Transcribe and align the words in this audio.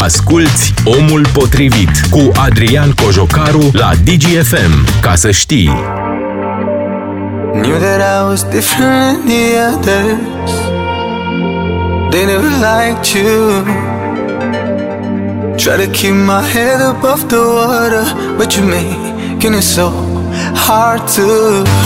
Asculți 0.00 0.74
Omul 0.84 1.26
Potrivit 1.32 1.90
cu 2.10 2.30
Adrian 2.34 2.92
Cojocaru 3.02 3.70
la 3.72 3.90
DGFM. 4.04 5.00
Ca 5.00 5.14
să 5.14 5.30
știi. 5.30 5.70
Knew 7.52 7.78
that 7.78 8.00
I 8.00 8.28
was 8.28 8.42
different 8.42 8.92
than 8.92 9.26
the 9.26 9.44
others. 9.72 10.52
They 12.10 12.24
never 12.24 12.50
liked 12.68 13.06
you. 13.14 13.64
Try 15.56 15.76
to 15.84 15.90
keep 15.90 16.14
my 16.32 16.42
head 16.52 16.80
above 16.94 17.22
the 17.28 17.42
water, 17.58 18.04
but 18.36 18.48
you 18.54 18.62
making 18.64 19.54
it 19.54 19.66
so 19.76 19.86
hard 20.66 21.00
to. 21.14 21.26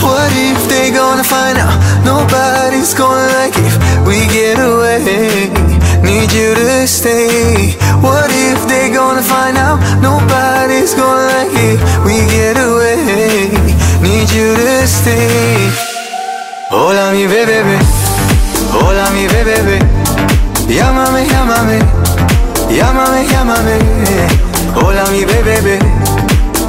What 0.05 0.31
if 0.49 0.59
they 0.71 0.87
gonna 0.99 1.23
find 1.35 1.57
out? 1.65 1.77
Nobody's 2.11 2.93
gonna 3.01 3.27
like 3.37 3.55
if 3.67 3.75
we 4.07 4.17
get 4.37 4.57
away. 4.71 5.80
Need 6.03 6.31
you 6.33 6.55
to 6.55 6.87
stay. 6.87 7.77
What 8.01 8.29
if 8.29 8.67
they 8.67 8.89
gonna 8.91 9.21
find 9.21 9.57
out? 9.57 9.79
Nobody's 10.01 10.93
gonna 10.93 11.25
like 11.33 11.53
it. 11.53 11.79
We 12.05 12.25
get 12.29 12.57
away. 12.57 13.49
Need 14.01 14.29
you 14.31 14.55
to 14.55 14.87
stay. 14.87 15.69
Hola 16.71 17.11
mi 17.11 17.27
bebé, 17.27 17.61
hola 18.71 19.09
mi 19.11 19.27
bebé. 19.27 19.79
Llámame, 20.67 21.27
llámame, 21.27 21.79
llámame, 22.69 23.27
llámame. 23.27 23.77
Hola 24.75 25.03
mi 25.11 25.25
bebé, 25.25 25.79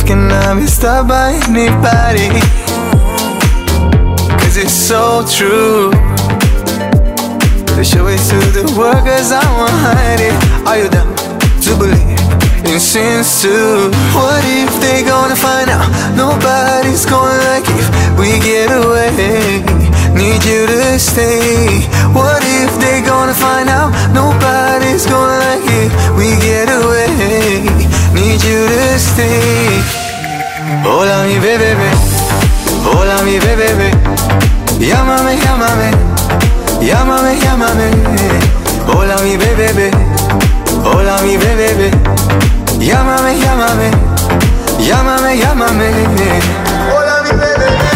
cannot 0.06 0.60
be 0.60 0.68
stopped 0.68 1.10
by 1.10 1.32
anybody? 1.48 2.28
Cause 4.40 4.58
it's 4.58 4.74
so 4.74 5.24
true. 5.28 5.92
To 7.76 7.84
show 7.84 8.06
it 8.08 8.22
to 8.30 8.40
the 8.52 8.66
world 8.78 9.04
cause 9.06 9.32
I 9.32 9.44
won't 9.58 9.72
hide 9.72 10.20
it. 10.20 10.36
Are 10.68 10.78
you 10.78 10.90
down 10.90 11.16
to 11.64 11.72
believe 11.78 12.20
in 12.68 12.80
sins 12.80 13.42
too? 13.42 13.90
What 14.14 14.44
if 14.46 14.72
they 14.82 15.04
gonna 15.04 15.36
find 15.36 15.70
out? 15.70 15.90
Nobody's 16.16 17.06
gonna 17.06 17.40
like 17.50 17.66
if 17.68 17.88
we 18.20 18.40
get 18.40 18.70
away. 18.72 19.64
Need 20.14 20.44
you 20.46 20.68
to 20.68 21.00
stay. 21.00 21.88
What 22.14 22.44
if 22.46 22.72
they 22.80 23.02
gonna 23.02 23.34
find 23.34 23.70
out 23.70 23.92
mi 31.24 31.40
bebé. 31.40 31.76
Hola 32.86 33.22
mi 33.24 33.40
bebé. 33.40 33.92
Llámame, 34.80 35.38
llámame. 35.38 35.92
Llámame, 36.82 37.38
llámame. 37.40 37.88
Hola 38.88 39.16
mi 39.24 39.38
bebé. 39.38 39.92
Hola 40.84 41.18
mi 41.24 41.38
bebé. 41.38 41.92
Llámame, 42.80 43.38
llámame. 43.40 43.92
Llámame, 44.80 45.38
llámame. 45.38 45.90
Hola 46.94 47.22
mi 47.24 47.32
bebé 47.32 47.93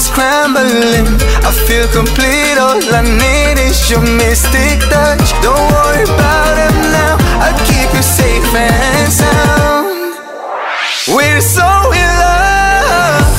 is 0.00 0.08
crumbling. 0.08 1.06
I 1.44 1.52
feel 1.66 1.86
complete, 1.88 2.56
all 2.56 2.80
I 2.80 3.02
need 3.04 3.56
is 3.68 3.78
your 3.90 4.00
mystic 4.00 4.80
touch. 4.88 5.28
Don't 5.44 5.66
worry 5.76 6.04
about 6.04 6.56
it 6.66 6.74
now, 6.96 7.14
I'll 7.44 7.60
keep 7.68 7.88
you 7.96 8.02
safe 8.02 8.48
and 8.54 9.12
sound. 9.12 10.16
We're 11.14 11.44
so 11.56 11.68
in 12.00 12.10
love. 12.24 13.36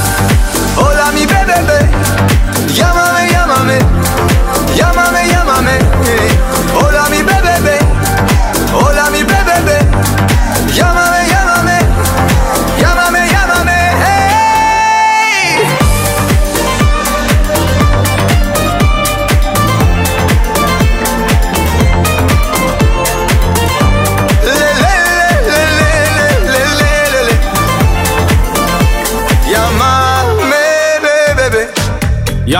Hola 0.77 1.11
mi 1.15 1.25
bebé, 1.25 1.57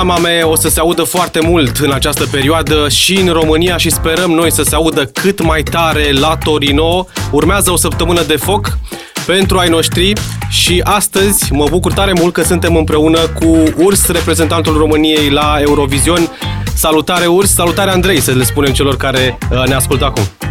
Ia 0.02 0.08
mame, 0.08 0.42
o 0.42 0.56
să 0.56 0.70
se 0.70 0.80
audă 0.80 1.04
foarte 1.04 1.40
mult 1.40 1.78
în 1.78 1.92
această 1.92 2.26
perioadă 2.26 2.90
și 2.90 3.20
în 3.20 3.28
România 3.28 3.78
și 3.78 3.90
sperăm 3.90 4.32
noi 4.32 4.52
să 4.52 4.64
se 4.64 4.76
audă 4.76 5.06
cât 5.06 5.42
mai 5.42 5.64
tare 5.64 6.12
la 6.12 6.38
Torino. 6.44 7.08
Urmează 7.32 7.72
o 7.72 7.76
săptămână 7.76 8.22
de 8.22 8.36
foc 8.36 8.78
pentru 9.26 9.58
ai 9.58 9.70
noștri 9.70 10.14
și 10.50 10.82
astăzi 10.84 11.54
mă 11.54 11.66
bucur 11.70 11.94
tare 11.94 12.14
mult 12.20 12.34
că 12.34 12.44
suntem 12.44 12.76
împreună 12.76 13.20
cu 13.20 13.64
Urs, 13.78 14.08
reprezentantul 14.08 14.78
României 14.78 15.30
la 15.30 15.58
Eurovision. 15.60 16.30
Salutare 16.76 17.26
Urs, 17.26 17.54
salutare 17.54 17.92
Andrei, 17.92 18.20
să 18.20 18.32
le 18.32 18.44
spunem 18.44 18.72
celor 18.72 18.98
care 18.98 19.38
uh, 19.52 19.68
ne 19.68 19.74
ascultă 19.74 20.06
acum. 20.06 20.51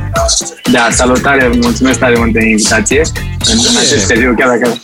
Da, 0.72 0.88
salutare, 0.90 1.50
mulțumesc 1.62 1.98
tare 1.98 2.14
mult 2.16 2.32
de 2.32 2.44
invitație 2.44 3.02
în, 3.50 3.58
în 3.68 3.76
acest 3.76 4.06
seriu, 4.06 4.34
chiar 4.38 4.58
dacă... 4.58 4.80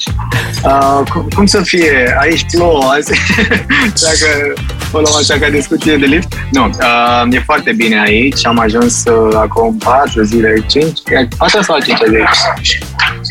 Uh, 0.65 1.11
cum, 1.11 1.29
cum 1.35 1.47
să 1.47 1.61
fie? 1.63 2.17
Aici 2.21 2.45
plouă 2.51 2.85
azi, 2.85 3.11
dacă 4.07 4.53
o 4.93 5.01
luăm 5.01 5.15
așa 5.19 5.39
ca 5.39 5.49
discuție 5.49 5.97
de 5.97 6.07
lift. 6.07 6.33
Nu, 6.51 6.65
uh, 6.65 7.35
e 7.35 7.41
foarte 7.41 7.73
bine 7.73 8.01
aici, 8.01 8.47
am 8.47 8.59
ajuns 8.59 9.03
uh, 9.05 9.35
acum 9.35 9.77
4 9.77 10.23
zile, 10.23 10.65
5, 10.67 10.99
e 11.07 11.29
patra 11.39 11.63
sau 11.63 11.77
a 11.77 11.81
cincea 11.81 12.05
zi? 12.09 12.17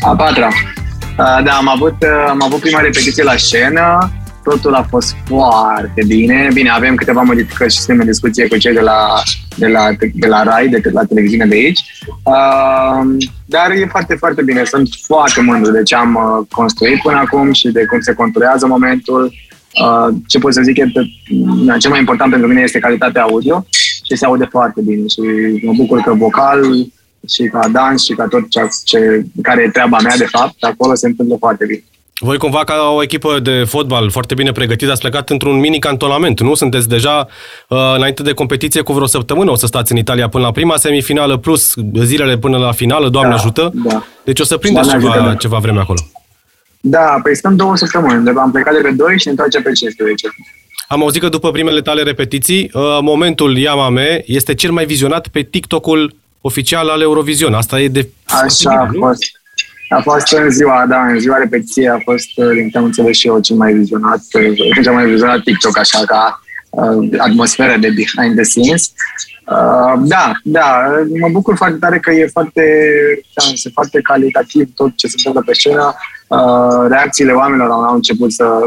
A 0.00 0.14
patra. 0.16 0.46
Uh, 0.46 1.44
da, 1.44 1.52
am 1.52 1.68
avut, 1.68 1.94
uh, 2.00 2.28
am 2.28 2.42
avut 2.42 2.60
prima 2.60 2.80
repetiție 2.80 3.22
la 3.22 3.36
scenă, 3.36 4.10
totul 4.50 4.74
a 4.74 4.86
fost 4.90 5.14
foarte 5.24 6.02
bine. 6.06 6.48
Bine, 6.52 6.70
avem 6.70 6.94
câteva 6.94 7.22
modificări 7.22 7.72
și 7.72 7.78
suntem 7.78 8.00
în 8.00 8.06
discuție 8.06 8.48
cu 8.48 8.56
cei 8.56 8.72
de 8.72 8.80
la, 8.80 9.22
de 9.56 9.66
la, 9.66 9.88
de 10.14 10.26
la 10.26 10.42
RAI, 10.42 10.68
de 10.68 10.80
la 10.92 11.04
televiziune 11.04 11.46
de 11.46 11.54
aici. 11.54 11.80
Uh, 12.22 13.26
dar 13.44 13.70
e 13.70 13.86
foarte, 13.90 14.14
foarte 14.14 14.42
bine. 14.42 14.64
Sunt 14.64 14.88
foarte 15.02 15.40
mândru 15.40 15.72
de 15.72 15.82
ce 15.82 15.94
am 15.94 16.14
uh, 16.14 16.46
construit 16.50 17.00
până 17.02 17.16
acum 17.16 17.52
și 17.52 17.68
de 17.68 17.84
cum 17.84 18.00
se 18.00 18.12
conturează 18.12 18.66
momentul. 18.66 19.32
Uh, 19.84 20.14
ce 20.26 20.38
pot 20.38 20.52
să 20.52 20.62
zic, 20.62 20.76
e 20.76 20.90
că, 20.94 21.00
uh, 21.00 21.74
cel 21.78 21.90
mai 21.90 21.98
important 21.98 22.30
pentru 22.30 22.48
mine 22.48 22.60
este 22.60 22.78
calitatea 22.78 23.22
audio 23.22 23.66
și 24.06 24.16
se 24.16 24.24
aude 24.24 24.46
foarte 24.50 24.80
bine 24.84 25.06
și 25.06 25.20
mă 25.62 25.72
bucur 25.76 26.00
că 26.00 26.14
vocal 26.14 26.60
și 27.28 27.42
ca 27.52 27.68
dans 27.72 28.04
și 28.04 28.12
ca 28.12 28.26
tot 28.26 28.50
ce, 28.50 28.60
ce 28.84 29.26
care 29.42 29.62
e 29.62 29.70
treaba 29.70 29.98
mea 30.02 30.16
de 30.16 30.24
fapt, 30.24 30.62
acolo 30.62 30.94
se 30.94 31.06
întâmplă 31.06 31.36
foarte 31.38 31.64
bine. 31.64 31.84
Voi 32.20 32.38
cumva 32.38 32.64
ca 32.64 32.92
o 32.94 33.02
echipă 33.02 33.38
de 33.40 33.64
fotbal 33.64 34.10
foarte 34.10 34.34
bine 34.34 34.52
pregătită 34.52 34.90
ați 34.90 35.00
plecat 35.00 35.30
într-un 35.30 35.58
mini 35.58 35.78
cantonament, 35.78 36.40
nu? 36.40 36.54
Sunteți 36.54 36.88
deja 36.88 37.28
uh, 37.68 37.78
înainte 37.96 38.22
de 38.22 38.32
competiție 38.32 38.80
cu 38.80 38.92
vreo 38.92 39.06
săptămână, 39.06 39.50
o 39.50 39.54
să 39.54 39.66
stați 39.66 39.92
în 39.92 39.98
Italia 39.98 40.28
până 40.28 40.44
la 40.44 40.50
prima 40.50 40.76
semifinală, 40.76 41.36
plus 41.36 41.74
zilele 42.02 42.38
până 42.38 42.56
la 42.56 42.72
finală, 42.72 43.08
Doamne 43.08 43.30
Da, 43.30 43.36
ajută. 43.36 43.70
da. 43.74 44.04
Deci 44.24 44.40
o 44.40 44.44
să 44.44 44.56
prindeți 44.56 44.86
Doamne 44.86 45.04
ceva, 45.04 45.14
ajută, 45.16 45.30
da. 45.32 45.36
ceva 45.36 45.58
vreme 45.58 45.80
acolo. 45.80 45.98
Da, 46.80 47.20
păi 47.22 47.36
stăm 47.36 47.56
două 47.56 47.76
săptămâni. 47.76 48.24
De 48.24 48.30
am 48.36 48.50
plecat 48.50 48.74
de 48.74 48.80
pe 48.80 48.90
2 48.90 49.18
și 49.18 49.22
ne 49.24 49.30
întoarcem 49.30 49.62
pe 49.62 49.72
15. 49.72 50.28
Am 50.88 51.02
auzit 51.02 51.20
că 51.20 51.28
după 51.28 51.50
primele 51.50 51.80
tale 51.80 52.02
repetiții, 52.02 52.70
uh, 52.72 52.98
momentul 53.00 53.58
Yamame 53.58 54.22
este 54.26 54.54
cel 54.54 54.70
mai 54.70 54.84
vizionat 54.84 55.28
pe 55.28 55.42
TikTok-ul 55.42 56.14
oficial 56.40 56.88
al 56.88 57.00
Eurovision. 57.00 57.54
Asta 57.54 57.80
e 57.80 57.88
de... 57.88 58.08
Așa 58.44 58.70
a 58.70 58.90
fost. 58.98 59.22
A 59.88 60.00
fost 60.00 60.32
în 60.32 60.50
ziua, 60.50 60.84
da, 60.88 61.06
în 61.06 61.18
ziua 61.18 61.36
repetiției 61.36 61.88
a 61.88 61.98
fost, 62.04 62.28
uh, 62.36 62.50
din 62.54 62.64
câte 62.64 62.78
am 62.78 62.84
înțeles 62.84 63.16
și 63.16 63.26
eu, 63.26 63.40
cel 63.40 63.56
mai 63.56 63.72
vizionat, 63.72 64.20
uh, 64.32 64.82
cel 64.82 64.92
mai 64.92 65.06
vizionat 65.06 65.42
TikTok, 65.42 65.78
așa 65.78 66.02
ca 66.06 66.40
uh, 66.70 67.08
atmosferă 67.18 67.76
de 67.78 67.88
behind 67.88 68.34
the 68.34 68.42
scenes. 68.42 68.92
Uh, 69.50 69.92
da, 69.98 70.32
da, 70.42 70.86
mă 71.20 71.28
bucur 71.28 71.56
foarte 71.56 71.76
tare 71.76 71.98
că 71.98 72.12
e 72.12 72.26
foarte, 72.26 72.62
da, 73.34 73.44
este 73.52 73.70
foarte 73.72 74.00
calitativ 74.00 74.68
tot 74.74 74.96
ce 74.96 75.06
se 75.06 75.14
întâmplă 75.16 75.42
pe 75.46 75.54
scenă. 75.54 75.94
Uh, 76.28 76.86
reacțiile 76.88 77.32
oamenilor 77.32 77.70
au, 77.70 77.82
au 77.82 77.94
început 77.94 78.32
să, 78.32 78.64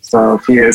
să 0.00 0.36
fie, 0.42 0.68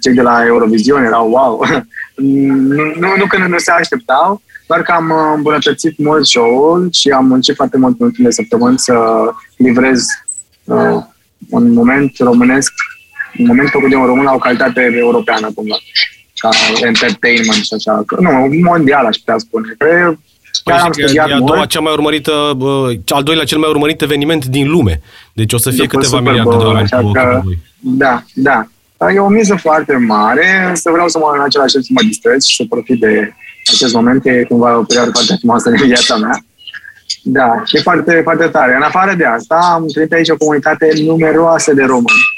cei 0.00 0.14
de 0.14 0.22
la 0.22 0.44
Eurovision 0.46 1.04
erau 1.04 1.30
wow. 1.30 1.64
nu, 2.16 2.82
nu, 2.98 3.08
nu 3.16 3.26
că 3.28 3.46
nu 3.48 3.58
se 3.58 3.70
așteptau, 3.70 4.42
doar 4.66 4.82
că 4.82 4.92
am 4.92 5.12
îmbunătățit 5.34 5.98
mult 5.98 6.26
show-ul 6.26 6.88
și 6.92 7.08
am 7.08 7.26
muncit 7.26 7.54
foarte 7.54 7.78
mult 7.78 8.00
în 8.00 8.06
ultimele 8.06 8.32
săptămâni 8.32 8.78
să 8.78 8.94
livrez 9.56 10.06
uh, 10.64 11.02
un 11.50 11.72
moment 11.72 12.12
românesc, 12.18 12.72
un 13.38 13.46
moment 13.46 13.68
făcut 13.68 13.88
de 13.88 13.96
un 13.96 14.06
român 14.06 14.24
la 14.24 14.32
o 14.32 14.38
calitate 14.38 14.94
europeană, 14.96 15.50
cumva 15.54 15.74
ca 16.36 16.48
entertainment 16.86 17.64
și 17.64 17.74
așa. 17.74 18.04
Nu, 18.18 18.30
mondial 18.62 19.06
aș 19.06 19.16
putea 19.16 19.38
spune. 19.38 19.74
Că 19.78 20.16
Chiar 20.64 20.80
am 20.80 20.92
studiat 20.92 21.28
e 21.28 21.32
a 21.32 21.38
doua 21.38 21.66
cea 21.66 21.80
mai 21.80 21.92
urmărită, 21.92 22.58
al 23.06 23.22
doilea 23.22 23.44
cel 23.44 23.58
mai 23.58 23.68
urmărit 23.68 24.02
eveniment 24.02 24.44
din 24.44 24.70
lume. 24.70 25.00
Deci 25.32 25.52
o 25.52 25.56
să 25.56 25.70
fie 25.70 25.84
După 25.84 25.98
câteva 25.98 26.20
miliarde 26.20 26.56
de 26.56 26.64
oameni 26.64 26.88
cu 26.88 27.10
că, 27.10 27.42
Da, 27.80 28.22
da. 28.34 28.66
E 29.14 29.18
o 29.18 29.28
miză 29.28 29.56
foarte 29.56 29.96
mare, 29.96 30.70
să 30.74 30.90
vreau 30.90 31.08
să 31.08 31.18
mă 31.18 31.32
în 31.34 31.42
același 31.42 31.72
timp 31.72 31.84
să 31.84 31.92
mă 31.94 32.02
distrez 32.02 32.44
și 32.44 32.56
să 32.56 32.64
profit 32.68 33.00
de 33.00 33.34
acest 33.72 33.94
moment. 33.94 34.26
E 34.26 34.44
cumva 34.48 34.78
o 34.78 34.82
perioadă 34.82 35.10
foarte 35.10 35.34
frumoasă 35.38 35.68
în 35.68 35.76
viața 35.76 36.16
mea. 36.16 36.44
Da, 37.22 37.62
e 37.72 37.80
foarte, 37.80 38.20
foarte 38.22 38.46
tare. 38.46 38.74
În 38.74 38.82
afară 38.82 39.14
de 39.14 39.24
asta, 39.24 39.70
am 39.74 39.86
trăit 39.86 40.12
aici 40.12 40.28
o 40.28 40.36
comunitate 40.36 40.88
numeroasă 41.04 41.74
de 41.74 41.82
români 41.82 42.34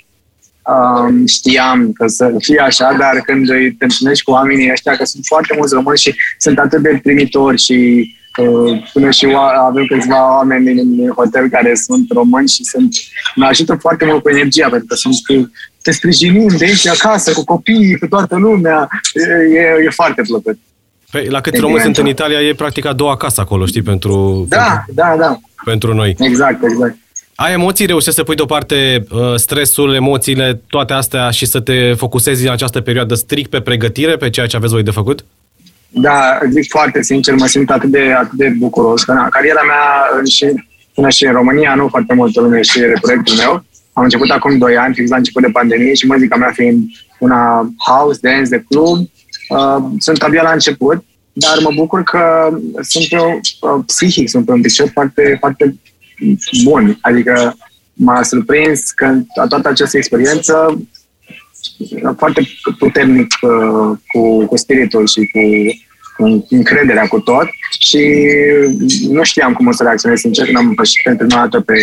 um, 0.67 1.27
știam 1.27 1.93
că 1.93 2.07
să 2.07 2.35
fie 2.39 2.59
așa, 2.59 2.97
dar 2.99 3.21
când 3.25 3.51
îi 3.51 3.77
întâlnești 3.81 4.25
cu 4.25 4.31
oamenii 4.31 4.71
ăștia, 4.71 4.97
că 4.97 5.05
sunt 5.05 5.25
foarte 5.27 5.55
mulți 5.57 5.75
români 5.75 5.99
și 5.99 6.15
sunt 6.39 6.59
atât 6.59 6.83
de 6.83 7.01
primitori 7.03 7.59
și 7.59 8.11
uh, 8.37 8.83
până 8.93 9.11
și 9.11 9.37
avem 9.67 9.87
câțiva 9.87 10.37
oameni 10.37 10.81
în 10.81 11.11
hotel 11.17 11.49
care 11.49 11.75
sunt 11.75 12.11
români 12.13 12.49
și 12.49 12.65
sunt, 12.65 12.95
mă 13.35 13.45
ajută 13.45 13.75
foarte 13.75 14.05
mult 14.05 14.23
cu 14.23 14.29
energia, 14.29 14.69
pentru 14.69 14.87
că 14.87 14.95
sunt 14.95 15.15
te 15.83 15.91
sprijinim 15.91 16.49
de 16.59 16.65
aici 16.65 16.87
acasă, 16.87 17.33
cu 17.33 17.45
copiii, 17.45 17.99
cu 17.99 18.07
toată 18.07 18.37
lumea. 18.37 18.89
E, 19.55 19.85
e 19.85 19.91
foarte 19.91 20.23
plăcut. 20.23 20.59
Păi, 21.17 21.29
la 21.29 21.41
cât 21.41 21.59
români 21.59 21.81
sunt 21.81 21.97
în 21.97 22.07
Italia, 22.07 22.41
e 22.41 22.55
practic 22.55 22.87
a 22.87 22.93
doua 22.93 23.17
casă 23.17 23.41
acolo, 23.41 23.67
știi, 23.67 23.83
pentru, 23.83 24.47
da, 24.49 24.83
pentru, 24.87 24.95
da, 24.95 25.17
da. 25.19 25.39
pentru 25.65 25.95
noi. 25.95 26.17
Exact, 26.19 26.65
exact. 26.65 26.97
Ai 27.35 27.53
emoții, 27.53 27.87
reușești 27.87 28.15
să 28.15 28.23
pui 28.23 28.35
deoparte 28.35 29.07
uh, 29.11 29.35
stresul, 29.35 29.95
emoțiile, 29.95 30.61
toate 30.69 30.93
astea 30.93 31.31
și 31.31 31.47
să 31.47 31.61
te 31.61 31.93
focusezi 31.95 32.47
în 32.47 32.53
această 32.53 32.81
perioadă 32.81 33.15
strict 33.15 33.51
pe 33.51 33.61
pregătire, 33.61 34.17
pe 34.17 34.31
ceea 34.31 34.47
ce 34.47 34.57
aveți 34.57 34.73
voi 34.73 34.83
de 34.83 34.91
făcut? 34.91 35.25
Da, 35.89 36.39
zic 36.51 36.71
foarte 36.71 37.03
sincer, 37.03 37.35
mă 37.35 37.47
simt 37.47 37.71
atât 37.71 37.91
de, 37.91 38.13
atât 38.19 38.39
de 38.39 38.55
bucuros. 38.59 39.05
Că, 39.05 39.13
na, 39.13 39.29
cariera 39.29 39.61
mea 39.63 40.23
și, 40.31 40.47
până 40.95 41.09
și 41.09 41.27
în 41.27 41.33
România, 41.33 41.75
nu 41.75 41.89
foarte 41.89 42.15
multă 42.15 42.41
lume 42.41 42.63
și 42.63 42.81
proiectul 43.01 43.35
meu. 43.35 43.65
Am 43.93 44.03
început 44.03 44.31
acum 44.31 44.59
2 44.59 44.77
ani, 44.77 44.95
fix 44.95 45.11
la 45.11 45.17
început 45.17 45.43
de 45.43 45.49
pandemie 45.53 45.95
și 45.95 46.07
muzica 46.07 46.37
mea 46.37 46.51
fiind 46.55 46.83
una 47.19 47.71
house, 47.87 48.19
dance, 48.23 48.49
de 48.49 48.65
club. 48.69 49.09
Uh, 49.49 49.85
sunt 49.99 50.23
abia 50.23 50.43
la 50.43 50.53
început, 50.53 51.05
dar 51.33 51.59
mă 51.63 51.71
bucur 51.75 52.03
că 52.03 52.49
sunt 52.81 53.07
eu, 53.09 53.41
uh, 53.61 53.83
psihic, 53.87 54.29
sunt 54.29 54.45
pe 54.47 54.53
un 54.53 54.61
picior 54.61 54.91
foarte, 54.93 55.37
foarte 55.41 55.77
bun. 56.65 56.99
Adică 57.01 57.57
m-a 57.93 58.23
surprins 58.23 58.91
că 58.91 59.15
toată 59.49 59.69
această 59.69 59.97
experiență 59.97 60.81
foarte 62.17 62.49
puternic 62.79 63.35
uh, 63.41 63.99
cu, 64.07 64.47
cu 64.47 64.57
spiritul 64.57 65.07
și 65.07 65.31
cu, 65.33 65.41
cu 66.17 66.47
încrederea 66.51 67.07
cu 67.07 67.21
tot 67.21 67.49
și 67.79 68.09
nu 69.09 69.23
știam 69.23 69.53
cum 69.53 69.67
o 69.67 69.73
să 69.73 69.83
reacționez, 69.83 70.19
sincer, 70.19 70.45
când 70.45 70.57
am 70.57 70.75
pășit 70.75 71.03
pentru 71.03 71.27
prima 71.27 71.41
dată 71.41 71.61
pe, 71.61 71.79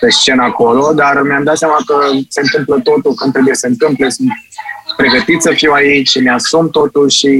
pe 0.00 0.10
scenă 0.10 0.42
acolo, 0.42 0.92
dar 0.92 1.22
mi-am 1.22 1.44
dat 1.44 1.56
seama 1.56 1.76
că 1.86 1.94
se 2.28 2.40
întâmplă 2.40 2.80
totul 2.92 3.14
când 3.14 3.32
trebuie 3.32 3.54
să 3.54 3.60
se 3.60 3.66
întâmple, 3.66 4.08
sunt 4.08 4.28
pregătit 5.00 5.42
să 5.42 5.50
fiu 5.54 5.72
aici 5.72 6.08
și 6.08 6.18
mi-asum 6.18 6.70
totul 6.70 7.08
și 7.08 7.30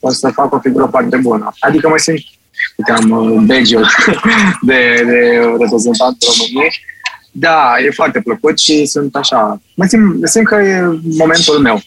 o 0.00 0.10
să 0.10 0.30
fac 0.34 0.54
o 0.54 0.58
figură 0.58 0.86
foarte 0.90 1.16
bună. 1.16 1.52
Adică 1.58 1.88
mă 1.88 1.96
simt 1.96 2.24
uite, 2.76 2.92
am 2.92 3.10
uh, 3.10 3.42
badge 3.46 3.76
de, 4.68 4.80
de 5.10 5.20
reprezentant 5.58 6.16
României. 6.28 6.72
Da, 7.32 7.74
e 7.86 7.90
foarte 7.90 8.20
plăcut 8.20 8.58
și 8.58 8.86
sunt 8.86 9.16
așa, 9.16 9.60
mă 9.74 9.84
simt, 9.84 10.28
simt 10.28 10.46
că 10.46 10.54
e 10.54 10.98
momentul 11.18 11.58
meu. 11.58 11.80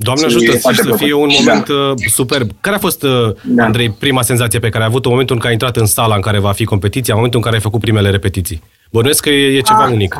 Doamne 0.00 0.24
ajută 0.24 0.58
să, 0.58 0.70
să 0.82 0.94
fie 0.96 1.12
un 1.12 1.30
moment 1.38 1.66
da. 1.66 1.74
Uh, 1.74 1.94
superb. 2.14 2.50
Care 2.60 2.76
a 2.76 2.78
fost, 2.78 3.02
uh, 3.02 3.34
da. 3.44 3.64
Andrei, 3.64 3.90
prima 3.90 4.22
senzație 4.22 4.58
pe 4.58 4.68
care 4.68 4.82
ai 4.82 4.88
avut-o 4.88 5.08
în 5.08 5.12
momentul 5.12 5.34
în 5.34 5.40
care 5.40 5.54
ai 5.54 5.58
intrat 5.60 5.76
în 5.76 5.86
sala 5.86 6.14
în 6.14 6.20
care 6.20 6.38
va 6.38 6.52
fi 6.52 6.64
competiția, 6.64 7.14
în 7.14 7.16
momentul 7.16 7.38
în 7.38 7.44
care 7.44 7.56
ai 7.56 7.62
făcut 7.62 7.80
primele 7.80 8.10
repetiții? 8.10 8.62
Bănuiesc 8.90 9.22
că 9.22 9.30
e, 9.30 9.56
e 9.56 9.60
ceva 9.60 9.84
a, 9.84 9.90
unic. 9.90 10.16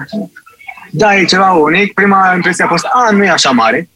Da, 0.90 1.16
e 1.16 1.24
ceva 1.24 1.50
unic. 1.52 1.94
Prima 1.94 2.32
impresie 2.34 2.64
a 2.64 2.68
fost, 2.68 2.84
a, 2.84 3.10
nu 3.10 3.24
e 3.24 3.30
așa 3.30 3.50
mare. 3.50 3.88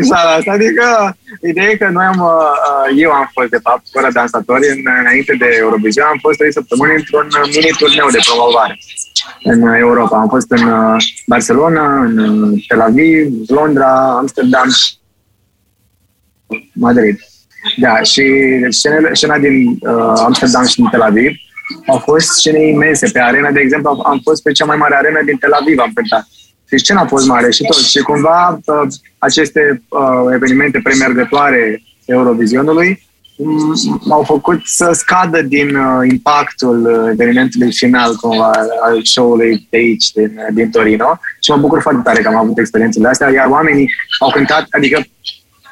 asta, 0.36 0.50
adică, 0.52 1.16
ideea 1.48 1.68
e 1.68 1.76
că 1.76 1.88
noi 1.88 2.04
am, 2.04 2.18
uh, 2.18 2.92
eu 2.96 3.10
am 3.10 3.30
fost, 3.32 3.48
de 3.48 3.58
fapt, 3.62 3.84
fără 3.92 4.08
dansatori, 4.12 4.82
înainte 5.00 5.34
de 5.38 5.56
Eurovision, 5.58 6.06
am 6.06 6.18
fost 6.20 6.38
trei 6.38 6.52
săptămâni 6.52 6.94
într-un 6.96 7.28
mini 7.54 7.76
turneu 7.78 8.08
de 8.10 8.18
promovare 8.26 8.78
în 9.42 9.62
Europa. 9.62 10.18
Am 10.18 10.28
fost 10.28 10.50
în 10.50 10.62
uh, 10.68 10.96
Barcelona, 11.26 12.00
în 12.00 12.42
uh, 12.42 12.64
Tel 12.68 12.80
Aviv, 12.80 13.32
Londra, 13.46 14.16
Amsterdam, 14.16 14.68
Madrid. 16.72 17.18
Da, 17.76 18.02
și 18.02 18.22
scena, 18.68 19.08
scena 19.12 19.38
din 19.38 19.78
uh, 19.80 20.12
Amsterdam 20.24 20.66
și 20.66 20.76
din 20.76 20.88
Tel 20.90 21.02
Aviv 21.02 21.32
au 21.86 21.98
fost 21.98 22.26
scene 22.26 22.66
imense. 22.66 23.08
Pe 23.12 23.20
arena, 23.20 23.50
de 23.50 23.60
exemplu, 23.60 24.02
am 24.04 24.20
fost 24.22 24.42
pe 24.42 24.52
cea 24.52 24.64
mai 24.64 24.76
mare 24.76 24.96
arenă 24.96 25.20
din 25.24 25.36
Tel 25.36 25.52
Aviv, 25.52 25.78
am 25.78 25.92
cântat. 25.94 26.26
Și 26.68 26.78
scena 26.78 27.00
a 27.00 27.06
fost 27.06 27.26
mare 27.26 27.50
și 27.50 27.62
tot. 27.62 27.76
Și 27.76 27.98
cumva 27.98 28.60
uh, 28.64 28.88
aceste 29.18 29.82
uh, 29.88 30.32
evenimente 30.34 30.80
premergătoare 30.82 31.82
Eurovizionului 32.04 33.08
m-au 34.04 34.22
făcut 34.22 34.60
să 34.64 34.90
scadă 34.92 35.42
din 35.42 35.76
uh, 35.76 36.08
impactul 36.10 36.86
uh, 36.86 37.10
evenimentului 37.12 37.72
final 37.72 38.14
cumva 38.14 38.50
al 38.82 39.04
show-ului 39.04 39.66
de 39.70 39.76
aici, 39.76 40.10
din, 40.10 40.32
uh, 40.36 40.54
din 40.54 40.70
Torino 40.70 41.18
și 41.40 41.50
mă 41.50 41.56
bucur 41.56 41.80
foarte 41.80 42.00
tare 42.04 42.22
că 42.22 42.28
am 42.28 42.36
avut 42.36 42.58
experiențele 42.58 43.08
astea, 43.08 43.30
iar 43.30 43.46
oamenii 43.46 43.88
au 44.18 44.30
cântat, 44.30 44.66
adică 44.70 45.04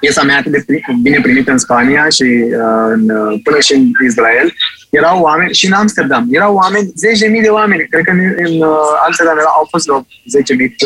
piesa 0.01 0.23
mea 0.23 0.37
atât 0.39 0.53
de 0.53 0.65
bine 1.03 1.21
primită 1.23 1.51
în 1.51 1.59
Spania 1.59 2.09
și 2.09 2.23
uh, 2.23 2.87
în, 2.93 3.11
uh, 3.11 3.41
până 3.43 3.61
și 3.61 3.75
în 3.75 3.91
Israel, 4.07 4.53
erau 4.91 5.21
oameni, 5.21 5.55
și 5.55 5.67
în 5.67 5.73
Amsterdam, 5.73 6.29
erau 6.31 6.55
oameni, 6.55 6.93
zeci 6.95 7.19
de 7.19 7.27
mii 7.27 7.41
de 7.41 7.49
oameni, 7.49 7.87
cred 7.91 8.05
că 8.05 8.11
în, 8.11 8.21
în 8.47 8.61
uh, 8.61 9.05
Amsterdam 9.07 9.37
au 9.59 9.67
fost 9.71 9.85
vreo 9.87 10.01
10.000, 10.01 10.07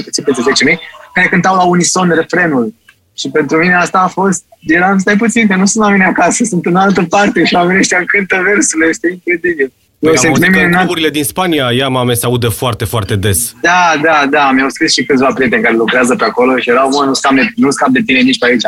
puțin 0.04 0.24
peste 0.24 0.42
10.000, 0.70 0.78
care 1.14 1.28
cântau 1.28 1.56
la 1.56 1.62
unison 1.62 2.12
refrenul. 2.14 2.74
Și 3.14 3.28
pentru 3.30 3.56
mine 3.56 3.74
asta 3.74 3.98
a 3.98 4.06
fost, 4.06 4.44
eram, 4.66 4.98
stai 4.98 5.16
puțin, 5.16 5.46
că 5.46 5.56
nu 5.56 5.66
sunt 5.66 5.84
la 5.84 5.90
mine 5.90 6.04
acasă, 6.04 6.44
sunt 6.44 6.66
în 6.66 6.76
altă 6.76 7.02
parte 7.02 7.44
și 7.44 7.54
oamenii 7.54 7.80
ăștia 7.80 8.04
cântă 8.06 8.42
versurile, 8.44 8.88
este 8.88 9.08
incredibil. 9.10 9.72
Păi 9.98 10.16
am 10.16 10.28
auzit 10.28 10.52
că 10.52 10.58
în 10.58 10.72
cluburile 10.72 11.10
din 11.10 11.24
Spania 11.24 11.72
ea 11.72 11.88
mame 11.88 12.14
se 12.14 12.26
audă 12.26 12.48
foarte, 12.48 12.84
foarte 12.84 13.16
des. 13.16 13.54
Da, 13.60 13.94
da, 14.02 14.26
da, 14.30 14.50
mi-au 14.50 14.68
scris 14.68 14.92
și 14.92 15.04
câțiva 15.04 15.32
prieteni 15.34 15.62
care 15.62 15.74
lucrează 15.74 16.14
pe 16.14 16.24
acolo 16.24 16.58
și 16.58 16.70
erau, 16.70 16.88
mă, 16.88 17.04
nu 17.04 17.14
scap 17.14 17.32
de, 17.32 17.48
nu 17.56 17.70
scap 17.70 17.88
de 17.88 18.02
tine 18.06 18.20
nici 18.20 18.38
pe 18.38 18.46
aici. 18.46 18.62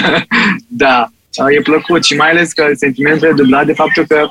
da, 0.84 1.12
e 1.56 1.60
plăcut 1.60 2.04
și 2.04 2.14
mai 2.14 2.30
ales 2.30 2.52
că 2.52 2.70
sentimentul 2.76 3.28
e 3.28 3.32
dublat 3.36 3.66
de 3.66 3.72
faptul 3.72 4.04
că 4.06 4.30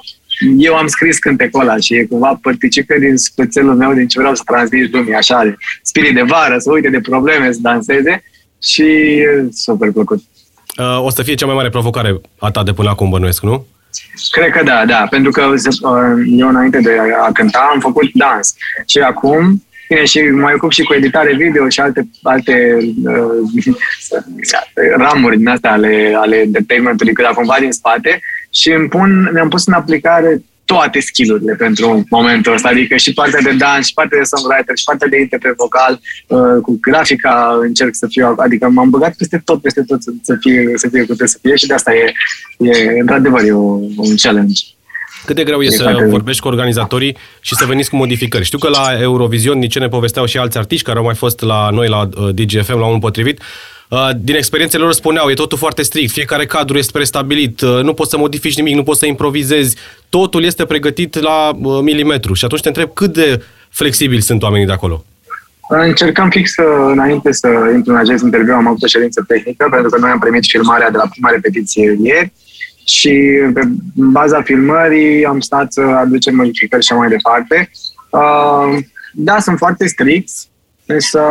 eu 0.57 0.75
am 0.75 0.87
scris 0.87 1.17
cântecul 1.17 1.61
ăla 1.61 1.77
și 1.77 1.93
e 1.93 2.05
cumva 2.05 2.39
părticică 2.41 2.95
din 2.99 3.17
spățelul 3.17 3.75
meu 3.75 3.93
din 3.93 4.07
ce 4.07 4.19
vreau 4.19 4.35
să 4.35 4.41
transmit 4.45 4.93
lumii, 4.93 5.13
așa, 5.13 5.43
de 5.43 5.55
spirit 5.81 6.15
de 6.15 6.21
vară, 6.21 6.57
să 6.57 6.71
uite 6.71 6.89
de 6.89 6.99
probleme, 6.99 7.51
să 7.51 7.59
danseze 7.61 8.23
și 8.61 8.81
e 8.81 9.47
super 9.53 9.91
plăcut. 9.91 10.23
Uh, 10.77 11.03
o 11.03 11.09
să 11.09 11.23
fie 11.23 11.33
cea 11.33 11.45
mai 11.45 11.55
mare 11.55 11.69
provocare 11.69 12.21
a 12.39 12.51
ta 12.51 12.63
de 12.63 12.73
până 12.73 12.89
acum, 12.89 13.09
bănuiesc, 13.09 13.43
nu? 13.43 13.65
Cred 14.31 14.51
că 14.51 14.63
da, 14.63 14.85
da, 14.85 15.05
pentru 15.09 15.31
că 15.31 15.41
uh, 15.43 16.23
eu 16.37 16.47
înainte 16.47 16.79
de 16.79 16.97
a 17.21 17.31
cânta 17.31 17.69
am 17.73 17.79
făcut 17.79 18.11
dans 18.13 18.53
și 18.85 18.97
acum 18.97 19.63
Bine, 19.91 20.05
și 20.05 20.19
mă 20.19 20.51
ocup 20.55 20.71
și 20.71 20.83
cu 20.83 20.93
editare 20.93 21.35
video 21.35 21.69
și 21.69 21.79
alte, 21.79 22.09
alte 22.23 22.77
uh, 23.03 23.73
ramuri 25.03 25.37
din 25.37 25.47
astea 25.47 25.71
ale, 25.71 26.13
ale 26.15 26.35
entertainment-ului, 26.35 27.13
cât 27.13 27.25
cumva 27.25 27.55
din 27.59 27.71
spate 27.71 28.21
și 28.49 28.71
îmi 28.71 28.87
pun, 28.87 29.29
mi-am 29.33 29.49
pus 29.49 29.67
în 29.67 29.73
aplicare 29.73 30.43
toate 30.65 30.99
skillurile 30.99 31.55
pentru 31.55 32.05
momentul 32.09 32.53
ăsta, 32.53 32.69
adică 32.69 32.95
și 32.95 33.13
partea 33.13 33.41
de 33.41 33.51
dans, 33.51 33.85
și 33.85 33.93
partea 33.93 34.17
de 34.17 34.23
songwriter, 34.23 34.77
și 34.77 34.83
partea 34.83 35.07
de 35.07 35.19
interpret 35.19 35.55
vocal, 35.55 36.01
uh, 36.27 36.61
cu 36.61 36.77
grafica 36.81 37.59
încerc 37.61 37.95
să 37.95 38.07
fiu, 38.09 38.33
adică 38.37 38.69
m-am 38.69 38.89
băgat 38.89 39.15
peste 39.15 39.41
tot, 39.45 39.61
peste 39.61 39.83
tot 39.87 40.03
să, 40.03 40.11
să 40.21 40.35
fie, 40.39 40.71
să 40.75 40.87
fie 40.89 41.05
cât 41.05 41.29
să 41.29 41.37
fie 41.41 41.55
și 41.55 41.67
de 41.67 41.73
asta 41.73 41.93
e, 41.93 42.13
e 42.57 42.99
într-adevăr, 42.99 43.43
e 43.43 43.53
un 43.53 44.15
challenge. 44.21 44.61
Cât 45.25 45.35
de 45.35 45.43
greu 45.43 45.61
e, 45.61 45.65
e 45.65 45.69
să 45.69 46.05
vorbești 46.09 46.41
cu 46.41 46.47
organizatorii 46.47 47.17
și 47.39 47.55
să 47.55 47.65
veniți 47.65 47.89
cu 47.89 47.95
modificări? 47.95 48.43
Știu 48.43 48.57
că 48.57 48.69
la 48.69 49.01
Eurovision, 49.01 49.57
nici 49.57 49.71
ce 49.71 49.79
ne 49.79 49.87
povesteau 49.87 50.25
și 50.25 50.37
alți 50.37 50.57
artiști 50.57 50.85
care 50.85 50.97
au 50.97 51.03
mai 51.03 51.15
fost 51.15 51.41
la 51.41 51.69
noi 51.69 51.87
la 51.87 52.09
uh, 52.17 52.29
DGFM 52.33 52.79
la 52.79 52.85
un 52.85 52.99
potrivit, 52.99 53.41
uh, 53.89 54.09
din 54.17 54.35
experiențele 54.35 54.83
lor 54.83 54.93
spuneau, 54.93 55.29
e 55.29 55.33
totul 55.33 55.57
foarte 55.57 55.81
strict, 55.81 56.11
fiecare 56.11 56.45
cadru 56.45 56.77
este 56.77 56.91
prestabilit, 56.91 57.61
uh, 57.61 57.79
nu 57.83 57.93
poți 57.93 58.09
să 58.09 58.17
modifici 58.17 58.57
nimic, 58.57 58.75
nu 58.75 58.83
poți 58.83 58.99
să 58.99 59.05
improvizezi, 59.05 59.75
totul 60.09 60.43
este 60.43 60.65
pregătit 60.65 61.19
la 61.19 61.51
milimetru. 61.81 62.33
Și 62.33 62.45
atunci 62.45 62.61
te 62.61 62.67
întreb 62.67 62.93
cât 62.93 63.13
de 63.13 63.43
flexibili 63.69 64.21
sunt 64.21 64.43
oamenii 64.43 64.65
de 64.65 64.71
acolo. 64.71 65.03
Încercăm 65.69 66.29
fix 66.29 66.53
înainte 66.91 67.31
să 67.31 67.47
intru 67.73 67.93
în 67.93 67.99
acest 67.99 68.23
interviu, 68.23 68.53
am 68.53 68.67
avut 68.67 68.83
o 68.83 68.87
ședință 68.87 69.23
tehnică, 69.27 69.67
pentru 69.71 69.89
că 69.89 69.99
noi 69.99 70.09
am 70.09 70.19
primit 70.19 70.45
filmarea 70.45 70.89
de 70.91 70.97
la 70.97 71.07
prima 71.11 71.29
repetiție 71.29 71.97
ieri 72.03 72.31
și 72.83 73.39
pe 73.53 73.61
baza 73.93 74.41
filmării 74.41 75.25
am 75.25 75.39
stat 75.39 75.73
să 75.73 75.81
aducem 75.81 76.35
modificări 76.35 76.85
și 76.85 76.93
mai 76.93 77.09
departe. 77.09 77.69
Uh, 78.09 78.77
da, 79.13 79.39
sunt 79.39 79.57
foarte 79.57 79.87
stricți, 79.87 80.49
însă 80.85 81.21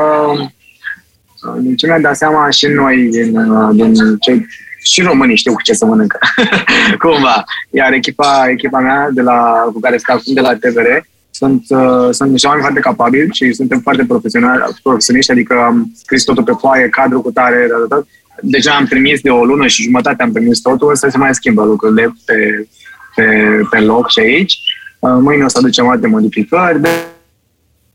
uh, 1.49 1.57
din 1.59 1.77
ce 1.77 1.87
mi-am 1.87 2.01
dat 2.01 2.17
seama 2.17 2.51
și 2.51 2.67
noi, 2.67 3.09
din, 3.11 3.37
uh, 3.37 3.69
din 3.73 3.95
ce, 4.21 4.47
și 4.83 5.03
românii 5.03 5.37
știu 5.37 5.53
cu 5.53 5.63
ce 5.63 5.73
să 5.73 5.85
mănâncă, 5.85 6.19
cumva. 7.03 7.45
Iar 7.71 7.93
echipa, 7.93 8.45
echipa 8.49 8.79
mea 8.79 9.09
de 9.13 9.23
la, 9.23 9.71
cu 9.73 9.81
care 9.81 9.97
stau 9.97 10.21
de 10.25 10.41
la 10.41 10.55
TVR 10.55 10.87
sunt, 11.31 11.65
uh, 11.69 12.09
sunt 12.11 12.31
niște 12.31 12.47
oameni 12.47 12.65
foarte 12.65 12.89
capabili 12.89 13.29
și 13.33 13.53
suntem 13.53 13.81
foarte 13.81 14.05
profesionali, 14.05 14.63
profesioniști, 14.83 15.31
adică 15.31 15.55
am 15.55 15.93
scris 15.95 16.25
totul 16.25 16.45
pe 16.45 16.53
foaie, 16.59 16.89
cadru 16.89 17.21
cu 17.21 17.31
tare, 17.31 17.67
da, 17.71 17.77
da, 17.77 17.97
da 17.97 18.03
deja 18.43 18.73
am 18.73 18.85
trimis 18.85 19.21
de 19.21 19.31
o 19.31 19.45
lună 19.45 19.67
și 19.67 19.83
jumătate 19.83 20.23
am 20.23 20.33
trimis 20.33 20.61
totul, 20.61 20.97
să 20.97 21.09
se 21.11 21.19
mai 21.19 21.35
schimbă 21.35 21.65
lucrurile 21.65 22.15
pe, 22.25 22.69
pe, 23.15 23.25
pe 23.71 23.79
loc 23.79 24.11
și 24.11 24.21
aici. 24.21 24.59
Uh, 24.99 25.17
mâine 25.21 25.45
o 25.45 25.49
să 25.49 25.59
aducem 25.59 25.89
alte 25.89 26.07
modificări. 26.07 26.81
De 26.81 26.89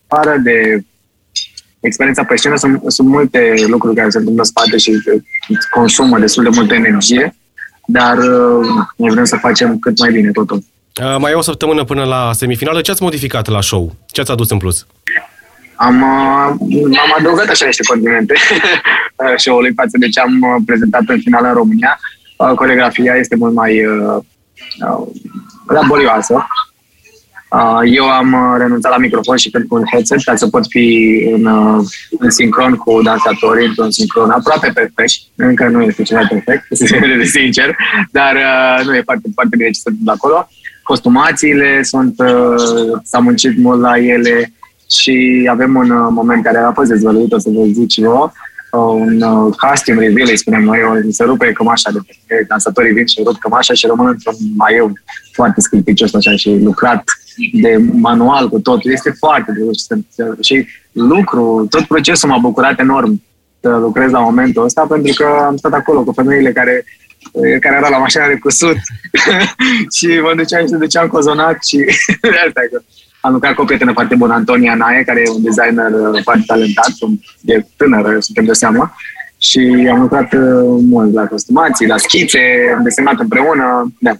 pară 0.07 0.37
de 0.43 0.83
experiența 1.79 2.23
pe 2.23 2.35
scenă 2.35 2.55
sunt, 2.55 2.81
sunt 2.87 3.07
multe 3.07 3.53
lucruri 3.67 3.95
care 3.95 4.09
se 4.09 4.17
întâmplă 4.17 4.41
în 4.41 4.49
spate 4.49 4.77
și 4.77 4.91
consumă 5.69 6.19
destul 6.19 6.43
de 6.43 6.49
multă 6.53 6.73
energie, 6.73 7.35
dar 7.87 8.17
uh, 8.17 8.67
ne 8.97 9.09
vrem 9.09 9.25
să 9.25 9.35
facem 9.35 9.79
cât 9.79 9.99
mai 9.99 10.11
bine 10.11 10.31
totul. 10.31 10.63
Uh, 11.03 11.15
mai 11.19 11.31
e 11.31 11.35
o 11.35 11.41
săptămână 11.41 11.83
până 11.83 12.03
la 12.03 12.33
semifinală. 12.33 12.81
Ce 12.81 12.91
ați 12.91 13.03
modificat 13.03 13.47
la 13.47 13.61
show? 13.61 13.95
Ce 14.07 14.21
ați 14.21 14.31
adus 14.31 14.49
în 14.49 14.57
plus? 14.57 14.85
Am, 15.75 16.01
uh, 16.01 16.97
am 17.03 17.15
adăugat 17.17 17.47
așa 17.47 17.65
niște 17.65 17.83
condimente 17.83 18.33
show-ului 19.43 19.73
față 19.75 19.97
de 19.97 20.09
ce 20.09 20.19
am 20.19 20.41
uh, 20.41 20.61
prezentat 20.65 21.01
în 21.07 21.19
final 21.19 21.45
în 21.45 21.53
România. 21.53 21.99
Uh, 22.37 22.49
coregrafia 22.49 23.15
este 23.15 23.35
mult 23.35 23.53
mai 23.53 23.85
uh, 23.85 24.21
laborioasă. 25.67 26.47
Eu 27.85 28.09
am 28.09 28.55
renunțat 28.57 28.91
la 28.91 28.97
microfon 28.97 29.37
și 29.37 29.49
cânt 29.49 29.67
cu 29.67 29.75
un 29.75 29.83
headset 29.91 30.23
ca 30.23 30.35
să 30.35 30.47
pot 30.47 30.67
fi 30.67 31.19
în, 31.33 31.45
în 32.19 32.29
sincron 32.29 32.75
cu 32.75 33.01
dansatorii, 33.01 33.67
într-un 33.67 33.91
sincron 33.91 34.29
aproape 34.29 34.71
perfect. 34.73 35.13
Încă 35.35 35.67
nu 35.67 35.81
este 35.81 36.03
ceva 36.03 36.21
perfect, 36.29 36.65
să 36.69 36.97
de 37.17 37.23
sincer, 37.23 37.75
dar 38.11 38.37
nu 38.85 38.95
e 38.95 39.01
foarte, 39.01 39.29
foarte 39.33 39.55
bine 39.55 39.69
ce 39.69 39.79
se 39.79 39.89
întâmplă 39.89 40.13
acolo. 40.15 40.49
Costumațiile 40.83 41.83
sunt, 41.83 42.15
s-a 43.03 43.19
muncit 43.19 43.57
mult 43.57 43.81
la 43.81 43.97
ele, 43.97 44.53
și 44.91 45.47
avem 45.51 45.75
un 45.75 45.89
uh, 45.89 46.07
moment 46.11 46.43
care 46.43 46.57
a 46.57 46.71
fost 46.71 46.89
dezvăluit, 46.89 47.31
o 47.31 47.37
să 47.37 47.49
vă 47.49 47.63
zic 47.65 47.89
și 47.91 48.01
eu, 48.03 48.33
uh, 48.71 48.79
un 48.79 49.21
uh, 49.21 49.53
costume 49.55 49.99
reveal, 49.99 50.27
îi 50.29 50.37
spunem 50.37 50.63
noi, 50.63 50.79
se 51.09 51.23
rupe 51.23 51.51
cămașa 51.51 51.91
de 51.91 51.99
pe 52.27 52.45
dansatorii 52.47 52.93
vin 52.93 53.05
și 53.05 53.21
rup 53.25 53.37
cămașa 53.37 53.73
și 53.73 53.85
rămân 53.87 54.07
într-un 54.07 54.35
maieu 54.55 54.91
foarte 55.33 55.61
scâlpicios 55.61 56.13
așa 56.13 56.35
și 56.35 56.49
lucrat 56.49 57.03
de 57.53 57.77
manual 57.91 58.49
cu 58.49 58.59
totul. 58.59 58.91
Este 58.91 59.13
foarte 59.19 59.51
greu 59.55 59.69
și 60.41 60.67
lucru, 60.91 61.67
tot 61.69 61.85
procesul 61.85 62.29
m-a 62.29 62.37
bucurat 62.37 62.79
enorm 62.79 63.21
să 63.61 63.69
lucrez 63.69 64.11
la 64.11 64.19
momentul 64.19 64.63
ăsta 64.63 64.85
pentru 64.89 65.13
că 65.13 65.25
am 65.45 65.57
stat 65.57 65.73
acolo 65.73 66.03
cu 66.03 66.11
femeile 66.11 66.51
care 66.51 66.85
care 67.59 67.75
era 67.75 67.89
la 67.89 67.97
mașina 67.97 68.27
de 68.27 68.37
cusut 68.37 68.75
și 69.95 70.07
mă 70.07 70.33
duceam 70.35 70.65
și 70.65 70.73
duceam 70.73 71.07
cozonat 71.07 71.63
și 71.63 71.77
de 72.21 72.37
asta 72.47 72.61
că 72.71 72.81
am 73.25 73.33
lucrat 73.33 73.53
cu 73.53 73.61
o 73.61 73.65
prietenă 73.65 73.91
foarte 73.93 74.15
bună, 74.15 74.33
Antonia 74.33 74.75
Nae, 74.75 75.03
care 75.03 75.21
e 75.25 75.29
un 75.29 75.43
designer 75.43 75.91
uh, 75.91 76.21
foarte 76.23 76.43
talentat, 76.47 76.91
e 77.45 77.65
tânără, 77.75 78.17
suntem 78.19 78.45
de 78.45 78.53
seama. 78.53 78.95
Și 79.37 79.89
am 79.91 79.99
lucrat 79.99 80.33
uh, 80.33 80.39
mult 80.89 81.13
la 81.13 81.25
costumații, 81.25 81.87
la 81.87 81.97
schițe, 81.97 82.39
am 82.77 82.83
desenat 82.83 83.19
împreună. 83.19 83.93
Da. 83.99 84.11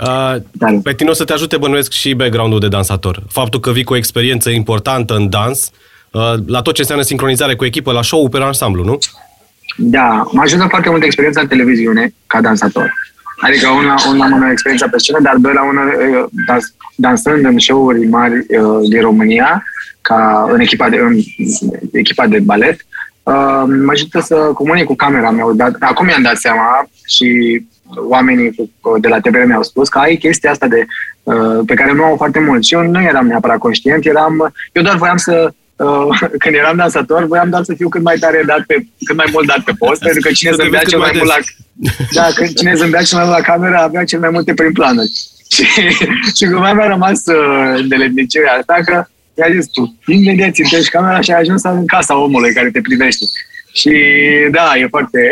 Uh, 0.00 0.80
pe 0.82 0.92
tine 0.92 1.10
o 1.10 1.12
să 1.12 1.24
te 1.24 1.32
ajute 1.32 1.56
bănuiesc 1.56 1.92
și 1.92 2.14
background-ul 2.14 2.60
de 2.60 2.68
dansator. 2.68 3.22
Faptul 3.28 3.60
că 3.60 3.72
vii 3.72 3.84
cu 3.84 3.92
o 3.92 3.96
experiență 3.96 4.50
importantă 4.50 5.14
în 5.14 5.30
dans, 5.30 5.70
uh, 6.10 6.34
la 6.46 6.62
tot 6.62 6.74
ce 6.74 6.80
înseamnă 6.80 7.04
sincronizare 7.04 7.54
cu 7.54 7.64
echipă, 7.64 7.92
la 7.92 8.02
show 8.02 8.28
pe 8.28 8.38
ansamblu, 8.38 8.84
nu? 8.84 8.98
Da, 9.76 10.28
mă 10.32 10.40
ajută 10.42 10.66
foarte 10.68 10.90
mult 10.90 11.02
experiența 11.02 11.40
în 11.40 11.46
televiziune 11.46 12.14
ca 12.26 12.40
dansator. 12.40 12.92
Adică 13.40 13.68
una, 13.68 13.94
una 14.08 14.24
am 14.24 14.42
o 14.42 14.50
experiență 14.50 14.88
pe 14.88 14.98
scenă, 14.98 15.18
dar 15.22 15.36
doi 15.36 15.52
la 15.52 15.62
una 15.62 15.82
dans, 16.46 16.74
dansând 16.94 17.44
în 17.44 17.58
show-uri 17.58 18.06
mari 18.06 18.34
uh, 18.34 18.88
din 18.88 19.00
România, 19.00 19.62
ca 20.00 20.48
în 20.52 20.60
echipa 20.60 20.88
de, 20.88 20.96
în 20.96 21.18
echipa 21.92 22.26
de 22.26 22.38
balet, 22.38 22.86
uh, 23.22 23.62
mă 23.84 23.90
ajută 23.90 24.20
să 24.20 24.34
comunic 24.34 24.84
cu 24.84 24.94
camera 24.94 25.30
mea. 25.30 25.44
Dar 25.54 25.72
acum 25.80 26.06
mi-am 26.06 26.22
dat 26.22 26.36
seama 26.36 26.88
și 27.06 27.60
oamenii 28.08 28.70
de 29.00 29.08
la 29.08 29.20
TVR 29.20 29.44
mi-au 29.46 29.62
spus 29.62 29.88
că 29.88 29.98
ai 29.98 30.16
chestia 30.16 30.50
asta 30.50 30.66
de, 30.66 30.86
uh, 31.22 31.60
pe 31.66 31.74
care 31.74 31.92
nu 31.92 32.04
au 32.04 32.16
foarte 32.16 32.40
mult. 32.40 32.64
Și 32.64 32.74
eu 32.74 32.82
nu 32.82 33.02
eram 33.02 33.26
neapărat 33.26 33.58
conștient, 33.58 34.06
eram, 34.06 34.52
eu 34.72 34.82
doar 34.82 34.96
voiam 34.96 35.16
să 35.16 35.52
Uh, 35.78 36.18
când 36.42 36.54
eram 36.54 36.76
dansator, 36.76 37.24
voiam 37.24 37.50
doar 37.50 37.64
să 37.64 37.74
fiu 37.76 37.88
cât 37.88 38.02
mai 38.02 38.16
tare 38.20 38.42
dat 38.46 38.62
pe, 38.66 38.86
cât 39.04 39.16
mai 39.16 39.28
mult 39.32 39.46
dat 39.46 39.60
pe 39.64 39.72
post, 39.78 40.00
pentru 40.02 40.20
că 40.20 40.30
cine 40.30 40.52
zâmbea 40.52 40.82
cel 40.82 40.98
mai, 40.98 41.10
mai 41.12 41.20
mult 41.20 41.34
la, 41.34 41.38
da, 42.20 42.28
când 42.34 42.54
cine 42.54 42.74
zâmbea 42.74 43.02
cel 43.02 43.18
mai 43.18 43.26
mult 43.26 43.38
la 43.38 43.44
camera 43.52 43.82
avea 43.82 44.04
cel 44.04 44.20
mai 44.20 44.30
multe 44.30 44.54
prin 44.54 44.72
planuri. 44.72 45.12
și, 45.54 45.64
și 46.36 46.44
cumva 46.44 46.72
mi-a 46.72 46.86
rămas 46.86 47.20
uh, 47.26 47.86
de 47.88 47.96
lednicirea 47.96 48.52
asta 48.52 48.74
că 48.84 49.04
i-a 49.34 49.54
zis 49.54 49.66
tu, 49.66 49.96
imediat 50.06 50.52
țintești 50.52 50.90
camera 50.90 51.20
și 51.20 51.32
ai 51.32 51.40
ajuns 51.40 51.62
în 51.62 51.86
casa 51.86 52.18
omului 52.18 52.52
care 52.52 52.70
te 52.70 52.80
privește. 52.80 53.24
Și 53.72 53.92
da, 54.50 54.72
e 54.76 54.86
foarte... 54.88 55.30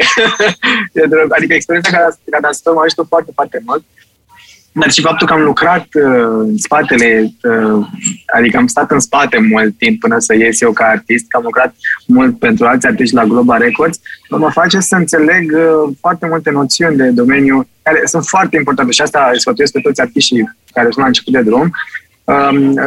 adică 1.36 1.54
experiența 1.54 1.90
ca, 1.90 2.18
ca 2.30 2.40
dansator 2.40 2.74
m-a 2.74 2.82
ajutat 2.82 3.06
foarte, 3.08 3.30
foarte 3.34 3.62
mult 3.64 3.84
dar 4.80 4.90
și 4.90 5.00
faptul 5.00 5.26
că 5.26 5.32
am 5.32 5.42
lucrat 5.42 5.86
uh, 5.94 6.38
în 6.38 6.56
spatele, 6.58 7.32
uh, 7.42 7.86
adică 8.36 8.56
am 8.56 8.66
stat 8.66 8.90
în 8.90 9.00
spate 9.00 9.38
mult 9.38 9.78
timp 9.78 10.00
până 10.00 10.18
să 10.18 10.34
ies 10.34 10.60
eu 10.60 10.72
ca 10.72 10.84
artist, 10.84 11.24
că 11.28 11.36
am 11.36 11.42
lucrat 11.42 11.74
mult 12.06 12.38
pentru 12.38 12.66
alți 12.66 12.86
artiști 12.86 13.14
la 13.14 13.24
Global 13.24 13.58
Records, 13.58 14.00
mă 14.28 14.50
face 14.50 14.80
să 14.80 14.96
înțeleg 14.96 15.52
uh, 15.54 15.92
foarte 16.00 16.26
multe 16.26 16.50
noțiuni 16.50 16.96
de 16.96 17.08
domeniu 17.08 17.68
care 17.82 18.00
sunt 18.04 18.24
foarte 18.24 18.56
importante 18.56 18.92
și 18.92 19.02
asta 19.02 19.30
sfătuiesc 19.34 19.72
pe 19.72 19.80
toți 19.80 20.00
artiștii 20.00 20.56
care 20.72 20.86
sunt 20.90 20.98
la 20.98 21.06
început 21.06 21.32
de 21.32 21.42
drum, 21.42 21.70
Um, 21.70 22.05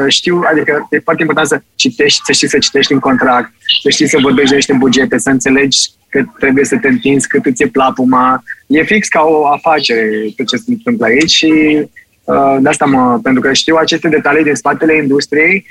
știu, 0.08 0.41
adică 0.51 0.88
e 0.89 1.00
foarte 1.00 1.22
important 1.22 1.48
să 1.48 1.62
citești, 1.75 2.19
să 2.24 2.31
știi 2.31 2.50
să 2.50 2.58
citești 2.58 2.93
în 2.93 3.00
contract, 3.00 3.51
să 3.81 3.89
știi 3.89 4.08
să 4.08 4.17
vorbești 4.22 4.55
niște 4.55 4.74
bugete, 4.74 5.17
să 5.17 5.29
înțelegi 5.29 5.79
că 6.10 6.24
trebuie 6.39 6.65
să 6.65 6.77
te 6.77 6.88
întinzi, 6.88 7.27
cât 7.27 7.46
îți 7.46 7.63
e 7.63 7.67
plapuma. 7.67 8.43
E 8.67 8.84
fix 8.84 9.08
ca 9.08 9.22
o 9.22 9.48
afacere 9.48 10.10
tot 10.36 10.48
ce 10.48 10.55
se 10.55 10.63
întâmplă 10.67 11.05
aici 11.05 11.29
și 11.29 11.51
uh, 12.24 12.58
de 12.60 12.69
asta 12.69 12.86
mă, 12.86 13.19
pentru 13.24 13.41
că 13.41 13.53
știu 13.53 13.75
aceste 13.75 14.08
detalii 14.08 14.43
din 14.43 14.55
spatele 14.55 14.96
industriei, 14.96 15.65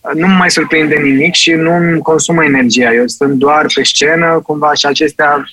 uh, 0.00 0.14
nu 0.14 0.26
mă 0.26 0.34
mai 0.34 0.50
surprinde 0.50 0.94
nimic 0.94 1.34
și 1.34 1.52
nu 1.52 2.02
consumă 2.02 2.44
energia. 2.44 2.92
Eu 2.94 3.06
sunt 3.06 3.32
doar 3.32 3.66
pe 3.74 3.82
scenă, 3.82 4.40
cumva, 4.42 4.74
și 4.74 4.86
acestea, 4.86 5.44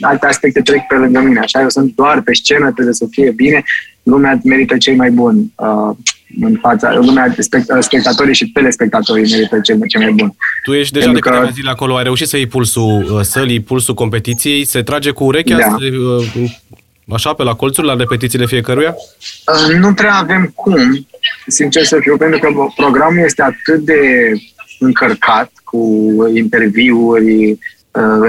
alte 0.00 0.26
aspecte 0.26 0.60
trec 0.60 0.86
pe 0.86 0.94
lângă 0.94 1.20
mine. 1.20 1.38
Așa, 1.38 1.60
eu 1.60 1.68
sunt 1.68 1.94
doar 1.94 2.20
pe 2.20 2.34
scenă, 2.34 2.72
trebuie 2.72 2.94
să 2.94 3.06
fie 3.10 3.30
bine, 3.30 3.62
lumea 4.02 4.40
merită 4.44 4.76
cei 4.76 4.94
mai 4.94 5.10
buni. 5.10 5.52
Uh, 5.56 5.96
în 6.40 6.58
fața, 6.60 6.94
lumea, 6.94 7.34
spectatorii 7.80 8.34
și 8.34 8.46
telespectatorii 8.46 9.30
merită 9.30 9.60
ce, 9.60 9.78
ce 9.88 9.98
mai 9.98 10.12
bun. 10.12 10.34
Tu 10.64 10.72
ești 10.72 10.92
deja 10.92 11.04
Pentru 11.04 11.22
de 11.22 11.28
câteva 11.28 11.48
că... 11.48 11.54
zile 11.54 11.70
acolo, 11.70 11.96
ai 11.96 12.02
reușit 12.02 12.28
să 12.28 12.36
iei 12.36 12.46
pulsul 12.46 13.06
uh, 13.10 13.20
sălii, 13.22 13.60
pulsul 13.60 13.94
competiției, 13.94 14.64
se 14.64 14.82
trage 14.82 15.10
cu 15.10 15.24
urechea, 15.24 15.56
da. 15.56 15.76
se, 15.78 15.96
uh, 15.96 16.50
așa, 17.08 17.32
pe 17.32 17.42
la 17.42 17.54
colțuri, 17.54 17.86
la 17.86 17.94
repetițiile 17.94 18.46
fiecăruia? 18.46 18.94
Uh, 19.68 19.74
nu 19.74 19.94
prea 19.94 20.14
avem 20.14 20.52
cum, 20.54 21.06
sincer 21.46 21.84
să 21.84 21.98
fiu, 22.00 22.16
pentru 22.16 22.38
că 22.38 22.48
programul 22.76 23.24
este 23.24 23.42
atât 23.42 23.80
de 23.84 24.00
încărcat 24.78 25.50
cu 25.64 26.14
interviuri, 26.34 27.50
uh, 27.50 27.58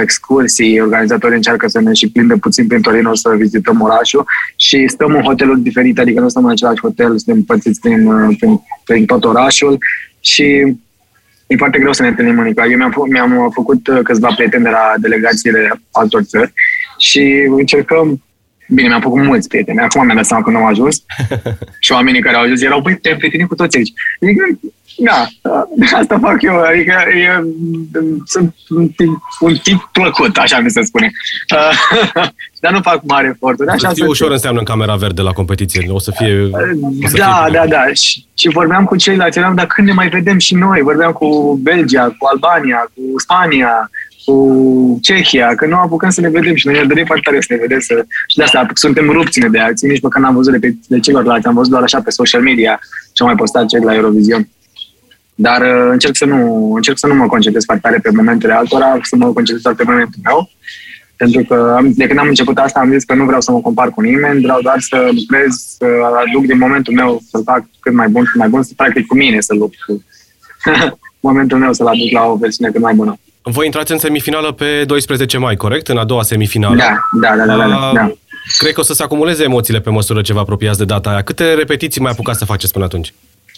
excursii, 0.01 0.81
organizatorii 0.81 1.35
încearcă 1.35 1.67
să 1.67 1.81
ne 1.81 1.93
și 1.93 2.09
prindă 2.09 2.37
puțin 2.37 2.67
prin 2.67 2.81
Torino 2.81 3.15
să 3.15 3.35
vizităm 3.37 3.81
orașul 3.81 4.25
și 4.55 4.87
stăm 4.87 5.15
în 5.15 5.21
hoteluri 5.21 5.59
diferite, 5.59 6.01
adică 6.01 6.19
nu 6.19 6.29
stăm 6.29 6.45
în 6.45 6.51
același 6.51 6.81
hotel, 6.81 7.07
suntem 7.07 7.35
împărțiți 7.35 7.79
prin, 7.79 8.07
uh, 8.07 8.35
prin, 8.39 8.59
prin 8.85 9.05
tot 9.05 9.23
orașul 9.23 9.77
și 10.19 10.43
e 11.47 11.57
foarte 11.57 11.79
greu 11.79 11.93
să 11.93 12.01
ne 12.01 12.07
întâlnim 12.07 12.39
în 12.39 12.45
Eu 12.45 12.77
mi-am, 12.77 12.93
mi-am 13.09 13.49
făcut 13.53 13.87
uh, 13.87 13.99
câțiva 14.03 14.27
prieteni 14.35 14.63
de 14.63 14.69
la 14.69 14.93
delegațiile 14.97 15.81
altor 15.91 16.21
țări 16.21 16.53
și 16.97 17.47
încercăm 17.57 18.21
Bine, 18.67 18.87
mi-am 18.87 19.01
făcut 19.01 19.23
mulți 19.23 19.47
prieteni. 19.47 19.79
Acum 19.79 20.05
mi-am 20.05 20.15
dat 20.15 20.25
seama 20.25 20.43
că 20.43 20.49
nu 20.49 20.57
am 20.57 20.65
ajuns. 20.65 21.03
și 21.85 21.91
oamenii 21.91 22.21
care 22.21 22.35
au 22.35 22.41
ajuns 22.41 22.61
erau, 22.61 22.79
băi, 22.79 22.97
te-am 22.97 23.17
prietenit 23.17 23.47
cu 23.47 23.55
toți 23.55 23.77
aici. 23.77 23.93
Adică, 24.21 24.43
da, 24.97 25.27
asta 25.99 26.19
fac 26.21 26.41
eu. 26.41 26.61
Adică 26.61 26.93
e, 27.15 27.43
sunt 28.25 28.55
un 28.69 28.87
tip, 28.87 29.21
un 29.39 29.55
tip 29.63 29.89
plăcut, 29.91 30.37
așa 30.37 30.59
mi 30.59 30.69
se 30.69 30.81
spune. 30.81 31.11
Dar 32.59 32.71
nu 32.71 32.81
fac 32.81 33.01
mare 33.03 33.27
eforturi. 33.33 33.69
Așa 33.69 33.87
să 33.87 33.93
fie 33.93 34.05
ușor 34.05 34.31
înseamnă 34.31 34.59
în 34.59 34.65
camera 34.65 34.95
verde 34.95 35.21
la 35.21 35.31
competiție. 35.31 35.85
O 35.89 35.99
să 35.99 36.11
fie... 36.15 36.43
O 37.03 37.07
să 37.07 37.17
da, 37.17 37.43
fie 37.43 37.59
da, 37.59 37.67
da. 37.67 37.93
Și, 37.93 38.25
și 38.37 38.49
vorbeam 38.49 38.85
cu 38.85 38.95
ceilalți. 38.95 39.37
Eram, 39.37 39.55
dar 39.55 39.65
când 39.65 39.87
ne 39.87 39.93
mai 39.93 40.09
vedem 40.09 40.37
și 40.37 40.55
noi? 40.55 40.81
Vorbeam 40.81 41.11
cu 41.11 41.59
Belgia, 41.63 42.15
cu 42.17 42.27
Albania, 42.31 42.91
cu 42.93 43.19
Spania, 43.19 43.89
cu 44.27 44.99
Cehia, 45.01 45.55
că 45.55 45.65
nu 45.65 45.75
apucăm 45.75 46.09
să 46.09 46.21
ne 46.21 46.29
vedem 46.29 46.55
și 46.55 46.67
noi 46.67 46.75
ne 46.75 46.85
dorim 46.85 47.05
foarte 47.05 47.23
tare 47.25 47.41
să 47.41 47.47
ne 47.53 47.59
vedem. 47.59 47.79
Să... 47.79 48.05
Și 48.27 48.37
de 48.37 48.43
asta 48.43 48.67
suntem 48.73 49.09
rupți 49.09 49.39
de 49.39 49.59
alții, 49.59 49.87
nici 49.87 50.01
măcar 50.01 50.21
n-am 50.21 50.35
văzut 50.35 50.51
de, 50.51 50.59
pe, 50.59 50.75
de 50.87 50.99
celorlalți, 50.99 51.47
am 51.47 51.53
văzut 51.53 51.71
doar 51.71 51.83
așa 51.83 52.01
pe 52.01 52.09
social 52.09 52.41
media 52.41 52.79
și 53.15 53.21
am 53.21 53.27
mai 53.27 53.35
postat 53.35 53.65
cei 53.65 53.79
de 53.79 53.85
la 53.85 53.95
Eurovision. 53.95 54.49
Dar 55.35 55.61
uh, 55.61 55.89
încerc 55.91 56.15
să 56.15 56.25
nu, 56.25 56.71
încerc 56.73 56.97
să 56.97 57.07
nu 57.07 57.15
mă 57.15 57.27
concentrez 57.27 57.65
foarte 57.65 57.81
tare 57.87 57.99
pe 57.99 58.09
momentele 58.15 58.53
altora, 58.53 58.97
să 59.01 59.15
mă 59.15 59.25
concentrez 59.25 59.61
doar 59.61 59.75
pe 59.75 59.83
momentul 59.83 60.19
meu. 60.23 60.49
Pentru 61.15 61.43
că 61.43 61.77
de 61.83 62.07
când 62.07 62.19
am 62.19 62.27
început 62.27 62.57
asta 62.57 62.79
am 62.79 62.91
zis 62.91 63.03
că 63.03 63.13
nu 63.13 63.25
vreau 63.25 63.41
să 63.41 63.51
mă 63.51 63.59
compar 63.59 63.89
cu 63.89 64.01
nimeni, 64.01 64.41
vreau 64.41 64.61
doar 64.61 64.79
să 64.79 65.09
lucrez, 65.19 65.51
să 65.77 65.85
aduc 66.25 66.45
din 66.45 66.57
momentul 66.57 66.93
meu, 66.93 67.21
să-l 67.29 67.43
fac 67.43 67.65
cât 67.79 67.93
mai 67.93 68.07
bun, 68.07 68.23
cât 68.23 68.39
mai 68.39 68.49
bun, 68.49 68.63
să 68.63 68.71
practic 68.75 69.05
cu 69.05 69.15
mine 69.15 69.41
să 69.41 69.53
lupt. 69.53 69.77
momentul 71.29 71.57
meu 71.57 71.73
să-l 71.73 71.87
aduc 71.87 72.11
la 72.11 72.25
o 72.25 72.35
versiune 72.35 72.71
cât 72.71 72.81
mai 72.81 72.93
bună. 72.93 73.19
Voi 73.49 73.65
intrați 73.65 73.91
în 73.91 73.97
semifinală 73.97 74.51
pe 74.51 74.83
12 74.85 75.37
mai, 75.37 75.55
corect? 75.55 75.87
În 75.87 75.97
a 75.97 76.03
doua 76.03 76.23
semifinală. 76.23 76.75
Da, 76.75 76.97
da, 77.21 77.35
da, 77.35 77.45
da. 77.45 77.55
da, 77.55 77.67
da. 77.67 77.91
da. 77.93 78.11
Cred 78.57 78.73
că 78.73 78.79
o 78.79 78.83
să 78.83 78.93
se 78.93 79.03
acumuleze 79.03 79.43
emoțiile 79.43 79.79
pe 79.79 79.89
măsură 79.89 80.21
ce 80.21 80.33
vă 80.33 80.39
apropiați 80.39 80.77
de 80.77 80.85
data 80.85 81.09
aia. 81.09 81.21
Câte 81.21 81.53
repetiții 81.53 82.01
mai 82.01 82.11
apucați 82.11 82.37
să 82.37 82.45
faceți 82.45 82.73
până 82.73 82.85
atunci? 82.85 83.13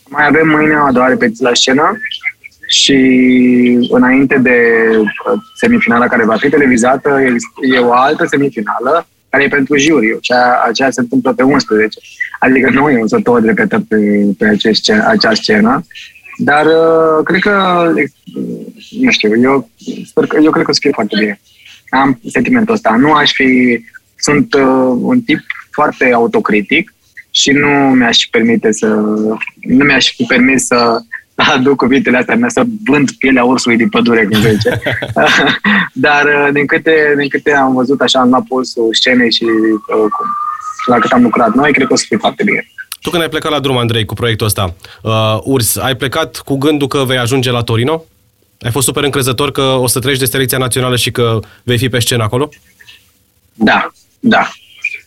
Mai 0.07 0.25
avem 0.27 0.47
mâine 0.47 0.73
a 0.73 0.91
doua 0.91 1.07
repetiție 1.07 1.47
la 1.47 1.53
scenă 1.53 1.99
și 2.67 2.97
înainte 3.89 4.37
de 4.37 4.57
uh, 4.99 5.07
semifinala 5.55 6.07
care 6.07 6.25
va 6.25 6.35
fi 6.35 6.49
televizată, 6.49 7.09
e 7.75 7.79
o 7.79 7.93
altă 7.93 8.25
semifinală 8.25 9.07
care 9.29 9.43
e 9.43 9.47
pentru 9.47 9.77
juriu. 9.77 10.17
Cea, 10.21 10.63
aceea 10.67 10.91
se 10.91 11.01
întâmplă 11.01 11.33
pe 11.33 11.43
11. 11.43 11.99
Adică 12.39 12.69
nu 12.69 12.89
e 12.89 13.01
o 13.01 13.07
să 13.07 13.19
tot 13.23 13.45
repetă 13.45 13.83
pe, 13.87 13.97
pe 14.37 14.45
acest, 14.45 14.91
acea 15.07 15.33
scenă. 15.33 15.85
Dar 16.41 16.65
uh, 16.65 17.23
cred 17.23 17.41
că, 17.41 17.83
nu 18.99 19.11
știu, 19.11 19.41
eu, 19.41 19.69
sper 20.05 20.25
că, 20.25 20.37
eu 20.43 20.51
cred 20.51 20.63
că 20.63 20.69
o 20.69 20.73
să 20.73 20.79
fie 20.81 20.91
foarte 20.93 21.15
bine. 21.19 21.39
Am 21.89 22.19
sentimentul 22.31 22.73
ăsta. 22.73 22.95
Nu 22.95 23.11
aș 23.13 23.31
fi, 23.31 23.79
sunt 24.15 24.53
uh, 24.53 24.97
un 25.01 25.21
tip 25.21 25.39
foarte 25.71 26.11
autocritic 26.13 26.93
și 27.31 27.51
nu 27.51 27.69
mi-aș 27.69 28.17
permite 28.31 28.71
să, 28.71 28.87
nu 29.61 29.85
mi-aș 29.85 30.15
fi 30.15 30.23
permis 30.23 30.65
să 30.65 30.99
aduc 31.55 31.75
cuvintele 31.75 32.17
astea 32.17 32.35
mea, 32.35 32.49
să 32.49 32.63
vând 32.85 33.11
pielea 33.11 33.43
ursului 33.43 33.77
din 33.77 33.89
pădure, 33.89 34.25
cum 34.25 34.41
se 34.41 34.51
zice. 34.51 34.81
Dar 36.05 36.25
uh, 36.25 36.49
din 36.53 36.65
câte, 36.65 37.13
din 37.17 37.29
câte 37.29 37.53
am 37.53 37.73
văzut 37.73 38.01
așa, 38.01 38.19
am 38.19 38.29
luat 38.29 38.43
pulsul 38.43 38.89
scenei 38.91 39.31
și 39.31 39.43
uh, 39.43 40.11
la 40.85 40.97
cât 40.97 41.11
am 41.11 41.21
lucrat 41.21 41.53
noi, 41.53 41.73
cred 41.73 41.87
că 41.87 41.93
o 41.93 41.95
să 41.95 42.05
fie 42.07 42.17
foarte 42.17 42.43
bine. 42.43 42.67
Tu 43.01 43.09
când 43.09 43.21
ai 43.21 43.29
plecat 43.29 43.51
la 43.51 43.59
drum, 43.59 43.77
Andrei, 43.77 44.05
cu 44.05 44.13
proiectul 44.13 44.45
ăsta, 44.45 44.75
uh, 45.01 45.37
Urs, 45.43 45.75
ai 45.75 45.95
plecat 45.95 46.37
cu 46.37 46.57
gândul 46.57 46.87
că 46.87 47.03
vei 47.03 47.17
ajunge 47.17 47.51
la 47.51 47.61
Torino? 47.61 48.03
Ai 48.61 48.71
fost 48.71 48.85
super 48.85 49.03
încrezător 49.03 49.51
că 49.51 49.61
o 49.61 49.87
să 49.87 49.99
treci 49.99 50.17
de 50.17 50.25
selecția 50.25 50.57
națională 50.57 50.95
și 50.95 51.11
că 51.11 51.39
vei 51.63 51.77
fi 51.77 51.89
pe 51.89 51.99
scenă 51.99 52.23
acolo? 52.23 52.49
Da, 53.53 53.91
da. 54.19 54.49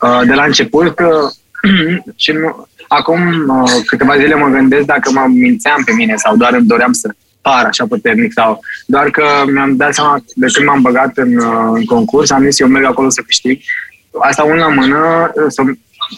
Uh, 0.01 0.21
de 0.27 0.33
la 0.33 0.45
început, 0.45 0.95
că 0.95 1.29
și 2.17 2.33
nu, 2.33 2.69
acum 2.89 3.49
uh, 3.49 3.71
câteva 3.87 4.17
zile 4.19 4.35
mă 4.35 4.49
gândesc 4.49 4.87
dacă 4.87 5.11
mă 5.11 5.25
mințeam 5.29 5.83
pe 5.85 5.93
mine 5.93 6.15
sau 6.17 6.37
doar 6.37 6.53
îmi 6.53 6.67
doream 6.67 6.93
să 6.93 7.15
par 7.41 7.65
așa 7.65 7.87
puternic 7.87 8.33
sau 8.33 8.61
doar 8.87 9.11
că 9.11 9.25
mi-am 9.53 9.77
dat 9.77 9.95
seama 9.95 10.25
de 10.35 10.47
când 10.53 10.67
m-am 10.67 10.81
băgat 10.81 11.17
în, 11.17 11.37
uh, 11.37 11.71
în 11.75 11.85
concurs, 11.85 12.31
am 12.31 12.45
zis 12.45 12.61
eu 12.61 12.67
merg 12.67 12.85
acolo 12.85 13.09
să 13.09 13.23
câștig. 13.27 13.61
Asta 14.21 14.43
una 14.43 14.67
la 14.67 14.69
mână, 14.69 15.33
să 15.49 15.63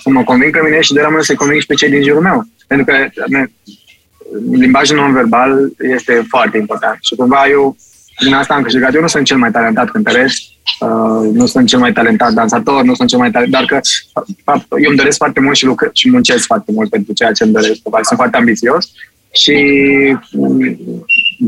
să 0.03 0.11
mă 0.11 0.23
conving 0.23 0.53
pe 0.53 0.61
mine 0.65 0.81
și 0.81 0.93
de 0.93 1.01
rămână 1.01 1.23
să 1.23 1.35
conving 1.35 1.61
și 1.61 1.67
pe 1.67 1.75
cei 1.75 1.91
din 1.91 2.03
jurul 2.03 2.23
meu. 2.23 2.45
Pentru 2.67 2.87
că 2.87 3.23
ne, 3.27 3.47
limbajul 4.51 4.97
non-verbal 4.97 5.73
este 5.79 6.25
foarte 6.29 6.59
important. 6.59 6.99
Și 7.01 7.15
cumva 7.15 7.47
eu 7.51 7.77
din 8.19 8.35
asta 8.35 8.55
am 8.55 8.63
câștigat. 8.63 8.95
Eu 8.95 9.01
nu 9.01 9.07
sunt 9.07 9.25
cel 9.27 9.37
mai 9.37 9.51
talentat 9.51 9.91
cântăreț, 9.91 10.33
uh, 10.81 11.31
nu 11.33 11.47
sunt 11.47 11.67
cel 11.67 11.79
mai 11.79 11.93
talentat 11.93 12.33
dansator, 12.33 12.83
nu 12.83 12.95
sunt 12.95 13.09
cel 13.09 13.19
mai 13.19 13.31
talentat, 13.31 13.61
dar 13.61 13.81
că 13.81 14.77
eu 14.81 14.89
îmi 14.89 14.97
doresc 14.97 15.17
foarte 15.17 15.41
mult 15.41 15.57
și, 15.57 15.67
lucr- 15.67 15.93
și 15.93 16.11
muncesc 16.11 16.47
foarte 16.47 16.73
mult 16.73 16.91
pentru 16.91 17.13
ceea 17.13 17.33
ce 17.33 17.45
îmi 17.45 17.53
doresc. 17.53 17.81
Sunt 17.83 18.19
foarte 18.19 18.37
ambițios 18.37 18.91
și 19.33 19.57
um, 20.33 20.77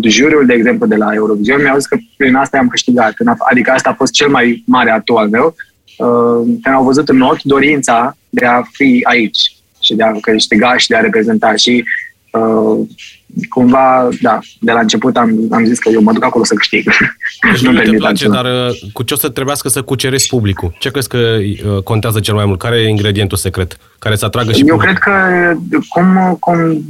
juriul, 0.03 0.47
de 0.47 0.53
exemplu, 0.53 0.87
de 0.87 0.97
la 0.97 1.15
Eurovision 1.15 1.63
mi-a 1.63 1.75
zis 1.77 1.87
că 1.87 1.97
prin 2.17 2.35
asta 2.35 2.59
am 2.59 2.69
câștigat. 2.69 3.15
Adică 3.51 3.71
asta 3.71 3.91
a 3.91 3.95
fost 3.95 4.13
cel 4.13 4.29
mai 4.29 4.63
mare 4.67 4.91
atu 4.91 5.15
al 5.15 5.29
meu 5.29 5.55
uh, 5.97 6.73
au 6.75 6.85
văzut 6.85 7.09
în 7.09 7.21
ochi 7.21 7.43
dorința 7.43 8.17
de 8.29 8.47
a 8.47 8.63
fi 8.73 9.01
aici 9.03 9.57
și 9.81 9.95
de 9.95 10.03
a 10.03 10.13
câștiga 10.21 10.77
și 10.77 10.89
de 10.89 10.97
a 10.97 11.01
reprezenta. 11.01 11.55
Și 11.55 11.85
uh, 12.31 12.87
cumva, 13.49 14.09
da, 14.21 14.39
de 14.61 14.73
la 14.73 14.81
început 14.81 15.17
am, 15.17 15.39
am 15.51 15.65
zis 15.65 15.79
că 15.79 15.89
eu 15.89 16.03
mă 16.03 16.13
duc 16.13 16.25
acolo 16.25 16.45
să 16.45 16.55
câștig. 16.55 16.91
Deci 17.51 17.61
nu 17.61 17.81
te 17.81 17.91
place, 17.91 18.29
dar 18.29 18.45
uh, 18.45 18.91
cu 18.93 19.03
ce 19.03 19.15
o 19.15 19.17
să 19.17 19.29
trebuiască 19.29 19.69
să 19.69 19.83
cucerești 19.83 20.29
publicul? 20.29 20.77
Ce 20.79 20.91
crezi 20.91 21.09
că 21.09 21.39
uh, 21.39 21.83
contează 21.83 22.21
cel 22.21 22.35
mai 22.35 22.45
mult? 22.45 22.59
Care 22.59 22.77
e 22.77 22.89
ingredientul 22.89 23.39
secret 23.39 23.77
care 23.99 24.17
să 24.17 24.25
atragă 24.25 24.53
și 24.53 24.63
Eu 24.67 24.77
cred 24.77 24.99
că 24.99 25.13
cum, 25.89 26.37
cum, 26.41 26.87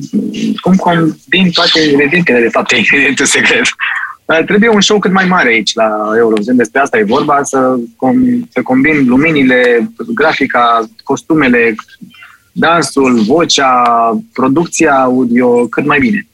cum 0.61 0.75
combin 0.75 1.51
toate 1.53 1.81
ingredientele, 1.91 2.41
de 2.41 2.49
fapt, 2.49 2.73
e 2.73 2.77
ingredientul 2.85 3.25
secret. 3.25 3.65
Trebuie 4.47 4.69
un 4.69 4.81
show 4.81 4.99
cât 4.99 5.13
mai 5.13 5.27
mare 5.27 5.49
aici 5.49 5.75
la 5.75 6.13
Eurovision, 6.17 6.57
despre 6.57 6.81
asta 6.81 6.99
e 6.99 7.05
vorba, 7.05 7.43
să, 7.43 7.77
com- 7.97 8.49
să 8.53 8.63
combin 8.63 9.07
luminile, 9.09 9.91
grafica, 10.15 10.89
costumele, 11.03 11.75
dansul, 12.53 13.21
vocea, 13.21 13.83
producția 14.33 14.95
audio 14.95 15.67
cât 15.67 15.87
mai 15.87 15.99
bine. 15.99 16.27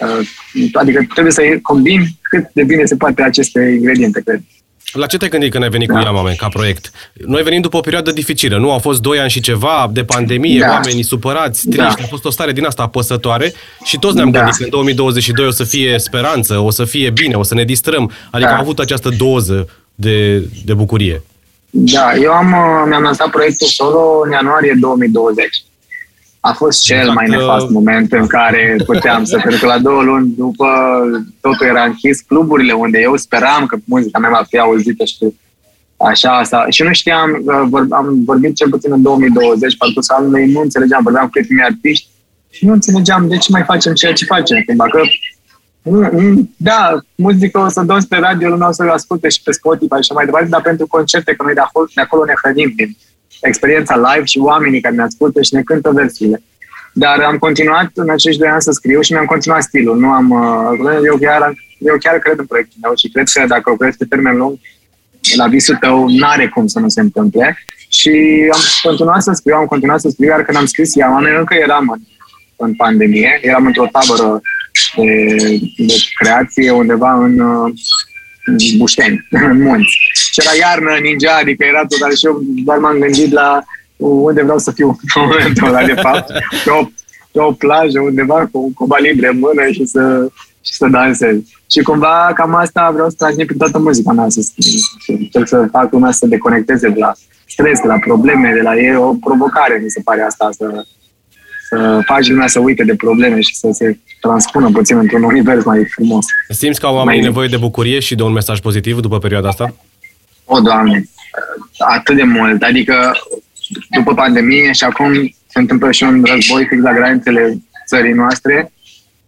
Uh, 0.00 0.70
adică 0.72 1.06
trebuie 1.12 1.32
să 1.32 1.42
combin 1.62 2.02
cât 2.22 2.44
de 2.52 2.64
bine 2.64 2.84
se 2.84 2.96
poate 2.96 3.22
aceste 3.22 3.60
ingrediente, 3.60 4.20
cred. 4.24 4.42
La 4.92 5.06
ce 5.06 5.16
te-ai 5.16 5.30
gândit 5.30 5.50
când 5.50 5.62
ai 5.62 5.70
venit 5.70 5.88
da. 5.88 5.94
cu 5.98 6.04
Iamame 6.04 6.34
ca 6.34 6.48
proiect? 6.48 6.90
Noi 7.12 7.42
venim 7.42 7.60
după 7.60 7.76
o 7.76 7.80
perioadă 7.80 8.12
dificilă, 8.12 8.58
nu? 8.58 8.70
Au 8.72 8.78
fost 8.78 9.00
doi 9.00 9.18
ani 9.18 9.30
și 9.30 9.40
ceva 9.40 9.90
de 9.92 10.04
pandemie, 10.04 10.58
da. 10.58 10.70
oamenii 10.70 11.02
supărați, 11.02 11.68
da. 11.68 11.82
triști, 11.82 12.00
da. 12.00 12.04
a 12.04 12.08
fost 12.08 12.24
o 12.24 12.30
stare 12.30 12.52
din 12.52 12.64
asta 12.64 12.82
apăsătoare 12.82 13.52
și 13.84 13.98
toți 13.98 14.14
ne-am 14.14 14.30
da. 14.30 14.38
gândit 14.38 14.56
că 14.56 14.64
în 14.64 14.70
2022 14.70 15.46
o 15.46 15.50
să 15.50 15.64
fie 15.64 15.98
speranță, 15.98 16.58
o 16.58 16.70
să 16.70 16.84
fie 16.84 17.10
bine, 17.10 17.34
o 17.34 17.42
să 17.42 17.54
ne 17.54 17.64
distrăm. 17.64 18.10
Adică 18.30 18.48
da. 18.48 18.54
am 18.54 18.60
avut 18.60 18.78
această 18.78 19.08
doză 19.08 19.68
de, 19.94 20.38
de 20.64 20.74
bucurie. 20.74 21.22
Da, 21.70 22.14
eu 22.22 22.32
am, 22.32 22.46
mi-am 22.88 23.02
lansat 23.02 23.30
proiectul 23.30 23.66
solo 23.66 24.22
în 24.24 24.30
ianuarie 24.30 24.76
2020 24.80 25.62
a 26.40 26.52
fost 26.52 26.82
cel 26.82 27.06
Dacă... 27.06 27.12
mai 27.12 27.28
nefast 27.28 27.68
moment 27.68 28.12
în 28.12 28.26
care 28.26 28.76
puteam 28.86 29.24
să, 29.24 29.38
pentru 29.42 29.60
că 29.60 29.66
la 29.66 29.78
două 29.78 30.02
luni 30.02 30.32
după 30.36 30.66
totul 31.40 31.66
era 31.66 31.84
închis, 31.84 32.20
cluburile 32.20 32.72
unde 32.72 32.98
eu 33.00 33.16
speram 33.16 33.66
că 33.66 33.76
muzica 33.84 34.18
mea 34.18 34.30
va 34.30 34.44
fi 34.48 34.58
auzită 34.58 35.04
și 35.04 35.16
așa, 35.96 36.38
asta. 36.38 36.66
Și 36.68 36.82
nu 36.82 36.92
știam, 36.92 37.42
uh, 37.44 37.82
am 37.90 38.24
vorbit 38.24 38.54
cel 38.56 38.68
puțin 38.68 38.92
în 38.92 39.02
2020, 39.02 39.76
parcursul 39.76 40.14
anului, 40.18 40.52
nu 40.52 40.60
înțelegeam, 40.60 41.02
vorbeam 41.02 41.24
cu 41.24 41.30
prietenii 41.30 41.62
artiști 41.62 42.08
și 42.50 42.66
nu 42.66 42.72
înțelegeam 42.72 43.28
de 43.28 43.36
ce 43.36 43.48
mai 43.50 43.62
facem 43.62 43.94
ceea 43.94 44.12
ce 44.12 44.24
facem. 44.24 44.62
Cumva 44.66 44.84
că, 44.84 45.00
da, 46.56 47.00
muzică 47.14 47.58
o 47.58 47.68
să 47.68 47.82
dăm 47.82 48.00
pe 48.08 48.16
radio, 48.16 48.48
lumea 48.48 48.68
o 48.68 48.72
să 48.72 48.82
asculte 48.82 49.28
și 49.28 49.42
pe 49.42 49.52
Spotify 49.52 50.00
și 50.00 50.12
mai 50.12 50.24
departe, 50.24 50.48
dar 50.48 50.62
pentru 50.62 50.86
concerte, 50.86 51.34
că 51.34 51.42
noi 51.42 51.54
de 51.54 51.60
acolo, 51.60 51.86
de 51.94 52.00
acolo 52.00 52.24
ne 52.24 52.32
hrănim 52.42 52.72
din 52.76 52.96
experiența 53.40 53.96
live 53.96 54.24
și 54.24 54.38
oamenii 54.38 54.80
care 54.80 54.94
ne 54.94 55.02
ascultă 55.02 55.42
și 55.42 55.54
ne 55.54 55.62
cântă 55.62 55.90
versurile. 55.90 56.42
Dar 56.92 57.20
am 57.20 57.38
continuat 57.38 57.90
în 57.94 58.10
acești 58.10 58.40
doi 58.40 58.48
ani 58.48 58.62
să 58.62 58.70
scriu 58.70 59.00
și 59.00 59.12
mi-am 59.12 59.24
continuat 59.24 59.62
stilul. 59.62 59.98
Nu 59.98 60.08
am, 60.08 60.30
uh, 60.30 61.00
eu, 61.04 61.16
chiar, 61.16 61.54
eu 61.78 61.96
chiar 61.98 62.18
cred 62.18 62.38
în 62.38 62.46
proiectul 62.46 62.78
meu 62.82 62.92
și 62.96 63.08
cred 63.08 63.28
că 63.32 63.44
dacă 63.46 63.70
o 63.70 63.76
crezi 63.76 63.96
pe 63.96 64.04
termen 64.04 64.36
lung, 64.36 64.58
la 65.36 65.46
visul 65.46 65.76
tău 65.76 66.08
n-are 66.08 66.48
cum 66.48 66.66
să 66.66 66.78
nu 66.78 66.88
se 66.88 67.00
întâmple. 67.00 67.58
Și 67.88 68.10
am 68.52 68.60
continuat 68.82 69.22
să 69.22 69.32
scriu, 69.32 69.54
am 69.54 69.64
continuat 69.64 70.00
să 70.00 70.08
scriu, 70.08 70.28
iar 70.28 70.42
când 70.42 70.56
am 70.56 70.66
scris 70.66 70.96
ea, 70.96 71.16
încă 71.38 71.54
eram 71.54 71.88
în, 71.88 72.00
în 72.56 72.74
pandemie, 72.74 73.38
eram 73.42 73.66
într-o 73.66 73.88
tabără 73.92 74.40
de, 74.96 75.36
de 75.76 75.94
creație 76.18 76.70
undeva 76.70 77.24
în, 77.24 77.38
uh, 77.38 77.72
Bușteni, 78.76 79.26
în 79.50 79.62
munți. 79.62 79.96
Și 80.32 80.40
era 80.42 80.54
iarnă, 80.64 80.92
ninja, 81.02 81.34
adică 81.40 81.64
era 81.64 81.86
total 81.86 82.14
și 82.14 82.26
eu 82.26 82.40
doar 82.64 82.78
m-am 82.78 82.98
gândit 82.98 83.32
la 83.32 83.62
unde 83.96 84.42
vreau 84.42 84.58
să 84.58 84.70
fiu 84.70 84.88
în 84.88 85.22
momentul 85.22 85.68
ăla, 85.68 85.84
de 85.84 85.94
fapt, 85.94 86.26
pe 86.64 86.70
o, 86.70 86.84
pe 87.32 87.40
o 87.40 87.52
plajă 87.52 88.00
undeva 88.00 88.48
cu, 88.52 88.72
cu 88.74 88.86
libre 89.00 89.28
în 89.28 89.38
mână 89.38 89.70
și 89.70 89.84
să, 89.86 90.28
și 90.60 90.72
să 90.72 90.86
dansez. 90.86 91.36
Și 91.70 91.80
cumva 91.82 92.30
cam 92.34 92.54
asta 92.54 92.90
vreau 92.92 93.08
să 93.08 93.14
transmit 93.18 93.46
prin 93.46 93.58
toată 93.58 93.78
muzica 93.78 94.12
mea, 94.12 94.26
să, 94.28 94.40
să 94.40 95.12
încerc 95.12 95.48
să 95.48 95.68
fac 95.70 95.92
lumea 95.92 96.10
să 96.10 96.26
deconecteze 96.26 96.88
de 96.88 96.98
la 96.98 97.12
stres, 97.46 97.80
de 97.80 97.86
la 97.86 97.98
probleme, 97.98 98.52
de 98.54 98.60
la 98.60 98.76
e 98.76 98.96
o 98.96 99.14
provocare, 99.14 99.80
mi 99.82 99.90
se 99.90 100.00
pare 100.04 100.22
asta, 100.22 100.48
să, 100.52 100.84
să 101.68 102.00
faci 102.06 102.28
lumea 102.28 102.46
să 102.46 102.58
uite 102.58 102.84
de 102.84 102.94
probleme 102.94 103.40
și 103.40 103.56
să 103.56 103.68
se 103.72 103.98
transpună 104.20 104.70
puțin 104.70 104.96
într-un 104.96 105.22
univers 105.22 105.64
mai 105.64 105.84
frumos. 105.84 106.24
Simți 106.48 106.80
că 106.80 106.86
au 106.86 106.94
oamenii 106.94 107.22
nevoie 107.22 107.48
de 107.48 107.56
bucurie 107.56 108.00
și 108.00 108.14
de 108.14 108.22
un 108.22 108.32
mesaj 108.32 108.60
pozitiv 108.60 109.00
după 109.00 109.18
perioada 109.18 109.48
asta? 109.48 109.74
O, 110.52 110.60
Doamne, 110.60 111.04
atât 111.78 112.16
de 112.16 112.22
mult. 112.22 112.62
Adică, 112.62 113.12
după 113.90 114.14
pandemie 114.14 114.72
și 114.72 114.84
acum 114.84 115.12
se 115.46 115.58
întâmplă 115.58 115.90
și 115.90 116.02
un 116.02 116.22
război 116.24 116.66
fix 116.66 116.82
la 116.82 116.92
granițele 116.92 117.58
țării 117.86 118.12
noastre 118.12 118.72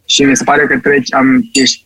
și 0.05 0.23
mi 0.23 0.35
se 0.35 0.43
pare 0.43 0.65
că 0.65 0.77
treci, 0.77 1.13
am 1.13 1.49
ești, 1.53 1.85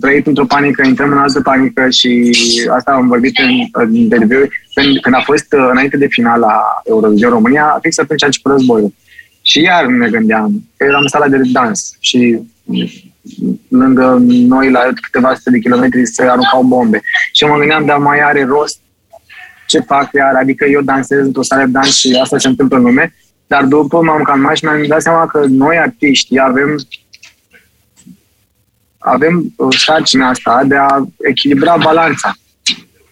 trăit 0.00 0.26
într-o 0.26 0.44
panică, 0.44 0.86
intrăm 0.86 1.10
în 1.10 1.18
altă 1.18 1.40
panică 1.40 1.90
și 1.90 2.32
asta 2.76 2.92
am 2.92 3.08
vorbit 3.08 3.38
în, 3.38 3.50
în 3.72 3.94
interviu 3.94 4.48
când, 4.74 4.98
când 5.00 5.14
a 5.14 5.20
fost 5.24 5.52
uh, 5.52 5.68
înainte 5.70 5.96
de 5.96 6.06
finala 6.06 6.60
Eurovision 6.84 7.30
România, 7.30 7.78
fix 7.82 7.98
atunci 7.98 8.22
a 8.22 8.26
început 8.26 8.52
războiul. 8.52 8.94
Și 9.42 9.60
iar 9.60 9.86
ne 9.86 10.08
gândeam 10.08 10.64
că 10.76 10.84
eram 10.88 11.00
în 11.00 11.08
sala 11.08 11.28
de 11.28 11.40
dans 11.52 11.96
și 12.00 12.38
lângă 13.68 14.16
noi 14.26 14.70
la 14.70 14.80
câteva 15.02 15.34
sute 15.34 15.50
de 15.50 15.58
kilometri 15.58 16.06
se 16.06 16.22
aruncau 16.22 16.62
bombe. 16.62 17.02
Și 17.32 17.44
mă 17.44 17.56
gândeam, 17.56 17.84
dar 17.84 17.98
mai 17.98 18.20
are 18.20 18.44
rost 18.44 18.78
ce 19.66 19.80
fac 19.80 20.12
iar, 20.12 20.34
adică 20.34 20.64
eu 20.64 20.80
dansez 20.80 21.18
într-o 21.18 21.42
sală 21.42 21.64
de 21.64 21.70
dans 21.70 21.96
și 21.96 22.18
asta 22.22 22.38
se 22.38 22.48
întâmplă 22.48 22.76
în 22.76 22.82
lume, 22.82 23.14
dar 23.46 23.64
după 23.64 24.02
m-am 24.02 24.22
calmat 24.22 24.56
și 24.56 24.64
mi-am 24.64 24.86
dat 24.86 25.02
seama 25.02 25.26
că 25.26 25.44
noi 25.48 25.78
artiști 25.78 26.38
avem 26.38 26.76
avem 29.04 29.52
uh, 29.56 29.76
sarcina 29.78 30.28
asta 30.28 30.62
de 30.66 30.76
a 30.76 31.06
echilibra 31.28 31.76
balanța, 31.82 32.34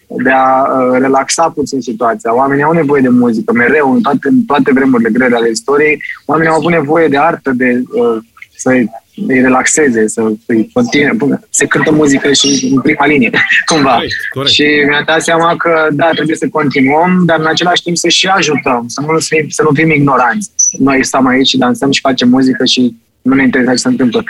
de 0.08 0.30
a 0.30 0.62
uh, 0.62 0.98
relaxa 0.98 1.50
puțin 1.50 1.80
situația. 1.80 2.34
Oamenii 2.34 2.62
au 2.62 2.72
nevoie 2.72 3.02
de 3.02 3.08
muzică 3.08 3.52
mereu, 3.52 3.92
în 3.92 4.00
toate, 4.00 4.28
în 4.28 4.42
toate 4.42 4.72
vremurile 4.72 5.10
grele 5.10 5.36
ale 5.36 5.50
istoriei. 5.50 6.02
Oamenii 6.26 6.52
au 6.52 6.58
avut 6.58 6.70
nevoie 6.70 7.08
de 7.08 7.18
artă, 7.18 7.50
de 7.50 7.82
uh, 7.92 8.22
să 8.56 8.84
îi 9.26 9.40
relaxeze, 9.40 10.08
să 10.08 10.32
îi 10.46 10.70
continue. 10.72 11.40
Se 11.50 11.66
cântă 11.66 11.92
muzică 11.92 12.32
și 12.32 12.70
în 12.74 12.80
prima 12.80 13.06
linie, 13.06 13.30
cumva. 13.70 13.94
Corect, 13.94 14.12
corect. 14.34 14.52
Și 14.52 14.64
mi-a 14.88 15.02
dat 15.06 15.22
seama 15.22 15.56
că, 15.56 15.88
da, 15.92 16.10
trebuie 16.10 16.36
să 16.36 16.48
continuăm, 16.48 17.22
dar 17.26 17.38
în 17.38 17.46
același 17.46 17.82
timp 17.82 17.96
să 17.96 18.08
și 18.08 18.26
ajutăm, 18.26 18.84
să 18.86 19.00
nu 19.00 19.18
fim, 19.18 19.48
să 19.48 19.62
nu 19.62 19.70
fim 19.74 19.90
ignoranți. 19.90 20.50
Noi 20.78 21.04
stăm 21.04 21.26
aici 21.26 21.48
și 21.48 21.58
dansăm 21.58 21.90
și 21.90 22.00
facem 22.00 22.28
muzică 22.28 22.64
și 22.64 22.96
nu 23.22 23.34
ne 23.34 23.42
interesează 23.42 23.76
ce 23.76 23.82
se 23.82 23.88
întâmplă. 23.88 24.24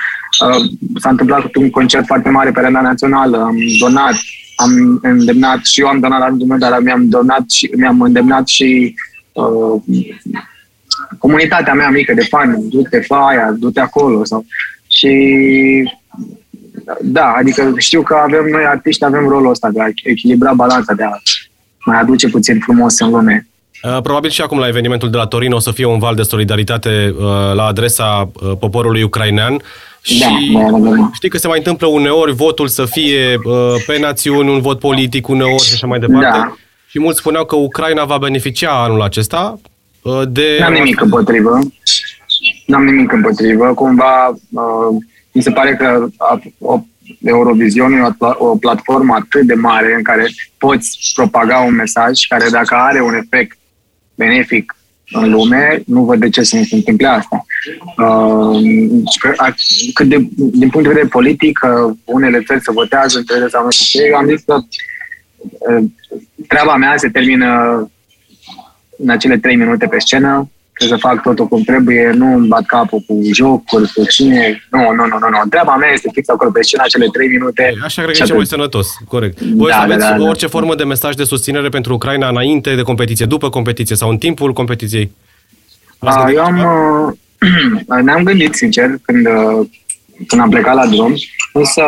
Uh, 0.47 0.65
s-a 1.01 1.09
întâmplat 1.09 1.55
un 1.55 1.71
concert 1.71 2.07
foarte 2.07 2.29
mare 2.29 2.51
pe 2.51 2.59
arena 2.59 2.81
națională, 2.81 3.37
am 3.37 3.57
donat, 3.79 4.15
am 4.57 4.99
îndemnat 5.03 5.65
și 5.65 5.81
eu 5.81 5.87
am 5.87 6.01
donat 6.01 6.19
la 6.19 6.27
rândul 6.27 6.47
meu, 6.47 6.59
dar 6.59 6.81
mi-am 6.81 7.09
donat 7.09 7.51
și 7.51 7.71
mi-am 7.77 8.01
îndemnat 8.01 8.47
și 8.47 8.95
uh, 9.33 9.83
comunitatea 11.19 11.75
mea 11.75 11.89
mică 11.89 12.15
de 12.15 12.27
fani, 12.29 12.69
du-te, 12.71 13.01
fa 13.01 13.27
aia, 13.27 13.55
du-te 13.59 13.81
acolo. 13.81 14.25
Sau, 14.25 14.45
și 14.87 15.11
da, 17.01 17.33
adică 17.39 17.73
știu 17.77 18.03
că 18.03 18.15
avem 18.15 18.45
noi 18.45 18.65
artiști, 18.65 19.05
avem 19.05 19.29
rolul 19.29 19.51
ăsta 19.51 19.69
de 19.71 19.81
a 19.81 19.87
echilibra 20.03 20.53
balanța, 20.53 20.95
de 20.95 21.03
a 21.03 21.13
mai 21.85 22.01
aduce 22.01 22.29
puțin 22.29 22.59
frumos 22.59 22.99
în 22.99 23.11
lume. 23.11 23.47
Uh, 23.83 24.01
probabil 24.03 24.31
și 24.31 24.41
acum 24.41 24.59
la 24.59 24.69
evenimentul 24.69 25.11
de 25.11 25.17
la 25.17 25.27
Torino 25.27 25.57
o 25.57 25.59
să 25.59 25.71
fie 25.71 25.85
un 25.85 25.99
val 25.99 26.15
de 26.15 26.23
solidaritate 26.23 27.15
uh, 27.17 27.25
la 27.55 27.65
adresa 27.65 28.31
uh, 28.33 28.53
poporului 28.59 29.03
ucrainean. 29.03 29.57
Da, 29.57 29.63
și 30.03 30.53
da, 30.53 30.71
da, 30.71 30.79
da, 30.79 30.97
da. 30.97 31.11
știi 31.13 31.29
că 31.29 31.39
se 31.39 31.47
mai 31.47 31.59
întâmplă 31.59 31.87
uneori 31.87 32.33
votul 32.33 32.69
să 32.69 32.85
fie 32.85 33.39
pe 33.87 33.99
națiuni, 33.99 34.51
un 34.51 34.61
vot 34.61 34.79
politic 34.79 35.29
uneori 35.29 35.63
și 35.63 35.73
așa 35.73 35.87
mai 35.87 35.99
departe. 35.99 36.39
Da. 36.39 36.55
Și 36.87 37.01
mulți 37.01 37.19
spuneau 37.19 37.45
că 37.45 37.57
Ucraina 37.57 38.05
va 38.05 38.19
beneficia 38.19 38.83
anul 38.83 39.03
acesta 39.03 39.61
de... 40.29 40.57
N-am 40.61 40.73
nimic 40.73 41.01
împotrivă. 41.01 41.59
N-am 42.67 42.85
nimic 42.85 43.13
împotrivă. 43.13 43.75
Cumva 43.75 44.29
uh, 44.29 45.03
mi 45.33 45.43
se 45.43 45.51
pare 45.51 45.77
că 45.77 46.07
o, 46.59 46.81
Eurovision 47.25 47.93
e 47.93 48.15
o, 48.19 48.49
o 48.49 48.57
platformă 48.57 49.15
atât 49.15 49.47
de 49.47 49.55
mare 49.55 49.95
în 49.95 50.03
care 50.03 50.27
poți 50.59 51.13
propaga 51.15 51.59
un 51.59 51.75
mesaj 51.75 52.27
care 52.29 52.49
dacă 52.51 52.75
are 52.75 53.03
un 53.03 53.15
efect 53.15 53.59
benefic 54.15 54.77
în 55.13 55.31
lume, 55.31 55.83
nu 55.87 56.05
văd 56.05 56.21
de 56.21 56.29
ce 56.29 56.43
să 56.43 56.57
nu 56.57 56.63
se 56.63 56.75
întâmple 56.75 57.07
asta. 57.07 57.45
Uh, 57.97 58.61
cât 59.95 60.09
de, 60.09 60.17
din 60.37 60.69
punct 60.69 60.83
de 60.83 60.93
vedere 60.93 61.07
politic, 61.07 61.61
uh, 61.63 61.95
unele 62.05 62.43
țări 62.43 62.63
se 62.63 62.73
votează 62.73 63.19
între 63.19 63.49
sau 63.49 63.65
nu 63.65 63.71
știu 63.71 64.01
ce, 64.01 64.07
eu 64.07 64.17
am 64.17 64.27
zis 64.27 64.43
că 64.47 64.55
uh, 65.41 65.85
treaba 66.49 66.77
mea 66.77 66.97
se 66.97 67.09
termină 67.09 67.91
în 68.99 69.11
acele 69.11 69.39
trei 69.39 69.57
minute 69.57 69.87
pe 69.87 69.99
scenă, 69.99 70.51
trebuie 70.73 70.99
să 70.99 71.07
fac 71.07 71.23
totul 71.23 71.47
cum 71.47 71.63
trebuie, 71.63 72.11
nu 72.15 72.35
îmi 72.35 72.47
bat 72.47 72.67
capul 72.67 73.05
cu 73.07 73.21
jocuri, 73.33 73.93
cu 73.95 74.05
cine. 74.05 74.67
Nu, 74.71 74.81
nu, 74.81 75.07
nu, 75.07 75.19
nu, 75.21 75.29
nu. 75.29 75.49
Treaba 75.51 75.77
mea 75.77 75.91
este 75.93 76.09
fix 76.13 76.29
acolo 76.29 76.51
pe 76.51 76.63
scenă, 76.63 76.83
cele 76.89 77.07
trei 77.13 77.29
minute. 77.29 77.75
Așa 77.85 78.03
cred 78.03 78.17
că 78.17 78.23
e 78.23 78.27
cel 78.27 78.37
mai 78.37 78.47
sănătos, 78.47 78.89
corect. 79.09 79.41
Voi 79.41 79.71
da, 79.71 79.75
să 79.75 79.81
aveți 79.81 79.99
da, 79.99 80.17
da, 80.17 80.25
orice 80.25 80.47
da. 80.47 80.51
formă 80.51 80.75
de 80.75 80.85
mesaj 80.85 81.15
de 81.15 81.25
susținere 81.25 81.69
pentru 81.69 81.95
Ucraina 81.95 82.29
înainte 82.29 82.75
de 82.75 82.83
competiție, 82.83 83.27
după 83.27 83.49
competiție 83.49 83.97
sau 83.97 84.11
în 84.11 84.17
timpul 84.17 84.53
competiției? 84.53 85.13
A, 85.99 86.31
eu 86.35 86.45
am, 86.45 86.59
uh, 86.59 88.03
ne-am 88.05 88.23
gândit, 88.23 88.55
sincer, 88.55 88.91
când, 89.03 89.27
uh, 89.27 89.67
când 90.27 90.43
am 90.43 90.51
plecat 90.51 90.75
la 90.75 90.87
drum, 90.87 91.15
însă 91.53 91.83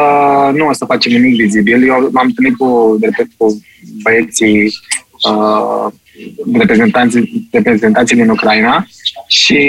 nu 0.55 0.67
o 0.67 0.73
să 0.73 0.85
facem 0.85 1.13
nimic 1.13 1.37
vizibil. 1.37 1.89
Eu 1.89 2.09
m-am 2.13 2.27
întâlnit 2.27 2.57
cu, 2.57 2.97
de 3.01 3.07
repet, 3.07 3.27
cu 3.37 3.63
băieții 4.03 4.73
uh, 5.31 5.93
reprezentanții, 6.53 7.49
reprezentanții 7.53 8.17
din 8.17 8.29
Ucraina 8.29 8.87
și 9.27 9.61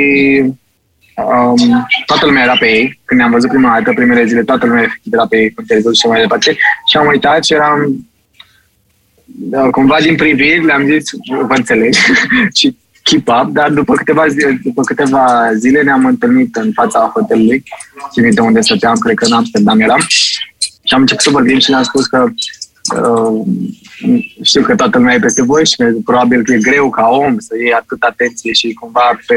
um, 1.16 1.88
toată 2.06 2.26
lumea 2.26 2.44
era 2.44 2.58
pe 2.58 2.66
ei. 2.66 3.00
Când 3.06 3.20
ne-am 3.20 3.32
văzut 3.32 3.50
prima 3.50 3.74
dată, 3.74 3.94
primele 3.94 4.26
zile, 4.26 4.44
toată 4.44 4.66
lumea 4.66 5.00
era 5.12 5.28
pe 5.28 5.38
ei 5.38 5.54
cu 5.54 5.62
televizor 5.62 5.96
și 5.96 6.08
mai 6.08 6.22
departe. 6.22 6.58
Și 6.92 6.98
am 6.98 7.08
uitat 7.08 7.46
și 7.46 7.54
eram 7.54 8.06
da, 9.26 9.70
cumva 9.70 9.98
din 10.02 10.16
priviri, 10.16 10.66
le-am 10.66 10.86
zis, 10.86 11.10
vă 11.48 11.54
înțeleg, 11.56 11.94
și 12.58 12.78
keep 13.04 13.28
up, 13.28 13.50
dar 13.54 13.72
după 13.72 13.94
câteva 13.94 14.28
zile, 14.28 14.60
după 14.64 14.82
câteva 14.82 15.50
zile 15.58 15.82
ne-am 15.82 16.06
întâlnit 16.06 16.56
în 16.56 16.72
fața 16.72 17.12
hotelului, 17.14 17.64
țin 18.12 18.34
de 18.34 18.42
unde 18.42 18.62
stăteam, 18.62 18.98
cred 18.98 19.16
că 19.16 19.26
în 19.26 19.32
Amsterdam 19.32 19.80
eram, 19.80 20.00
și 20.84 20.94
am 20.94 21.00
început 21.00 21.24
să 21.24 21.30
vorbim 21.30 21.60
și 21.60 21.70
le-am 21.70 21.84
spus 21.84 22.06
că 22.06 22.28
uh, 22.94 23.46
știu 24.44 24.62
că 24.62 24.76
toată 24.76 24.98
lumea 24.98 25.14
e 25.14 25.20
peste 25.20 25.44
voi 25.44 25.66
și 25.66 25.76
probabil 26.06 26.44
că 26.44 26.54
e 26.54 26.58
greu 26.58 26.90
ca 26.90 27.08
om 27.08 27.40
să 27.40 27.56
iei 27.58 27.74
atât 27.74 28.02
atenție 28.02 28.54
și 28.54 28.74
cumva 28.74 29.20
pe, 29.28 29.36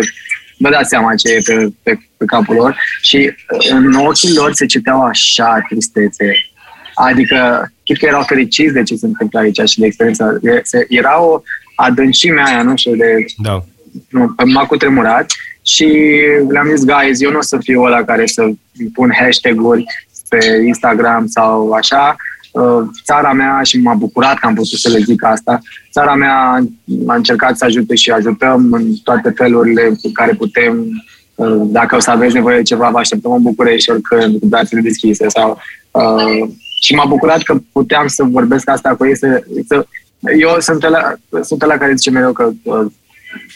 vă 0.59 0.71
dați 0.71 0.89
seama 0.89 1.15
ce 1.15 1.33
e 1.33 1.41
pe, 1.45 1.69
pe, 1.83 1.99
pe 2.17 2.25
capul 2.25 2.55
lor 2.55 2.77
și 3.03 3.17
uh, 3.17 3.71
în 3.71 3.93
ochii 3.95 4.35
lor 4.35 4.53
se 4.53 4.67
citeau 4.67 5.03
așa 5.03 5.65
tristețe. 5.69 6.33
Adică, 6.95 7.71
chit 7.85 7.99
că 7.99 8.07
erau 8.07 8.23
fericiți 8.23 8.73
de 8.73 8.83
ce 8.83 8.97
se 8.97 9.07
întâmplă 9.07 9.39
aici 9.39 9.69
și 9.69 9.79
de 9.79 9.87
experiența. 9.87 10.39
Era 10.89 11.23
o 11.23 11.43
adâncime 11.75 12.43
aia, 12.47 12.63
nu 12.63 12.77
știu, 12.77 12.97
de... 12.97 13.25
Da. 13.37 13.65
Nu, 14.09 14.35
m-a 14.45 14.67
cutremurat 14.67 15.33
și 15.63 15.87
le-am 16.49 16.69
zis, 16.75 16.85
guys, 16.85 17.21
eu 17.21 17.31
nu 17.31 17.39
o 17.39 17.43
să 17.43 17.59
fiu 17.61 17.83
ăla 17.83 18.05
care 18.05 18.27
să 18.27 18.49
pun 18.93 19.13
hashtag-uri 19.19 19.85
pe 20.29 20.63
Instagram 20.67 21.27
sau 21.27 21.73
așa, 21.73 22.17
Uh, 22.17 22.38
țara 23.05 23.33
mea, 23.33 23.61
și 23.63 23.81
m-a 23.81 23.95
bucurat 23.95 24.39
că 24.39 24.47
am 24.47 24.55
putut 24.55 24.79
să 24.79 24.89
le 24.89 24.99
zic 24.99 25.25
asta, 25.25 25.61
țara 25.93 26.15
mea 26.15 26.35
a 27.07 27.15
încercat 27.15 27.57
să 27.57 27.65
ajute 27.65 27.95
și 27.95 28.11
ajutăm 28.11 28.73
în 28.73 28.95
toate 29.05 29.31
felurile 29.31 29.89
cu 30.03 30.11
care 30.13 30.33
putem. 30.33 30.87
Uh, 31.35 31.63
dacă 31.65 31.97
o 31.97 32.01
să 32.01 32.11
aveți 32.11 32.35
nevoie 32.35 32.57
de 32.57 32.63
ceva, 32.63 32.91
vă 32.91 32.99
așteptăm 32.99 33.33
în 33.33 33.43
București 33.43 33.91
oricând, 33.91 34.41
cu 34.41 34.47
brațele 34.47 34.81
deschise. 34.81 35.29
Sau, 35.29 35.59
uh, 35.91 36.49
și 36.81 36.95
m-a 36.95 37.05
bucurat 37.05 37.43
că 37.43 37.61
puteam 37.73 38.07
să 38.07 38.25
vorbesc 38.25 38.71
asta 38.71 38.95
cu 38.95 39.07
ei. 39.07 39.17
Să, 39.17 39.45
să, 39.69 39.87
eu 40.39 40.57
sunt 40.59 40.89
la, 40.89 41.15
sunt 41.43 41.65
la 41.65 41.77
care 41.77 41.95
zice 41.95 42.11
mereu 42.11 42.33
că 42.33 42.51
uh, 42.63 42.87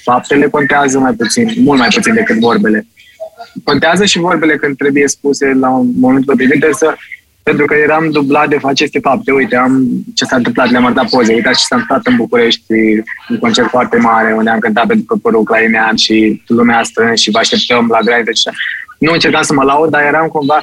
faptele 0.02 0.48
contează 0.48 0.98
mai 0.98 1.12
puțin, 1.12 1.52
mult 1.56 1.78
mai 1.78 1.88
puțin 1.94 2.14
decât 2.14 2.38
vorbele. 2.38 2.86
Contează 3.64 4.04
și 4.04 4.18
vorbele 4.18 4.56
când 4.56 4.76
trebuie 4.76 5.08
spuse 5.08 5.52
la 5.60 5.68
un 5.68 5.90
moment 5.98 6.24
potrivit, 6.24 6.64
să 6.70 6.94
pentru 7.42 7.66
că 7.66 7.74
eram 7.74 8.10
dublat 8.10 8.48
de 8.48 8.58
aceste 8.62 8.98
fapte. 8.98 9.32
Uite, 9.32 9.56
am 9.56 9.88
ce 10.14 10.24
s-a 10.24 10.36
întâmplat, 10.36 10.70
le-am 10.70 10.84
arătat 10.84 11.08
poze. 11.08 11.34
Uitați 11.34 11.58
ce 11.58 11.64
s-a 11.64 11.76
întâmplat 11.76 12.06
în 12.06 12.16
București, 12.16 12.72
un 13.28 13.38
concert 13.38 13.68
foarte 13.68 13.96
mare, 13.96 14.32
unde 14.32 14.50
am 14.50 14.58
cântat 14.58 14.86
pentru 14.86 15.04
poporul 15.06 15.40
ucrainean 15.40 15.96
și 15.96 16.42
lumea 16.46 16.82
strâns 16.82 17.20
și 17.20 17.30
vă 17.30 17.38
așteptăm 17.38 17.86
la 17.90 18.00
graniță. 18.00 18.50
Nu 18.98 19.12
încercam 19.12 19.42
să 19.42 19.52
mă 19.52 19.62
laud, 19.62 19.90
dar 19.90 20.02
eram 20.02 20.28
cumva 20.28 20.60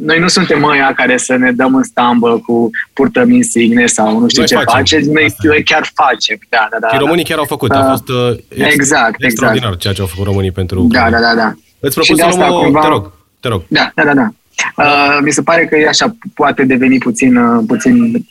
noi 0.00 0.18
nu 0.18 0.28
suntem 0.28 0.64
ăia 0.64 0.92
care 0.96 1.16
să 1.16 1.36
ne 1.36 1.52
dăm 1.52 1.74
în 1.74 1.82
stambă 1.82 2.38
cu 2.46 2.70
purtăm 2.92 3.30
insigne 3.30 3.86
sau 3.86 4.18
nu 4.18 4.28
știu 4.28 4.40
noi 4.40 4.48
ce 4.48 4.54
facem. 4.54 4.76
faceți, 4.76 5.08
noi, 5.08 5.34
noi 5.42 5.62
chiar 5.62 5.90
facem. 5.94 6.38
Da, 6.48 6.68
da, 6.70 6.78
da, 6.80 6.88
și 6.88 6.98
românii 6.98 7.24
chiar 7.24 7.38
au 7.38 7.44
făcut, 7.44 7.70
a 7.70 7.88
fost 7.90 8.08
uh, 8.08 8.38
ex- 8.48 8.74
exact, 8.74 9.22
extraordinar 9.22 9.66
exact. 9.66 9.80
ceea 9.80 9.94
ce 9.94 10.00
au 10.00 10.06
făcut 10.06 10.24
românii 10.24 10.52
pentru 10.52 10.86
Da, 10.90 11.10
da, 11.10 11.20
da, 11.20 11.34
da. 11.34 11.52
Îți 11.80 11.94
propun 11.94 12.16
să 12.16 12.36
luăm 12.36 12.52
o... 12.52 12.60
Cumva... 12.60 12.80
Te 12.80 12.88
rog, 12.88 13.12
te 13.40 13.48
rog. 13.48 13.62
Da, 13.68 13.90
da, 13.94 14.04
da, 14.04 14.14
da. 14.14 14.28
Uh, 14.76 15.18
mi 15.22 15.30
se 15.30 15.42
pare 15.42 15.66
că 15.66 15.76
e 15.76 15.88
așa, 15.88 16.16
poate 16.34 16.64
deveni 16.64 16.98
puțin, 16.98 17.36
uh, 17.36 17.64
puțin 17.66 18.24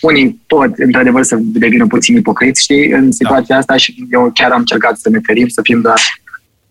unii 0.00 0.40
pot, 0.46 0.70
într-adevăr, 0.76 1.22
să 1.22 1.36
devină 1.40 1.86
puțin 1.86 2.16
ipocriți, 2.16 2.62
știi, 2.62 2.90
în 2.90 3.12
situația 3.12 3.54
da. 3.54 3.56
asta 3.56 3.76
și 3.76 4.06
eu 4.10 4.30
chiar 4.34 4.50
am 4.50 4.58
încercat 4.58 4.98
să 4.98 5.08
ne 5.08 5.18
ferim, 5.22 5.48
să 5.48 5.60
fim 5.62 5.80
doar 5.80 6.00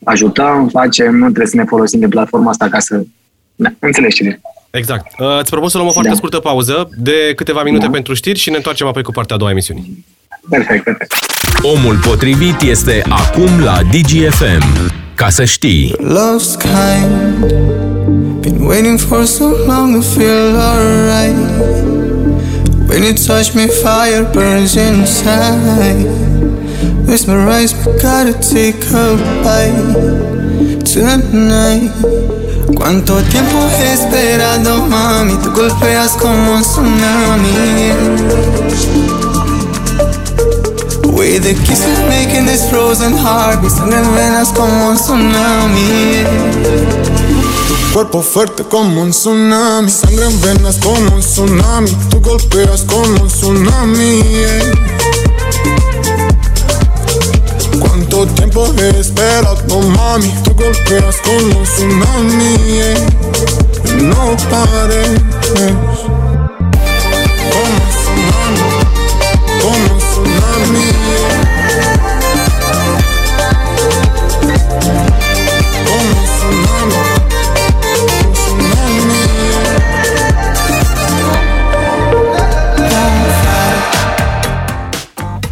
ajutăm, 0.03 0.67
facem, 0.67 1.15
nu 1.15 1.25
trebuie 1.25 1.47
să 1.47 1.55
ne 1.55 1.63
folosim 1.63 1.99
de 1.99 2.07
platforma 2.07 2.49
asta 2.49 2.69
ca 2.69 2.79
să... 2.79 3.03
Da, 3.55 3.69
înțelegi 3.79 4.15
ce 4.15 4.39
Exact. 4.71 5.19
Uh, 5.19 5.37
îți 5.39 5.49
propun 5.49 5.69
să 5.69 5.77
luăm 5.77 5.89
o 5.89 5.91
foarte 5.91 6.09
da. 6.09 6.15
scurtă 6.15 6.39
pauză 6.39 6.89
de 6.97 7.33
câteva 7.35 7.63
minute 7.63 7.85
da. 7.85 7.91
pentru 7.91 8.13
știri 8.13 8.39
și 8.39 8.49
ne 8.49 8.55
întoarcem 8.55 8.87
apoi 8.87 9.03
cu 9.03 9.11
partea 9.11 9.35
a 9.35 9.39
doua 9.39 9.51
emisiunii. 9.51 10.05
Perfect, 10.49 10.83
perfect. 10.83 11.13
Omul 11.61 11.97
potrivit 11.97 12.61
este 12.61 13.03
acum 13.09 13.59
la 13.63 13.79
DGFM. 13.91 14.91
Ca 15.19 15.29
să 15.29 15.43
știi. 15.43 15.95
Love's 15.97 16.55
kind. 16.55 17.45
Been 18.39 18.65
waiting 18.65 18.99
for 18.99 19.25
so 19.25 19.47
long 19.67 19.95
to 19.95 20.01
feel 20.01 20.55
alright. 20.55 21.35
When 22.87 23.03
you 23.03 23.13
touch 23.27 23.53
me, 23.53 23.65
fire 23.67 24.23
burns 24.31 24.75
inside. 24.75 26.07
Mesmerized, 27.05 27.75
but 27.83 28.01
gotta 28.01 28.33
take 28.53 28.81
a 28.93 29.07
bite. 29.43 29.89
Tonight 30.93 31.91
Cuánto 32.77 33.21
tiempo 33.23 33.57
he 33.77 33.93
esperado, 33.93 34.85
mami? 34.87 35.33
Tú 35.43 35.51
golpeas 35.51 36.11
como 36.21 36.55
un 36.55 36.61
tsunami 36.61 37.51
Way 41.19 41.37
the 41.37 41.53
kisses 41.67 41.99
making 42.07 42.45
this 42.45 42.69
frozen 42.69 43.11
heart. 43.11 43.61
Be 43.61 43.69
sangre 43.69 43.99
venas 44.15 44.53
como 44.53 44.91
un 44.91 44.95
tsunami. 44.95 46.23
Cuerpo 47.91 48.21
fuerte 48.21 48.63
como 48.63 49.01
un 49.01 49.11
tsunami. 49.11 49.91
Sangre 49.91 50.27
en 50.27 50.39
venas 50.39 50.77
como 50.77 51.13
un 51.13 51.19
tsunami. 51.19 51.91
Tú 52.09 52.21
golpeas 52.21 52.83
como 52.83 53.21
un 53.21 53.27
tsunami. 53.27 54.23
Cuánto 57.81 58.25
tiempo 58.27 58.73
he 58.77 58.89
esperado 58.97 59.81
mami 59.81 60.33
Tú 60.45 60.55
golpeas 60.55 61.17
como 61.17 61.59
un 61.59 61.65
tsunami. 61.65 62.55
No 64.03 64.37
pares 64.49 66.08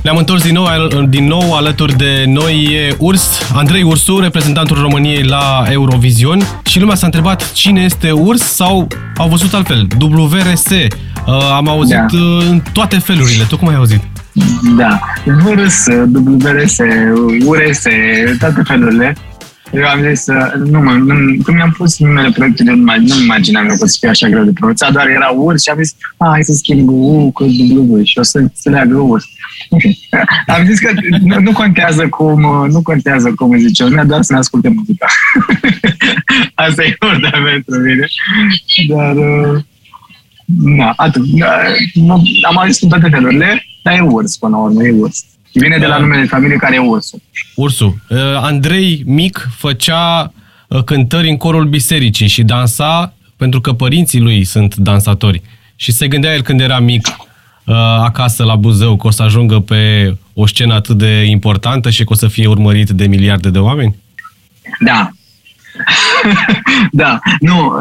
Ne-am 0.08 0.20
întors 0.20 0.44
din 0.44 0.54
nou, 0.54 0.68
din 1.10 1.26
nou 1.26 1.56
alături 1.56 1.98
de 1.98 2.24
noi 2.28 2.70
e 2.72 2.96
Urs, 2.98 3.52
Andrei 3.54 3.84
Ursu, 3.84 4.20
reprezentantul 4.20 4.78
României 4.82 5.24
la 5.24 5.64
Eurovision 5.70 6.42
și 6.66 6.80
lumea 6.80 6.96
s-a 6.96 7.06
întrebat 7.06 7.52
cine 7.52 7.82
este 7.82 8.12
Urs 8.12 8.42
sau 8.42 8.88
au 9.18 9.28
văzut 9.28 9.54
altfel, 9.54 9.88
WRS. 10.00 10.70
Uh, 10.70 11.52
am 11.56 11.70
auzit 11.70 11.96
da. 11.96 12.06
Uh, 12.12 12.46
în 12.50 12.62
toate 12.74 12.98
felurile. 12.98 13.44
Tu 13.50 13.58
cum 13.58 13.68
ai 13.68 13.76
auzit? 13.76 14.02
Da, 14.78 15.00
WRS, 15.26 15.86
WRS, 16.44 16.78
URS, 17.46 17.82
toate 18.40 18.62
felurile. 18.64 19.16
Eu 19.72 19.86
am 19.86 20.02
zis, 20.10 20.28
uh, 20.28 20.54
nu 20.66 20.80
mă, 20.82 20.92
nu, 20.92 21.14
când 21.44 21.58
mi-am 21.58 21.74
pus 21.78 22.00
numele 22.00 22.30
proiectului, 22.30 22.80
nu, 22.80 22.94
nu 23.00 23.22
imaginam 23.24 23.70
eu 23.70 23.76
că 23.80 23.86
să 23.86 23.98
fie 24.00 24.10
așa 24.10 24.28
greu 24.28 24.44
de 24.44 24.52
pronunțat, 24.54 24.92
doar 24.92 25.08
era 25.08 25.30
urs 25.30 25.64
și 25.64 25.70
am 25.70 25.78
zis, 25.84 25.96
a, 26.18 26.28
hai 26.28 26.44
să 26.44 26.54
schimb 26.54 26.90
U 26.90 27.32
cu 27.34 27.44
W 27.44 28.04
și 28.04 28.20
o 28.20 28.24
să 28.24 28.46
se 28.54 28.70
leagă 28.70 28.98
urs. 28.98 29.26
am 30.56 30.66
zis 30.66 30.80
că 30.80 30.92
nu, 31.22 31.40
nu 31.40 31.52
contează 31.52 32.08
cum, 32.08 32.44
uh, 32.44 32.70
nu 32.70 32.82
contează 32.82 33.34
cum 33.34 33.58
zice 33.58 33.84
lumea, 33.84 34.06
doar 34.06 34.22
să 34.22 34.34
ne 34.34 34.40
asculte 34.40 34.70
muzica. 34.70 35.06
Asta 36.66 36.84
e 36.84 36.98
pentru 37.00 37.80
mine. 37.82 38.08
Dar, 38.88 39.16
uh, 39.16 39.64
na, 40.56 40.94
atât. 40.96 41.24
Am 42.42 42.58
auzit 42.58 42.84
în 42.84 42.90
toate 42.90 43.10
felurile, 43.10 43.66
dar 43.84 43.94
e 43.94 44.02
urs 44.02 44.38
până 44.38 44.56
la 44.56 44.62
urmă, 44.62 44.84
e 44.84 44.96
urs. 45.00 45.26
Vine 45.60 45.78
de 45.78 45.86
la 45.86 45.98
numele 45.98 46.22
de 46.22 46.28
familie 46.28 46.58
care 46.58 46.76
e 46.76 46.80
Ursu. 46.80 47.22
Ursu. 47.56 48.02
Uh, 48.10 48.18
Andrei 48.36 49.04
mic 49.06 49.50
făcea 49.56 50.34
uh, 50.68 50.84
cântări 50.84 51.30
în 51.30 51.38
corul 51.38 51.66
bisericii 51.66 52.28
și 52.28 52.44
dansa 52.44 53.14
pentru 53.36 53.62
că 53.62 53.74
părinții 53.74 54.20
lui 54.20 54.44
sunt 54.44 54.76
dansatori. 54.76 55.42
Și 55.76 55.92
se 55.92 56.08
gândea 56.08 56.34
el 56.34 56.42
când 56.42 56.62
era 56.62 56.80
mic 56.80 57.08
uh, 57.08 57.76
acasă 58.00 58.44
la 58.44 58.56
Buzău 58.56 58.98
că 58.98 59.08
o 59.08 59.12
să 59.12 59.24
ajungă 59.24 59.60
pe 59.60 60.16
o 60.34 60.48
scenă 60.48 60.74
atât 60.74 60.98
de 60.98 61.24
importantă 61.24 61.90
și 61.90 62.04
că 62.04 62.14
o 62.14 62.16
să 62.16 62.28
fie 62.28 62.48
urmărit 62.48 62.90
de 62.90 63.08
miliarde 63.08 63.50
de 63.50 63.60
oameni? 63.60 63.96
Da. 64.80 65.10
da. 66.92 67.20
Nu. 67.40 67.74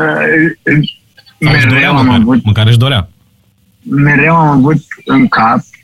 mereu 1.41 1.97
am 1.97 2.11
avut... 2.11 2.45
Măcar 2.45 2.67
își 2.67 2.79
dorea. 2.79 3.09
Mereu 3.83 4.35
am 4.35 4.49
avut 4.49 4.83
în 5.05 5.29
cap 5.29 5.59
Uh, 5.59 5.76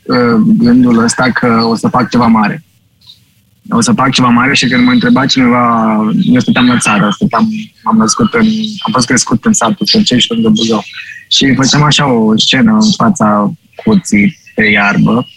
gândul 0.57 1.03
ăsta 1.03 1.29
că 1.33 1.63
o 1.63 1.75
să 1.75 1.87
fac 1.87 2.09
ceva 2.09 2.25
mare. 2.27 2.63
O 3.69 3.81
să 3.81 3.91
fac 3.91 4.11
ceva 4.11 4.27
mare 4.27 4.53
și 4.53 4.67
când 4.67 4.83
mă 4.83 4.91
întreba 4.91 5.25
cineva, 5.25 5.95
eu 6.21 6.39
stăteam 6.39 6.67
la 6.67 6.77
țară, 6.77 7.09
stăteam, 7.15 7.49
am, 7.83 7.97
născut 7.97 8.33
în, 8.33 8.47
am 8.85 8.91
fost 8.91 9.05
crescut 9.05 9.45
în 9.45 9.53
satul 9.53 9.85
Sărcești, 9.85 10.33
lângă 10.33 10.49
Buzău. 10.49 10.83
Și 11.27 11.53
făceam 11.55 11.83
așa 11.83 12.11
o 12.11 12.37
scenă 12.37 12.71
în 12.71 12.91
fața 12.97 13.53
curții 13.75 14.37
pe 14.55 14.63
iarbă, 14.63 15.27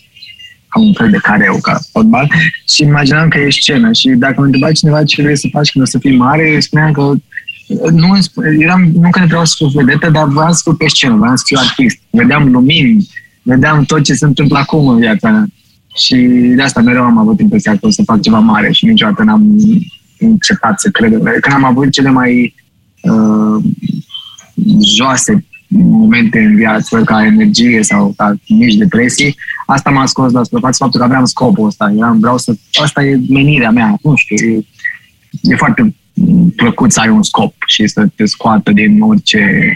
ca 0.68 0.80
un 0.80 0.92
fel 0.92 1.10
de 1.10 1.16
careu, 1.16 1.58
ca 1.62 1.78
fotbal, 1.92 2.30
și 2.68 2.82
imaginam 2.82 3.28
că 3.28 3.38
e 3.38 3.50
scenă. 3.50 3.92
Și 3.92 4.08
dacă 4.08 4.34
mă 4.36 4.44
întreba 4.44 4.72
cineva 4.72 5.04
ce 5.04 5.22
vrei 5.22 5.36
să 5.36 5.48
faci 5.52 5.70
când 5.70 5.84
o 5.84 5.88
să 5.88 5.98
fii 5.98 6.16
mare, 6.16 6.60
spuneam 6.60 6.92
că 6.92 7.12
nu, 7.90 8.18
eram, 8.60 8.90
nu 8.92 9.10
că 9.10 9.24
vreau 9.26 9.44
să 9.44 9.54
fiu 9.56 9.68
vedetă, 9.68 10.10
dar 10.10 10.24
vreau 10.24 10.52
să 10.52 10.60
fiu 10.62 10.74
pe 10.74 10.88
scenă, 10.88 11.16
vreau 11.16 11.36
să 11.36 11.42
fiu 11.46 11.58
artist. 11.60 11.98
Vedeam 12.10 12.52
lumini, 12.52 13.08
vedeam 13.46 13.84
tot 13.84 14.02
ce 14.02 14.14
se 14.14 14.24
întâmplă 14.24 14.58
acum 14.58 14.88
în 14.88 14.98
viața 14.98 15.30
mea. 15.30 15.46
Și 15.94 16.16
de 16.56 16.62
asta 16.62 16.80
mereu 16.80 17.02
am 17.02 17.18
avut 17.18 17.40
impresia 17.40 17.72
că 17.72 17.86
o 17.86 17.90
să 17.90 18.02
fac 18.02 18.20
ceva 18.20 18.38
mare 18.38 18.72
și 18.72 18.86
niciodată 18.86 19.22
n-am 19.22 19.56
început 20.18 20.74
să 20.76 20.88
cred. 20.90 21.12
Când 21.22 21.54
am 21.54 21.64
avut 21.64 21.90
cele 21.90 22.10
mai 22.10 22.54
uh, 23.02 23.64
joase 24.96 25.44
momente 25.68 26.38
în 26.38 26.56
viață, 26.56 27.02
ca 27.04 27.24
energie 27.24 27.82
sau 27.82 28.12
ca 28.16 28.34
mici 28.48 28.74
depresii, 28.74 29.36
asta 29.66 29.90
m-a 29.90 30.06
scos 30.06 30.32
la 30.32 30.42
suprafață 30.42 30.76
faptul 30.80 31.00
că 31.00 31.06
aveam 31.06 31.24
scopul 31.24 31.66
ăsta. 31.66 31.92
Eram, 31.96 32.18
vreau 32.18 32.38
să, 32.38 32.54
asta 32.82 33.04
e 33.04 33.20
menirea 33.28 33.70
mea, 33.70 33.96
nu 34.02 34.14
știu, 34.16 34.36
e, 34.36 34.66
e 35.42 35.56
foarte 35.56 35.94
plăcut 36.56 36.92
să 36.92 37.00
ai 37.00 37.08
un 37.08 37.22
scop 37.22 37.54
și 37.66 37.86
să 37.86 38.06
te 38.14 38.24
scoată 38.24 38.72
din 38.72 39.00
orice 39.00 39.72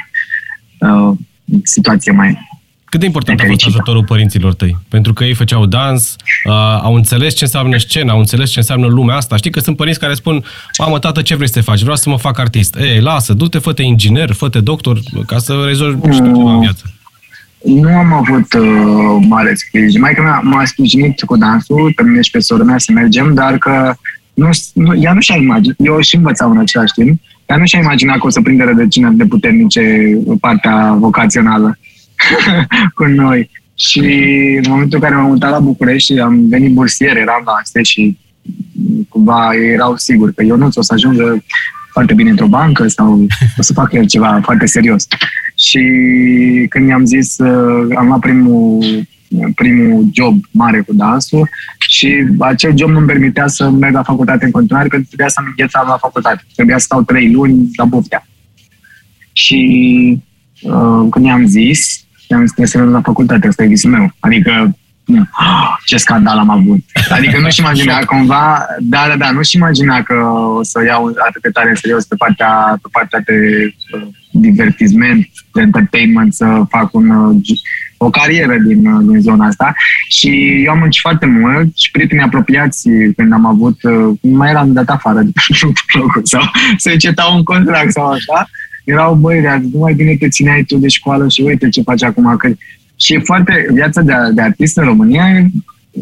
uh, 0.79 1.17
situație 1.63 2.13
mai 2.13 2.50
cât 2.91 3.01
de 3.01 3.07
important 3.07 3.41
a 3.41 3.45
fost 3.47 3.67
ajutorul 3.67 4.05
părinților 4.05 4.55
tăi? 4.55 4.77
Pentru 4.89 5.13
că 5.13 5.25
ei 5.25 5.35
făceau 5.35 5.67
dans, 5.67 6.17
uh, 6.45 6.53
au 6.83 6.95
înțeles 6.95 7.35
ce 7.35 7.45
înseamnă 7.45 7.79
scena, 7.79 8.13
au 8.13 8.19
înțeles 8.19 8.51
ce 8.51 8.59
înseamnă 8.59 8.87
lumea 8.87 9.17
asta. 9.17 9.37
Știi 9.37 9.51
că 9.51 9.61
sunt 9.61 9.77
părinți 9.77 9.99
care 9.99 10.15
spun, 10.15 10.45
mamă, 10.79 10.99
tată, 10.99 11.23
ce 11.23 11.35
vrei 11.35 11.49
să 11.49 11.61
faci? 11.61 11.81
Vreau 11.81 11.97
să 11.97 12.09
mă 12.09 12.19
fac 12.19 12.39
artist. 12.39 12.77
Ei, 12.77 13.01
lasă, 13.01 13.33
du-te, 13.33 13.59
fă-te 13.59 13.83
inginer, 13.83 14.33
fă-te 14.33 14.61
doctor, 14.61 15.01
ca 15.27 15.39
să 15.39 15.63
rezolvi 15.67 16.07
mm. 16.07 16.13
ceva 16.13 16.53
în 16.53 16.61
viață. 16.61 16.95
Nu 17.65 17.89
am 17.89 18.13
avut 18.13 18.53
uh, 18.53 19.27
mare 19.29 19.55
sprijin. 19.55 20.01
Mai 20.01 20.15
că 20.15 20.23
m-a, 20.23 20.41
m-a 20.41 20.65
sprijinit 20.65 21.23
cu 21.23 21.37
dansul, 21.37 21.93
pe 21.97 22.03
mine 22.03 22.21
și 22.21 22.31
pe 22.31 22.39
sora 22.39 22.63
mea 22.63 22.79
să 22.79 22.93
mergem, 22.93 23.35
dar 23.35 23.59
că 23.59 23.95
nu, 24.35 24.49
nu, 24.73 24.95
ea 24.95 25.13
nu 25.13 25.21
și-a 25.21 25.37
imaginat, 25.37 25.77
eu 25.79 26.01
și 26.01 26.17
învățam 26.17 26.51
în 26.51 26.59
același 26.59 26.93
timp, 26.93 27.21
ea 27.47 27.57
nu 27.57 27.65
și-a 27.65 27.79
imaginat 27.79 28.19
că 28.19 28.27
o 28.27 28.31
să 28.31 28.41
prinde 28.41 28.65
rădăcina 28.65 29.09
de 29.09 29.25
puternice 29.25 29.83
partea 30.41 30.97
vocațională. 30.99 31.79
cu 32.97 33.05
noi. 33.05 33.51
Și 33.75 34.01
în 34.63 34.71
momentul 34.71 34.99
în 34.99 35.01
care 35.01 35.15
m-am 35.15 35.31
mutat 35.31 35.51
la 35.51 35.59
București 35.59 36.13
și 36.13 36.21
am 36.21 36.49
venit 36.49 36.73
bursier, 36.73 37.17
eram 37.17 37.43
la 37.45 37.53
ASE 37.53 37.83
și 37.83 38.19
cumva 39.09 39.55
erau 39.55 39.97
sigur 39.97 40.33
că 40.33 40.43
eu 40.43 40.57
nu 40.57 40.69
o 40.75 40.83
să 40.83 40.93
ajungă 40.95 41.43
foarte 41.93 42.15
bine 42.15 42.31
într-o 42.31 42.47
bancă 42.47 42.89
sau 42.89 43.27
o 43.59 43.63
să 43.63 43.73
fac 43.73 43.93
el 43.93 44.07
ceva 44.07 44.41
foarte 44.43 44.67
serios. 44.67 45.07
Și 45.55 45.81
când 46.69 46.87
mi-am 46.87 47.05
zis, 47.05 47.39
uh, 47.39 47.97
am 47.97 48.07
luat 48.07 48.21
primul, 48.21 48.85
primul 49.55 50.09
job 50.13 50.45
mare 50.51 50.81
cu 50.81 50.93
dansul 50.93 51.49
și 51.89 52.27
acel 52.39 52.77
job 52.77 52.91
nu-mi 52.91 53.07
permitea 53.07 53.47
să 53.47 53.71
merg 53.71 53.95
la 53.95 54.03
facultate 54.03 54.45
în 54.45 54.51
continuare 54.51 54.89
pentru 54.89 55.09
că 55.09 55.17
trebuia 55.17 55.29
să-mi 55.29 55.47
înghețam 55.49 55.87
la 55.89 55.97
facultate. 55.97 56.45
Trebuia 56.55 56.79
să 56.79 56.85
stau 56.85 57.03
trei 57.03 57.33
luni 57.33 57.69
la 57.77 57.85
Buftea. 57.85 58.27
Și 59.33 60.23
uh, 60.63 61.07
când 61.11 61.25
i-am 61.25 61.47
zis, 61.47 62.05
am 62.35 62.41
zis, 62.41 62.53
trebuie 62.53 62.67
să 62.67 62.83
la 62.83 63.01
facultate, 63.01 63.47
asta 63.47 63.65
e 63.65 63.67
visul 63.67 63.91
meu. 63.91 64.13
Adică 64.21 64.75
Ce 65.85 65.97
scandal 65.97 66.39
am 66.39 66.51
avut. 66.51 66.79
Adică 67.09 67.39
nu-și 67.39 67.61
imagina 67.61 68.05
cumva, 68.05 68.67
da, 68.79 69.05
da, 69.09 69.17
da, 69.17 69.31
nu-și 69.31 69.57
imagina 69.57 70.03
că 70.03 70.15
o 70.59 70.63
să 70.63 70.85
iau 70.85 71.07
atât 71.29 71.43
de 71.43 71.49
tare 71.49 71.69
în 71.69 71.75
serios 71.75 72.05
pe 72.05 72.15
partea, 72.19 72.79
pe 72.83 72.89
partea 72.93 73.21
de 73.21 73.35
uh, 73.93 74.07
divertisment, 74.31 75.29
de 75.53 75.61
entertainment, 75.61 76.35
să 76.35 76.63
fac 76.69 76.95
un, 76.95 77.11
uh, 77.11 77.37
o 77.97 78.11
carieră 78.11 78.57
din, 78.67 78.87
uh, 78.87 79.05
din 79.07 79.21
zona 79.21 79.47
asta. 79.47 79.75
Și 80.09 80.63
eu 80.65 80.73
am 80.73 80.79
muncit 80.79 81.01
foarte 81.01 81.27
mult 81.27 81.77
și 81.77 81.91
prietenii 81.91 82.25
apropiați, 82.25 82.89
când 83.17 83.33
am 83.33 83.47
avut, 83.47 83.83
uh, 83.83 84.19
mai 84.21 84.51
eram 84.51 84.73
dat 84.73 84.89
afară 84.89 85.21
de 85.21 85.33
locul 85.99 86.21
sau 86.25 86.43
se 86.77 86.93
încetau 86.93 87.37
un 87.37 87.43
contract 87.43 87.93
sau 87.93 88.07
așa, 88.07 88.49
erau, 88.85 89.15
băi, 89.15 89.41
nu 89.73 89.79
mai 89.79 89.95
bine 89.95 90.17
te 90.17 90.29
țineai 90.29 90.63
tu 90.63 90.77
de 90.77 90.89
școală 90.89 91.29
și 91.29 91.43
uite 91.43 91.69
ce 91.69 91.83
faci 91.83 92.03
acum. 92.03 92.37
Că... 92.37 92.49
Și 92.97 93.15
e 93.15 93.19
foarte, 93.19 93.67
viața 93.73 94.03
de, 94.03 94.13
de 94.35 94.41
artist 94.41 94.77
în 94.77 94.85
România 94.85 95.29
e 95.29 95.51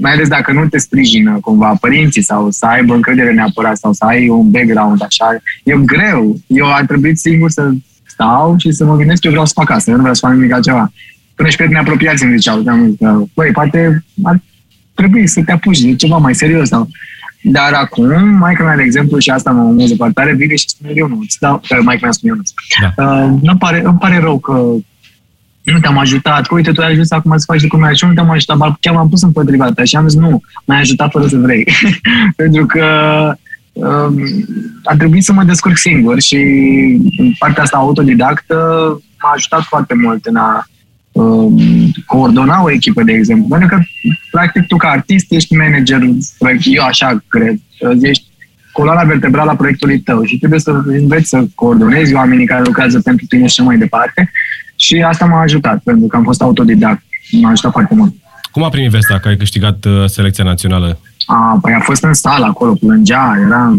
mai 0.00 0.12
ales 0.12 0.28
dacă 0.28 0.52
nu 0.52 0.66
te 0.66 0.78
sprijină 0.78 1.38
cumva 1.40 1.74
părinții 1.80 2.22
sau 2.22 2.50
să 2.50 2.66
aibă 2.66 2.94
încredere 2.94 3.32
neapărat 3.32 3.76
sau 3.76 3.92
să 3.92 4.04
ai 4.04 4.28
un 4.28 4.50
background 4.50 5.02
așa, 5.02 5.42
e 5.64 5.74
greu. 5.84 6.36
Eu 6.46 6.74
ar 6.74 6.84
trebui 6.86 7.16
singur 7.16 7.50
să 7.50 7.70
stau 8.06 8.54
și 8.58 8.72
să 8.72 8.84
mă 8.84 8.96
gândesc 8.96 9.20
ce 9.20 9.28
vreau 9.28 9.46
să 9.46 9.52
fac 9.54 9.70
asta, 9.70 9.90
eu 9.90 9.96
nu 9.96 10.02
vreau 10.02 10.14
să 10.14 10.26
fac 10.26 10.34
nimic 10.34 10.52
altceva. 10.52 10.92
Până 11.34 11.48
și 11.48 11.56
prieteni 11.56 11.80
apropiați 11.80 12.24
îmi 12.24 12.38
ziceau, 12.38 12.62
băi, 13.34 13.50
poate 13.52 14.04
ar 14.22 14.40
trebui 14.94 15.26
să 15.26 15.42
te 15.44 15.52
apuci 15.52 15.80
de 15.80 15.94
ceva 15.94 16.16
mai 16.16 16.34
serios 16.34 16.68
sau 16.68 16.88
dar 17.50 17.72
acum, 17.72 18.28
mai 18.28 18.56
mea, 18.60 18.76
de 18.76 18.82
exemplu, 18.82 19.18
și 19.18 19.30
asta 19.30 19.50
mă 19.50 19.60
amuză 19.60 19.94
foarte 19.96 20.14
tare, 20.14 20.34
vine 20.34 20.56
și 20.56 20.68
spune 20.68 20.92
eu 20.94 21.08
nu, 21.08 21.18
îți 21.22 21.36
dau, 21.40 21.60
mai 21.82 21.98
mea 22.02 22.10
spune 22.10 22.32
eu 22.36 22.42
da. 22.96 23.04
uh, 23.04 23.30
nu 23.42 23.56
pare, 23.56 23.82
îmi 23.84 23.98
pare 23.98 24.18
rău 24.18 24.38
că 24.38 24.52
nu 25.62 25.78
te-am 25.78 25.98
ajutat, 25.98 26.46
că 26.46 26.54
uite, 26.54 26.72
tu 26.72 26.80
ai 26.80 26.90
ajuns 26.90 27.10
acum 27.10 27.38
să 27.38 27.44
faci 27.48 27.62
lucruri 27.62 27.96
și 27.96 28.04
nu 28.04 28.12
te-am 28.12 28.30
ajutat, 28.30 28.76
chiar 28.80 28.94
m-am 28.94 29.08
pus 29.08 29.22
împotriva 29.22 29.72
ta 29.72 29.84
și 29.84 29.96
am 29.96 30.08
zis 30.08 30.18
nu, 30.18 30.40
m-ai 30.64 30.80
ajutat 30.80 31.10
fără 31.10 31.26
să 31.26 31.36
vrei. 31.36 31.68
Pentru 32.36 32.66
că 32.66 32.84
uh, 33.72 34.12
a 34.84 34.96
trebuit 34.96 35.24
să 35.24 35.32
mă 35.32 35.42
descurc 35.42 35.76
singur 35.76 36.20
și 36.20 36.38
partea 37.38 37.62
asta 37.62 37.76
autodidactă 37.76 38.56
m-a 39.22 39.32
ajutat 39.34 39.62
foarte 39.62 39.94
mult 39.94 40.24
în 40.24 40.36
a 40.36 40.56
uh, 40.56 40.77
coordona 42.06 42.62
o 42.62 42.70
echipă, 42.70 43.02
de 43.02 43.12
exemplu. 43.12 43.46
Pentru 43.48 43.68
că, 43.68 43.82
practic, 44.30 44.66
tu 44.66 44.76
ca 44.76 44.88
artist 44.88 45.32
ești 45.32 45.56
manager, 45.56 46.00
eu 46.64 46.84
așa 46.84 47.24
cred, 47.28 47.58
ești 48.00 48.24
coloana 48.72 49.02
vertebrală 49.02 49.50
a 49.50 49.56
proiectului 49.56 50.00
tău 50.00 50.24
și 50.24 50.38
trebuie 50.38 50.60
să 50.60 50.82
înveți 50.86 51.28
să 51.28 51.46
coordonezi 51.54 52.14
oamenii 52.14 52.46
care 52.46 52.62
lucrează 52.64 53.00
pentru 53.00 53.26
tine 53.26 53.46
și 53.46 53.62
mai 53.62 53.78
departe. 53.78 54.30
Și 54.76 55.02
asta 55.02 55.24
m-a 55.26 55.40
ajutat, 55.40 55.82
pentru 55.82 56.06
că 56.06 56.16
am 56.16 56.22
fost 56.22 56.42
autodidact. 56.42 57.02
M-a 57.30 57.50
ajutat 57.50 57.72
foarte 57.72 57.94
mult. 57.94 58.14
Cum 58.52 58.62
a 58.62 58.68
primit 58.68 58.90
vesta 58.90 59.18
că 59.18 59.28
ai 59.28 59.36
câștigat 59.36 59.84
uh, 59.84 60.04
selecția 60.06 60.44
națională? 60.44 61.00
A, 61.26 61.58
păi 61.62 61.72
a 61.72 61.80
fost 61.80 62.02
în 62.02 62.14
sală 62.14 62.44
acolo, 62.44 62.72
plângea, 62.72 63.38
era 63.46 63.74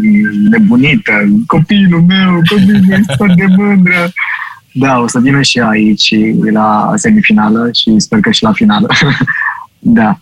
nebunită. 0.49 1.12
Copilul 1.47 2.02
meu, 2.02 2.41
copilul 2.49 2.82
meu, 2.88 2.99
sunt 3.17 3.36
de 3.36 3.45
mândră. 3.56 4.12
Da, 4.71 4.99
o 4.99 5.08
să 5.08 5.19
vină 5.19 5.41
și 5.41 5.60
aici 5.60 6.15
la 6.51 6.91
semifinală 6.95 7.69
și 7.73 7.99
sper 7.99 8.19
că 8.19 8.32
și 8.32 8.43
la 8.43 8.51
finală. 8.51 8.88
da, 9.79 10.19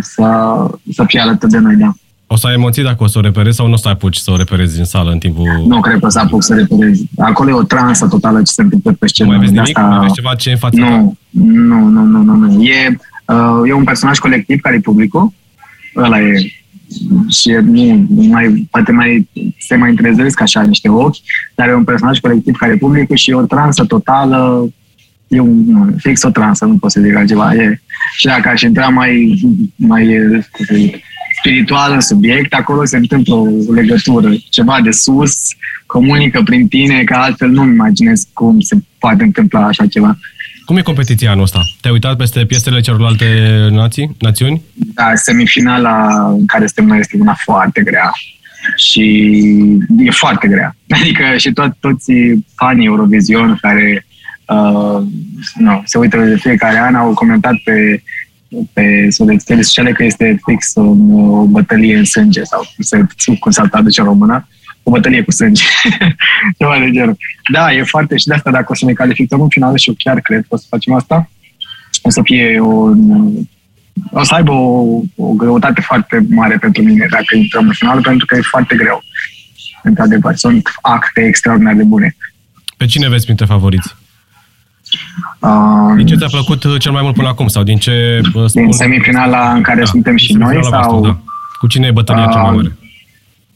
să, 0.00 0.56
să 0.92 1.04
fie 1.06 1.20
alături 1.20 1.50
de 1.50 1.58
noi, 1.58 1.74
da. 1.74 1.92
O 2.26 2.36
să 2.36 2.46
ai 2.46 2.54
emoții 2.54 2.82
dacă 2.82 3.02
o 3.02 3.06
să 3.06 3.18
o 3.18 3.20
reperezi 3.20 3.56
sau 3.56 3.66
nu 3.66 3.72
o 3.72 3.76
să 3.76 3.88
apuci 3.88 4.16
să 4.16 4.30
o 4.30 4.36
reperezi 4.36 4.78
în 4.78 4.84
sală 4.84 5.10
în 5.10 5.18
timpul... 5.18 5.64
Nu 5.66 5.80
cred 5.80 5.98
că 5.98 6.06
o 6.06 6.08
să 6.08 6.18
apuc 6.18 6.42
să 6.42 6.54
reperezi. 6.54 7.04
Acolo 7.18 7.50
e 7.50 7.52
o 7.52 7.62
transă 7.62 8.08
totală 8.08 8.38
ce 8.38 8.52
se 8.52 8.62
întâmplă 8.62 8.92
pe 8.98 9.06
scenă. 9.06 9.30
Nu 9.30 9.36
mai 9.36 9.44
vezi 9.44 9.56
nimic? 9.56 9.78
Asta... 9.78 9.90
Mai 9.90 10.00
vezi 10.00 10.14
ceva 10.14 10.34
ce 10.34 10.50
în 10.50 10.56
față 10.56 10.76
nu, 10.76 11.16
nu, 11.30 11.78
nu, 11.78 12.02
nu, 12.02 12.22
nu, 12.22 12.34
nu. 12.34 12.62
E, 12.62 12.98
uh, 13.24 13.68
e 13.68 13.72
un 13.72 13.84
personaj 13.84 14.18
colectiv 14.18 14.60
care 14.60 14.76
e 14.76 14.80
publicul. 14.80 15.32
Ăla 15.96 16.20
e 16.20 16.52
și 17.30 17.50
nu, 17.50 18.06
mai, 18.08 18.68
poate 18.70 18.92
mai 18.92 19.28
se 19.58 19.76
mai 19.76 19.90
întrezesc 19.90 20.40
așa 20.40 20.62
niște 20.62 20.88
ochi, 20.88 21.16
dar 21.54 21.68
e 21.68 21.74
un 21.74 21.84
personaj 21.84 22.18
colectiv 22.18 22.56
care 22.56 22.72
e 22.72 22.76
publicul 22.76 23.16
și 23.16 23.30
e 23.30 23.34
o 23.34 23.42
transă 23.42 23.84
totală, 23.84 24.68
e 25.28 25.40
un, 25.40 25.64
nu, 25.66 25.94
fix 25.96 26.22
o 26.22 26.30
transă, 26.30 26.64
nu 26.64 26.76
pot 26.76 26.90
să 26.90 27.00
zic 27.00 27.16
altceva. 27.16 27.54
E, 27.54 27.80
și 28.16 28.26
dacă 28.26 28.48
aș 28.48 28.62
intra 28.62 28.88
mai, 28.88 29.40
mai 29.76 30.18
spiritual 31.38 31.92
în 31.92 32.00
subiect, 32.00 32.54
acolo 32.54 32.84
se 32.84 32.96
întâmplă 32.96 33.34
o 33.34 33.72
legătură, 33.72 34.30
ceva 34.48 34.80
de 34.82 34.90
sus, 34.90 35.46
comunică 35.86 36.42
prin 36.44 36.68
tine, 36.68 37.04
că 37.04 37.14
altfel 37.14 37.48
nu-mi 37.48 37.72
imaginez 37.72 38.26
cum 38.32 38.60
se 38.60 38.76
poate 38.98 39.22
întâmpla 39.22 39.66
așa 39.66 39.86
ceva. 39.86 40.18
Cum 40.70 40.78
e 40.78 40.82
competiția 40.82 41.30
anul 41.30 41.42
ăsta? 41.42 41.60
Te-ai 41.80 41.92
uitat 41.92 42.16
peste 42.16 42.44
piesele 42.44 42.80
celorlalte 42.80 43.26
nații, 43.70 44.16
națiuni? 44.18 44.62
Da, 44.74 45.14
semifinala 45.14 46.26
în 46.28 46.46
care 46.46 46.66
suntem 46.66 46.86
noi 46.86 46.98
este 46.98 47.16
una 47.20 47.36
foarte 47.44 47.82
grea 47.82 48.12
și 48.76 49.04
e 49.98 50.10
foarte 50.10 50.48
grea. 50.48 50.76
Adică 51.00 51.36
și 51.36 51.52
tot, 51.52 51.76
toți 51.80 52.12
fanii 52.54 52.86
Eurovision 52.86 53.58
care 53.60 54.06
uh, 54.46 55.02
no, 55.54 55.82
se 55.84 55.98
uită 55.98 56.16
de 56.16 56.36
fiecare 56.36 56.78
an 56.78 56.94
au 56.94 57.14
comentat 57.14 57.54
pe 57.64 58.02
pe 58.72 59.08
rețele 59.26 59.62
sociale 59.62 59.92
că 59.92 60.04
este 60.04 60.40
fix 60.46 60.72
o, 60.74 60.82
o 61.12 61.44
bătălie 61.44 61.96
în 61.96 62.04
sânge 62.04 62.42
sau 62.42 62.60
cum 62.74 62.84
se, 62.84 63.06
cum 63.38 63.50
se 63.50 63.62
traduce 63.70 64.00
în 64.00 64.06
română, 64.06 64.48
o 64.82 64.90
bătălie 64.90 65.22
cu 65.22 65.30
sânge. 65.30 65.62
Ceva 66.58 66.78
de 66.78 66.90
genul. 66.90 67.16
Da, 67.52 67.72
e 67.72 67.82
foarte 67.82 68.16
și 68.16 68.26
de 68.26 68.34
asta 68.34 68.50
dacă 68.50 68.66
o 68.68 68.74
să 68.74 68.84
ne 68.84 68.92
calificăm 68.92 69.40
în 69.40 69.48
finală 69.48 69.76
și 69.76 69.88
eu 69.88 69.94
chiar 69.98 70.20
cred 70.20 70.40
că 70.40 70.46
o 70.48 70.56
să 70.56 70.66
facem 70.68 70.94
asta, 70.94 71.30
o 72.02 72.10
să 72.10 72.20
fie 72.24 72.58
o, 72.60 72.90
o 74.10 74.22
să 74.22 74.34
aibă 74.34 74.52
o, 74.52 75.00
o 75.16 75.32
greutate 75.32 75.80
foarte 75.80 76.26
mare 76.30 76.56
pentru 76.56 76.82
mine 76.82 77.06
dacă 77.10 77.36
intrăm 77.36 77.66
în 77.66 77.72
finală, 77.72 78.00
pentru 78.00 78.26
că 78.26 78.36
e 78.36 78.40
foarte 78.40 78.76
greu. 78.76 79.02
Într-adevăr, 79.82 80.36
sunt 80.36 80.68
acte 80.80 81.20
extraordinar 81.20 81.74
de 81.74 81.84
bune. 81.84 82.16
Pe 82.76 82.86
cine 82.86 83.08
vezi 83.08 83.24
printre 83.24 83.44
favoriți? 83.44 83.94
din 85.96 86.06
ce 86.06 86.16
ți-a 86.16 86.26
plăcut 86.26 86.64
uh, 86.64 86.80
cel 86.80 86.92
mai 86.92 87.02
mult 87.02 87.14
până 87.14 87.28
acum? 87.28 87.48
Sau 87.48 87.62
din 87.62 87.76
ce... 87.76 88.20
Uh, 88.34 88.46
spun... 88.46 88.62
Din 88.62 88.72
semifinala 88.72 89.52
în 89.52 89.62
care 89.62 89.78
da, 89.78 89.84
suntem 89.84 90.16
și 90.16 90.32
noi? 90.32 90.64
Sau... 90.64 91.02
da. 91.02 91.18
Cu 91.58 91.66
cine 91.66 91.86
e 91.86 91.90
bătălia 91.90 92.24
uh, 92.24 92.32
cea 92.32 92.40
mai 92.40 92.54
mare? 92.54 92.76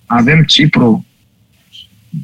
Avem 0.07 0.43
Cipru, 0.43 1.07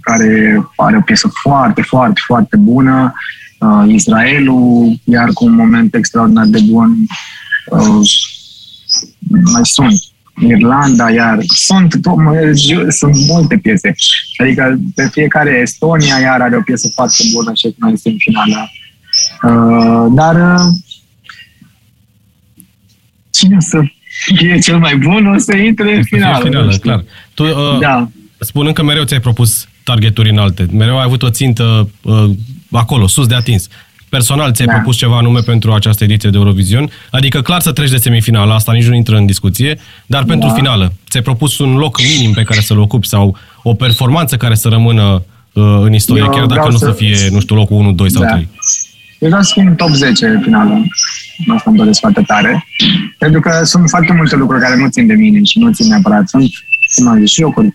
care 0.00 0.60
are 0.76 0.96
o 0.96 1.00
piesă 1.00 1.30
foarte, 1.42 1.82
foarte, 1.82 2.20
foarte 2.26 2.56
bună. 2.56 3.12
Uh, 3.58 3.84
Israelul, 3.86 5.00
iar 5.04 5.28
cu 5.32 5.44
un 5.44 5.54
moment 5.54 5.94
extraordinar 5.94 6.46
de 6.46 6.60
bun. 6.70 6.96
Uh, 7.70 8.08
mai 9.52 9.60
sunt. 9.62 10.02
Irlanda, 10.48 11.10
iar 11.10 11.38
sunt, 11.42 12.00
sunt 12.88 13.16
multe 13.28 13.56
piese. 13.56 13.94
Adică 14.36 14.80
pe 14.94 15.08
fiecare 15.12 15.58
Estonia 15.62 16.18
iar 16.18 16.40
are 16.40 16.56
o 16.56 16.60
piesă 16.60 16.88
foarte 16.94 17.22
bună 17.32 17.52
și 17.54 17.74
noi 17.78 17.94
în 18.04 18.16
finala. 18.18 18.70
Uh, 19.42 20.12
dar 20.14 20.34
uh, 20.34 20.74
cine 23.30 23.60
să 23.60 23.80
fie 24.24 24.58
cel 24.58 24.78
mai 24.78 24.96
bun 24.96 25.26
o 25.26 25.38
să 25.38 25.56
intre 25.56 25.96
în 25.96 26.02
finală. 26.02 26.44
finală 26.44 26.76
clar. 26.76 27.04
Tu, 27.34 27.44
uh, 27.44 27.78
da. 27.80 28.08
spunând 28.38 28.74
că 28.74 28.82
mereu 28.82 29.04
ți-ai 29.04 29.20
propus 29.20 29.68
targeturi 29.82 30.30
înalte, 30.30 30.66
mereu 30.72 30.98
ai 30.98 31.04
avut 31.04 31.22
o 31.22 31.30
țintă 31.30 31.90
uh, 32.02 32.30
acolo, 32.70 33.06
sus 33.06 33.26
de 33.26 33.34
atins. 33.34 33.68
Personal, 34.08 34.52
ți-ai 34.52 34.66
da. 34.66 34.72
propus 34.72 34.96
ceva 34.96 35.16
anume 35.16 35.40
pentru 35.40 35.72
această 35.72 36.04
ediție 36.04 36.30
de 36.30 36.36
Eurovision? 36.36 36.90
Adică 37.10 37.42
clar 37.42 37.60
să 37.60 37.72
treci 37.72 37.90
de 37.90 37.96
semifinală, 37.96 38.52
asta 38.52 38.72
nici 38.72 38.86
nu 38.86 38.94
intră 38.94 39.16
în 39.16 39.26
discuție, 39.26 39.78
dar 40.06 40.24
pentru 40.24 40.48
da. 40.48 40.54
finală, 40.54 40.92
ți-ai 41.10 41.22
propus 41.22 41.58
un 41.58 41.76
loc 41.76 42.00
minim 42.02 42.32
pe 42.32 42.42
care 42.42 42.60
să-l 42.60 42.78
ocupi 42.78 43.06
sau 43.06 43.36
o 43.62 43.74
performanță 43.74 44.36
care 44.36 44.54
să 44.54 44.68
rămână 44.68 45.22
uh, 45.52 45.64
în 45.80 45.92
istorie, 45.94 46.22
Eu 46.22 46.30
chiar 46.30 46.46
dacă 46.46 46.68
nu 46.68 46.76
să... 46.76 46.84
să 46.84 46.92
fie, 46.92 47.16
nu 47.30 47.40
știu, 47.40 47.56
locul 47.56 47.76
1, 47.76 47.92
2 47.92 48.10
sau 48.10 48.22
da. 48.22 48.28
3? 48.28 48.48
Eu 49.18 49.28
vreau 49.28 49.42
să 49.42 49.50
fiu 49.54 49.66
în 49.66 49.74
top 49.74 49.90
10 49.90 50.26
în 50.26 50.40
finală. 50.40 50.82
Asta 51.54 51.70
îmi 51.70 51.78
doresc 51.78 52.00
foarte 52.00 52.22
tare. 52.26 52.64
Pentru 53.18 53.40
că 53.40 53.64
sunt 53.64 53.88
foarte 53.88 54.12
multe 54.12 54.36
lucruri 54.36 54.62
care 54.62 54.76
nu 54.76 54.88
țin 54.88 55.06
de 55.06 55.14
mine 55.14 55.42
și 55.42 55.58
nu 55.58 55.72
țin 55.72 55.88
neapărat. 55.88 56.28
Sunt, 56.28 56.50
cum 56.94 57.08
am 57.08 57.18
zis, 57.18 57.34
jocuri. 57.34 57.74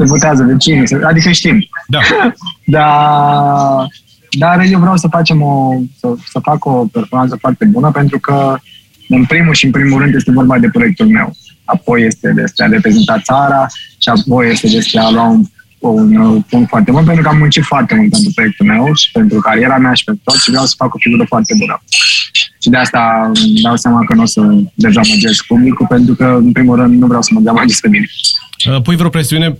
Se 0.00 0.10
votează 0.12 0.42
de 0.42 0.56
cine, 0.56 0.84
adică 1.02 1.30
știm. 1.30 1.68
Da. 1.86 1.98
Dar 2.64 3.88
dar 4.38 4.64
eu 4.70 4.78
vreau 4.78 4.96
să 4.96 5.08
facem 5.08 5.42
o, 5.42 5.80
să, 5.98 6.14
să 6.30 6.38
fac 6.42 6.64
o 6.64 6.84
performanță 6.92 7.36
foarte 7.40 7.64
bună 7.64 7.90
pentru 7.90 8.18
că 8.18 8.58
în 9.08 9.24
primul 9.24 9.54
și 9.54 9.64
în 9.64 9.70
primul 9.70 10.00
rând 10.00 10.14
este 10.14 10.32
vorba 10.32 10.58
de 10.58 10.68
proiectul 10.72 11.06
meu. 11.06 11.36
Apoi 11.64 12.02
este 12.02 12.32
despre 12.32 12.64
a 12.64 12.68
reprezenta 12.68 13.18
țara 13.18 13.66
și 13.98 14.08
apoi 14.08 14.50
este 14.50 14.68
despre 14.68 15.00
a 15.00 15.10
lua 15.10 15.26
un, 15.26 15.44
un 15.78 16.42
punct 16.42 16.68
foarte 16.68 16.90
bun 16.90 17.04
pentru 17.04 17.22
că 17.22 17.28
am 17.28 17.36
muncit 17.36 17.62
foarte 17.62 17.94
mult 17.94 18.10
pentru 18.10 18.30
proiectul 18.34 18.66
meu 18.66 18.94
și 18.94 19.10
pentru 19.12 19.40
cariera 19.40 19.76
mea 19.76 19.92
și 19.92 20.04
pentru 20.04 20.22
tot 20.24 20.40
și 20.40 20.50
vreau 20.50 20.64
să 20.64 20.74
fac 20.76 20.94
o 20.94 20.98
figură 20.98 21.24
foarte 21.28 21.54
bună. 21.58 21.82
Și 22.62 22.68
de 22.70 22.76
asta 22.76 23.30
îmi 23.34 23.60
dau 23.62 23.76
seama 23.76 24.04
că 24.04 24.14
nu 24.14 24.22
o 24.22 24.26
să 24.26 24.40
dezamăgesc 24.74 25.46
publicul 25.46 25.86
pentru 25.86 26.14
că, 26.14 26.24
în 26.24 26.52
primul 26.52 26.76
rând, 26.76 27.00
nu 27.00 27.06
vreau 27.06 27.22
să 27.22 27.30
mă 27.32 27.38
dezamăgesc 27.38 27.80
pe 27.80 27.88
mine. 27.88 28.06
Uh, 28.68 28.82
pui 28.82 28.96
vreo 28.96 29.08
presiune 29.08 29.56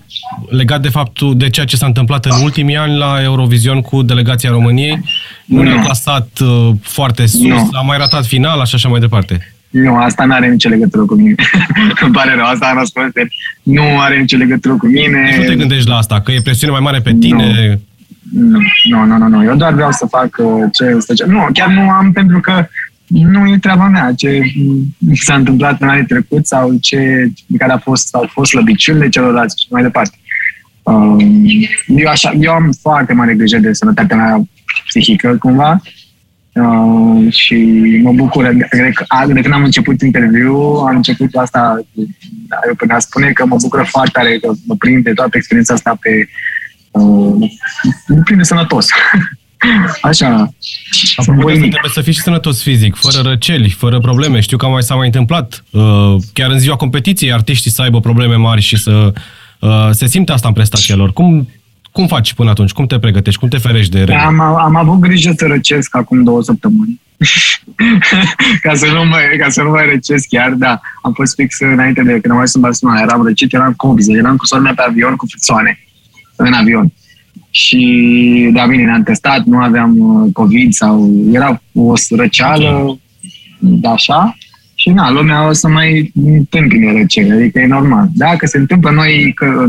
legat 0.49 0.81
de 0.81 0.89
faptul 0.89 1.37
de 1.37 1.51
ceea 1.51 1.67
ce 1.67 1.77
s-a 1.77 1.87
întâmplat 1.87 2.25
în 2.25 2.43
ultimii 2.43 2.77
ani 2.77 2.97
la 2.97 3.23
Eurovision 3.23 3.81
cu 3.81 4.03
delegația 4.03 4.51
României? 4.51 5.01
Nu, 5.45 5.63
ne-a 5.63 5.83
clasat 5.83 6.29
uh, 6.41 6.71
foarte 6.83 7.27
sus, 7.27 7.41
nu. 7.41 7.69
a 7.73 7.81
mai 7.81 7.99
ratat 7.99 8.27
final, 8.27 8.61
așa 8.61 8.77
și 8.77 8.87
mai 8.87 9.01
departe. 9.01 9.55
Nu, 9.71 9.97
asta 9.97 10.25
nu 10.25 10.33
are 10.33 10.49
nicio 10.49 10.69
legătură 10.69 11.05
cu 11.05 11.15
mine. 11.15 11.35
Îmi 12.05 12.13
pare 12.13 12.35
rău, 12.35 12.45
asta 12.45 12.67
am 12.67 12.79
răspuns. 12.79 13.13
Nu 13.63 14.01
are 14.01 14.19
nicio 14.19 14.37
legătură 14.37 14.75
cu 14.75 14.87
mine. 14.87 15.29
Deci 15.31 15.41
nu 15.41 15.45
te 15.45 15.57
gândești 15.57 15.89
la 15.89 15.97
asta, 15.97 16.21
că 16.21 16.33
e 16.33 16.41
presiune 16.43 16.73
mai 16.73 16.83
mare 16.83 17.01
pe 17.01 17.15
tine? 17.21 17.81
Nu, 18.33 18.59
nu, 18.91 19.05
nu, 19.05 19.17
nu. 19.17 19.29
nu. 19.29 19.45
Eu 19.45 19.57
doar 19.57 19.73
vreau 19.73 19.91
să 19.91 20.07
fac 20.07 20.37
uh, 20.39 20.65
ce 20.73 20.85
este. 20.97 21.25
Nu, 21.27 21.47
chiar 21.53 21.69
nu 21.69 21.91
am 21.91 22.13
pentru 22.13 22.41
că 22.41 22.67
nu 23.11 23.49
e 23.49 23.59
treaba 23.59 23.89
mea 23.89 24.13
ce 24.17 24.43
s-a 25.13 25.35
întâmplat 25.35 25.81
în 25.81 25.89
anii 25.89 26.07
trecut 26.07 26.47
sau 26.47 26.75
ce 26.81 27.31
care 27.59 27.73
a 27.73 27.79
fost, 27.79 28.09
sau 28.09 28.29
fost 28.33 28.51
slăbiciunile 28.51 29.09
celorlalți 29.09 29.63
și 29.63 29.67
mai 29.71 29.83
departe. 29.83 30.19
Um, 30.83 31.19
eu, 31.87 32.09
așa, 32.09 32.33
eu 32.41 32.53
am 32.53 32.73
foarte 32.81 33.13
mare 33.13 33.35
grijă 33.35 33.59
de 33.59 33.73
sănătatea 33.73 34.17
mea 34.17 34.43
psihică, 34.87 35.37
cumva, 35.41 35.81
Uh, 36.55 37.33
și 37.33 37.55
mă 38.03 38.13
bucur, 38.13 38.45
cred 38.69 38.93
că 38.93 39.05
de 39.27 39.41
când 39.41 39.55
am 39.55 39.65
început 39.65 40.01
interviu, 40.01 40.57
am 40.57 40.97
început 40.97 41.35
asta, 41.35 41.81
eu 42.67 42.75
până 42.75 42.95
a 42.95 42.99
spune 42.99 43.33
că 43.33 43.47
mă 43.47 43.57
bucură 43.61 43.83
foarte 43.83 44.11
tare 44.13 44.39
că 44.39 44.53
mă 44.67 44.75
prinde 44.75 45.13
toată 45.13 45.37
experiența 45.37 45.75
asta 45.75 45.99
pe, 46.01 46.29
uh, 46.91 47.51
mă 48.07 48.21
prinde 48.25 48.43
sănătos. 48.43 48.87
Așa. 50.03 50.55
Apropo 51.17 51.49
de 51.49 51.59
trebuie 51.59 51.91
să 51.93 52.01
fii 52.01 52.13
și 52.13 52.21
sănătos 52.21 52.63
fizic, 52.63 52.97
fără 52.97 53.29
răceli, 53.29 53.71
fără 53.71 53.99
probleme. 53.99 54.41
Știu 54.41 54.57
că 54.57 54.67
mai 54.67 54.83
s-a 54.83 54.95
mai 54.95 55.07
întâmplat. 55.07 55.65
Uh, 55.71 56.17
chiar 56.33 56.51
în 56.51 56.59
ziua 56.59 56.77
competiției, 56.77 57.33
artiștii 57.33 57.71
să 57.71 57.83
aibă 57.83 58.01
probleme 58.01 58.35
mari 58.35 58.61
și 58.61 58.77
să 58.77 59.13
uh, 59.59 59.89
se 59.91 60.07
simte 60.07 60.33
asta 60.33 60.49
în 60.49 60.55
prestația 60.55 60.95
lor. 60.95 61.13
Cum 61.13 61.49
cum 61.93 62.07
faci 62.07 62.35
până 62.35 62.51
atunci? 62.51 62.73
Cum 62.73 62.87
te 62.87 62.99
pregătești? 62.99 63.41
Cum 63.41 63.49
te 63.49 63.59
ferești 63.59 63.91
de 63.91 63.99
rele? 63.99 64.21
Am, 64.21 64.41
am 64.41 64.77
avut 64.77 64.99
grijă 64.99 65.33
să 65.37 65.47
răcesc 65.47 65.97
acum 65.97 66.23
două 66.23 66.43
săptămâni. 66.43 67.01
ca, 68.63 68.75
să 68.75 68.87
nu 68.87 69.05
mai, 69.05 69.23
ca 69.39 69.49
să 69.49 69.63
nu 69.63 69.71
mai 69.71 69.85
răcesc 69.91 70.29
chiar, 70.29 70.51
da. 70.51 70.81
Am 71.03 71.13
fost 71.13 71.35
fix 71.35 71.61
înainte 71.61 72.03
de 72.03 72.11
când 72.11 72.31
am 72.31 72.35
ajuns 72.35 72.55
în 72.55 72.61
Barcelona. 72.61 73.01
Eram 73.01 73.23
răcit, 73.25 73.55
eram 73.55 73.73
cu 73.73 73.95
eram 74.09 74.37
cu 74.37 74.47
sora 74.47 74.61
mea 74.61 74.75
pe 74.77 74.83
avion 74.83 75.17
cu 75.17 75.27
frisoane 75.27 75.79
în 76.37 76.53
avion. 76.53 76.93
Și, 77.51 78.51
da, 78.53 78.67
bine, 78.67 78.85
ne-am 78.85 79.03
testat, 79.03 79.45
nu 79.45 79.59
aveam 79.59 79.99
uh, 79.99 80.33
COVID 80.33 80.73
sau 80.73 81.11
era 81.33 81.63
o 81.75 81.93
răceală, 82.11 82.99
da, 83.59 83.91
așa. 83.91 84.37
Și 84.75 84.91
na, 84.91 85.11
lumea 85.11 85.49
o 85.49 85.53
să 85.53 85.69
mai 85.69 86.13
întâmpine 86.15 86.93
răcere, 86.93 87.33
adică 87.33 87.61
e 87.61 87.67
normal. 87.67 88.09
Dacă 88.15 88.47
se 88.47 88.59
întâmplă, 88.59 88.91
noi, 88.91 89.33
că 89.35 89.67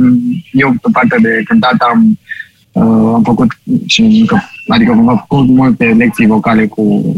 eu 0.52 0.70
pe 0.72 0.90
partea 0.92 1.18
de 1.18 1.42
cântat 1.46 1.76
am, 1.78 2.20
uh, 2.72 3.12
am 3.14 3.22
făcut 3.24 3.52
și 3.86 4.02
încă, 4.02 4.44
adică 4.68 4.92
am 4.92 5.26
făcut 5.28 5.48
multe 5.48 5.86
lecții 5.86 6.28
vocale 6.28 6.66
cu 6.66 7.16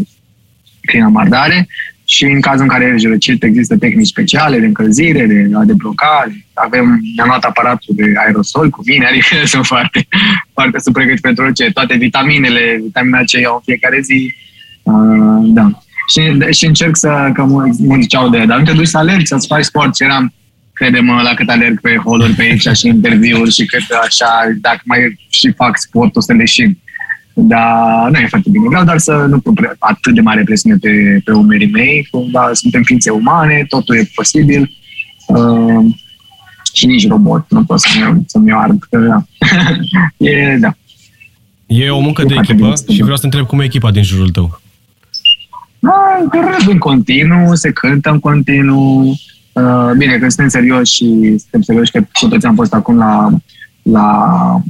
Crina 0.82 1.08
Mardare 1.08 1.68
și 2.14 2.24
în 2.24 2.42
cazul 2.42 2.62
în 2.62 2.68
care 2.68 2.92
ești 2.96 3.08
răcit 3.08 3.44
există 3.44 3.78
tehnici 3.78 4.08
speciale 4.08 4.60
de 4.60 4.66
încălzire, 4.66 5.26
de 5.26 5.50
a 5.54 5.64
debloca. 5.64 6.32
Avem, 6.54 7.00
ne-am 7.16 7.28
luat 7.28 7.44
aparatul 7.44 7.94
de 7.96 8.14
aerosol 8.26 8.70
cu 8.70 8.82
mine, 8.86 9.06
adică 9.06 9.46
sunt 9.54 9.66
foarte, 9.66 10.08
foarte 10.54 10.80
sunt 10.80 10.96
pregătit 10.96 11.22
pentru 11.22 11.44
orice. 11.44 11.72
Toate 11.72 11.96
vitaminele, 11.96 12.80
vitamina 12.84 13.20
C 13.20 13.32
iau 13.32 13.56
în 13.56 13.62
fiecare 13.64 14.00
zi. 14.02 14.36
Uh, 14.84 15.40
da 15.42 15.72
și, 16.08 16.22
și 16.50 16.66
încerc 16.66 16.96
să, 16.96 17.30
că 17.34 17.44
mulți, 17.44 17.84
mulți 17.84 18.02
ziceau 18.02 18.30
de, 18.30 18.46
dar 18.46 18.58
nu 18.58 18.64
te 18.64 18.72
duci 18.72 18.88
să 18.88 18.98
alergi, 18.98 19.26
să-ți 19.26 19.48
faci 19.48 19.64
sport 19.64 19.96
și 19.96 20.04
eram, 20.04 20.34
crede-mă, 20.74 21.22
la 21.22 21.34
cât 21.34 21.50
alerg 21.50 21.82
pe 21.82 21.96
holuri 21.96 22.34
pe 22.34 22.42
aici 22.42 22.78
și 22.78 22.88
interviuri 22.88 23.52
și 23.52 23.66
cât 23.66 23.84
așa, 24.04 24.28
dacă 24.62 24.82
mai 24.84 25.20
și 25.30 25.52
fac 25.52 25.78
sportul 25.78 26.22
să 26.22 26.34
leșin. 26.34 26.78
Dar 27.34 28.10
nu 28.12 28.18
e 28.18 28.28
foarte 28.28 28.50
bine. 28.50 28.68
Vreau 28.68 28.84
doar 28.84 28.98
să 28.98 29.26
nu 29.30 29.40
pun 29.40 29.76
atât 29.80 30.14
de 30.14 30.22
mare 30.22 30.44
presiune 30.44 30.78
pe, 30.82 31.22
pe 31.26 31.32
umerii 31.32 31.72
mei, 31.72 32.08
cumva 32.12 32.50
suntem 32.54 32.84
ființe 32.84 33.10
umane, 33.10 33.66
totul 33.68 33.96
e 33.96 34.10
posibil. 34.16 34.72
Uh, 35.28 35.86
și 36.74 36.86
nici 36.86 37.08
robot, 37.08 37.46
nu 37.50 37.64
pot 37.64 37.80
să-mi, 37.80 38.24
să-mi 38.26 38.52
ard. 38.52 38.84
Că, 38.90 38.98
da. 38.98 39.26
e, 40.28 40.58
da. 40.60 40.76
E 41.66 41.90
o 41.90 42.00
muncă 42.00 42.22
e 42.22 42.26
de 42.26 42.36
echipă 42.38 42.74
și 42.90 43.02
vreau 43.02 43.18
să 43.18 43.26
întreb 43.26 43.46
cum 43.46 43.60
e 43.60 43.64
echipa 43.64 43.92
din 43.92 44.04
jurul 44.04 44.30
tău. 44.30 44.62
Da, 45.80 46.28
râd 46.32 46.70
în 46.70 46.78
continuu, 46.78 47.56
se 47.56 47.72
cântă 47.72 48.10
în 48.10 48.20
continuu. 48.20 49.16
Uh, 49.52 49.92
bine, 49.98 50.18
când 50.18 50.32
suntem 50.32 50.48
serioși 50.48 50.94
și 50.94 51.06
suntem 51.38 51.62
serioși 51.62 51.92
că 51.92 52.00
cu 52.14 52.28
toți 52.28 52.46
am 52.46 52.56
fost 52.56 52.74
acum 52.74 52.98
la, 52.98 53.30
la, 53.82 54.62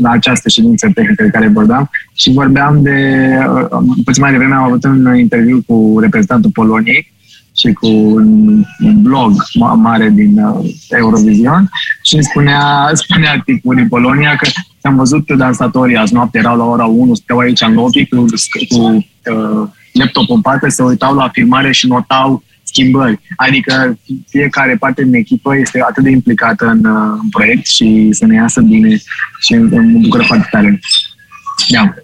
la 0.00 0.10
această 0.10 0.48
ședință 0.48 0.90
tehnică 0.94 1.22
de 1.22 1.30
care 1.30 1.48
vorbeam 1.48 1.90
și 2.14 2.32
vorbeam 2.32 2.82
de, 2.82 3.28
uh, 3.70 3.82
puțin 4.04 4.22
mai 4.22 4.30
devreme 4.30 4.54
am 4.54 4.62
avut 4.62 4.84
un 4.84 5.16
interviu 5.16 5.62
cu 5.66 5.96
reprezentantul 6.00 6.50
Poloniei 6.50 7.12
și 7.56 7.72
cu 7.72 7.86
un, 7.88 8.48
un 8.84 9.02
blog 9.02 9.32
mare 9.76 10.10
din 10.10 10.38
uh, 10.38 10.70
Eurovision 10.88 11.70
și 12.02 12.14
îmi 12.14 12.24
spunea, 12.24 12.90
spunea 12.92 13.42
tipul 13.44 13.74
din 13.74 13.88
Polonia 13.88 14.36
că 14.36 14.48
am 14.82 14.96
văzut 14.96 15.30
dansatorii 15.30 15.96
azi 15.96 16.14
noapte, 16.14 16.38
erau 16.38 16.56
la 16.56 16.64
ora 16.64 16.84
1, 16.84 17.14
stau 17.14 17.38
aici 17.38 17.60
în 17.60 17.72
lobby 17.72 18.06
cu, 18.06 18.24
cu 18.68 18.82
uh, 18.84 19.68
laptop 19.92 20.30
în 20.30 20.40
parte, 20.40 20.68
se 20.68 20.82
uitau 20.82 21.14
la 21.14 21.28
filmare 21.28 21.72
și 21.72 21.86
notau 21.86 22.42
schimbări. 22.78 23.20
Adică 23.36 23.98
fiecare 24.28 24.76
parte 24.76 25.04
din 25.04 25.14
echipă 25.14 25.56
este 25.56 25.84
atât 25.88 26.02
de 26.02 26.10
implicată 26.10 26.66
în, 26.66 26.84
uh, 26.84 27.18
în 27.22 27.28
proiect 27.28 27.66
și 27.66 28.08
să 28.10 28.26
ne 28.26 28.34
iasă 28.34 28.60
bine 28.60 28.96
și 29.40 29.54
mă 29.54 29.98
bucură 30.00 30.22
foarte 30.22 30.48
tare. 30.50 30.80
Da. 31.68 31.94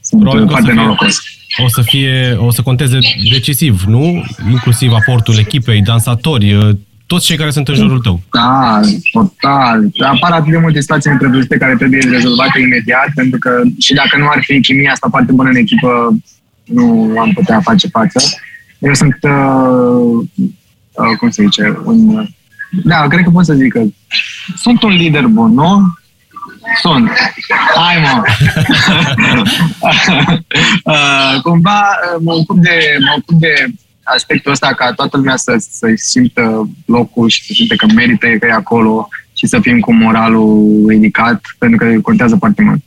Sunt 0.00 0.20
Probabil 0.20 0.48
foarte 0.48 0.72
norocos. 0.72 1.16
O 1.64 1.68
să 1.68 1.82
fie, 1.82 2.36
o 2.38 2.50
să 2.50 2.62
conteze 2.62 2.98
decisiv, 3.30 3.82
nu? 3.86 4.24
Inclusiv 4.50 4.92
aportul 4.92 5.38
echipei, 5.38 5.82
dansatori, 5.82 6.54
uh, 6.54 6.68
toți 7.06 7.26
cei 7.26 7.36
care 7.36 7.50
sunt 7.50 7.68
în 7.68 7.74
jurul 7.74 8.00
tău. 8.00 8.20
Da, 8.32 8.80
total. 9.12 9.90
Apar 9.98 10.32
atât 10.32 10.50
de 10.50 10.58
multe 10.58 10.80
situații 10.80 11.10
întrebări 11.10 11.58
care 11.58 11.74
trebuie 11.76 12.00
rezolvate 12.10 12.60
imediat, 12.60 13.08
pentru 13.14 13.38
că 13.38 13.50
și 13.80 13.94
dacă 13.94 14.18
nu 14.18 14.26
ar 14.28 14.38
fi 14.40 14.60
chimia 14.60 14.92
asta 14.92 15.06
foarte 15.10 15.32
bună 15.32 15.48
în 15.48 15.56
echipă, 15.56 16.16
nu 16.64 17.14
am 17.18 17.30
putea 17.34 17.60
face 17.60 17.88
față. 17.88 18.20
Eu 18.78 18.94
sunt, 18.94 19.16
uh, 19.20 20.26
uh, 20.92 21.16
cum 21.18 21.30
se 21.30 21.42
zice, 21.42 21.78
un... 21.84 22.26
Da, 22.84 23.06
cred 23.06 23.24
că 23.24 23.30
pot 23.30 23.44
să 23.44 23.54
zic 23.54 23.72
că 23.72 23.82
sunt 24.56 24.82
un 24.82 24.90
lider 24.90 25.26
bun, 25.26 25.52
nu? 25.52 25.94
Sunt. 26.80 27.10
Hai, 27.74 27.96
mă! 28.00 28.22
uh, 30.84 31.40
cumva 31.42 31.80
uh, 31.80 32.22
mă 32.24 32.32
ocup 32.32 32.58
de, 32.58 32.96
mă 33.00 33.14
ocup 33.18 33.40
de 33.40 33.66
aspectul 34.02 34.52
ăsta 34.52 34.74
ca 34.74 34.92
toată 34.92 35.16
lumea 35.16 35.36
să, 35.36 35.56
să 35.70 35.92
simtă 35.94 36.68
locul 36.86 37.28
și 37.28 37.44
să 37.44 37.52
simte 37.54 37.76
că 37.76 37.86
merită 37.94 38.26
că 38.26 38.46
e 38.46 38.52
acolo 38.52 39.08
și 39.32 39.46
să 39.46 39.60
fim 39.60 39.80
cu 39.80 39.92
moralul 39.92 40.84
ridicat, 40.88 41.40
pentru 41.58 41.78
că 41.78 42.00
contează 42.00 42.36
foarte 42.36 42.62
mult. 42.62 42.82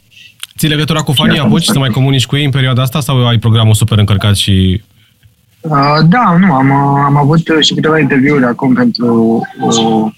Ții 0.58 0.70
legătura 0.70 1.02
cu 1.02 1.12
fanii 1.12 1.40
apuci 1.40 1.64
să 1.64 1.80
mai 1.80 1.90
comunici 1.90 2.26
cu 2.26 2.36
ei 2.36 2.46
în 2.46 2.52
perioada 2.52 2.82
asta 2.82 3.00
sau 3.00 3.28
ai 3.28 3.38
programul 3.38 3.74
super 3.74 3.98
încărcat 3.98 4.36
și... 4.36 4.82
Uh, 5.62 5.97
da, 6.07 6.38
nu, 6.39 6.53
am, 6.53 6.72
am 6.72 7.18
avut 7.18 7.39
și 7.60 7.74
câteva 7.74 7.99
interviuri 7.99 8.45
acum 8.45 8.74
pentru, 8.74 9.41
uh, 9.60 10.12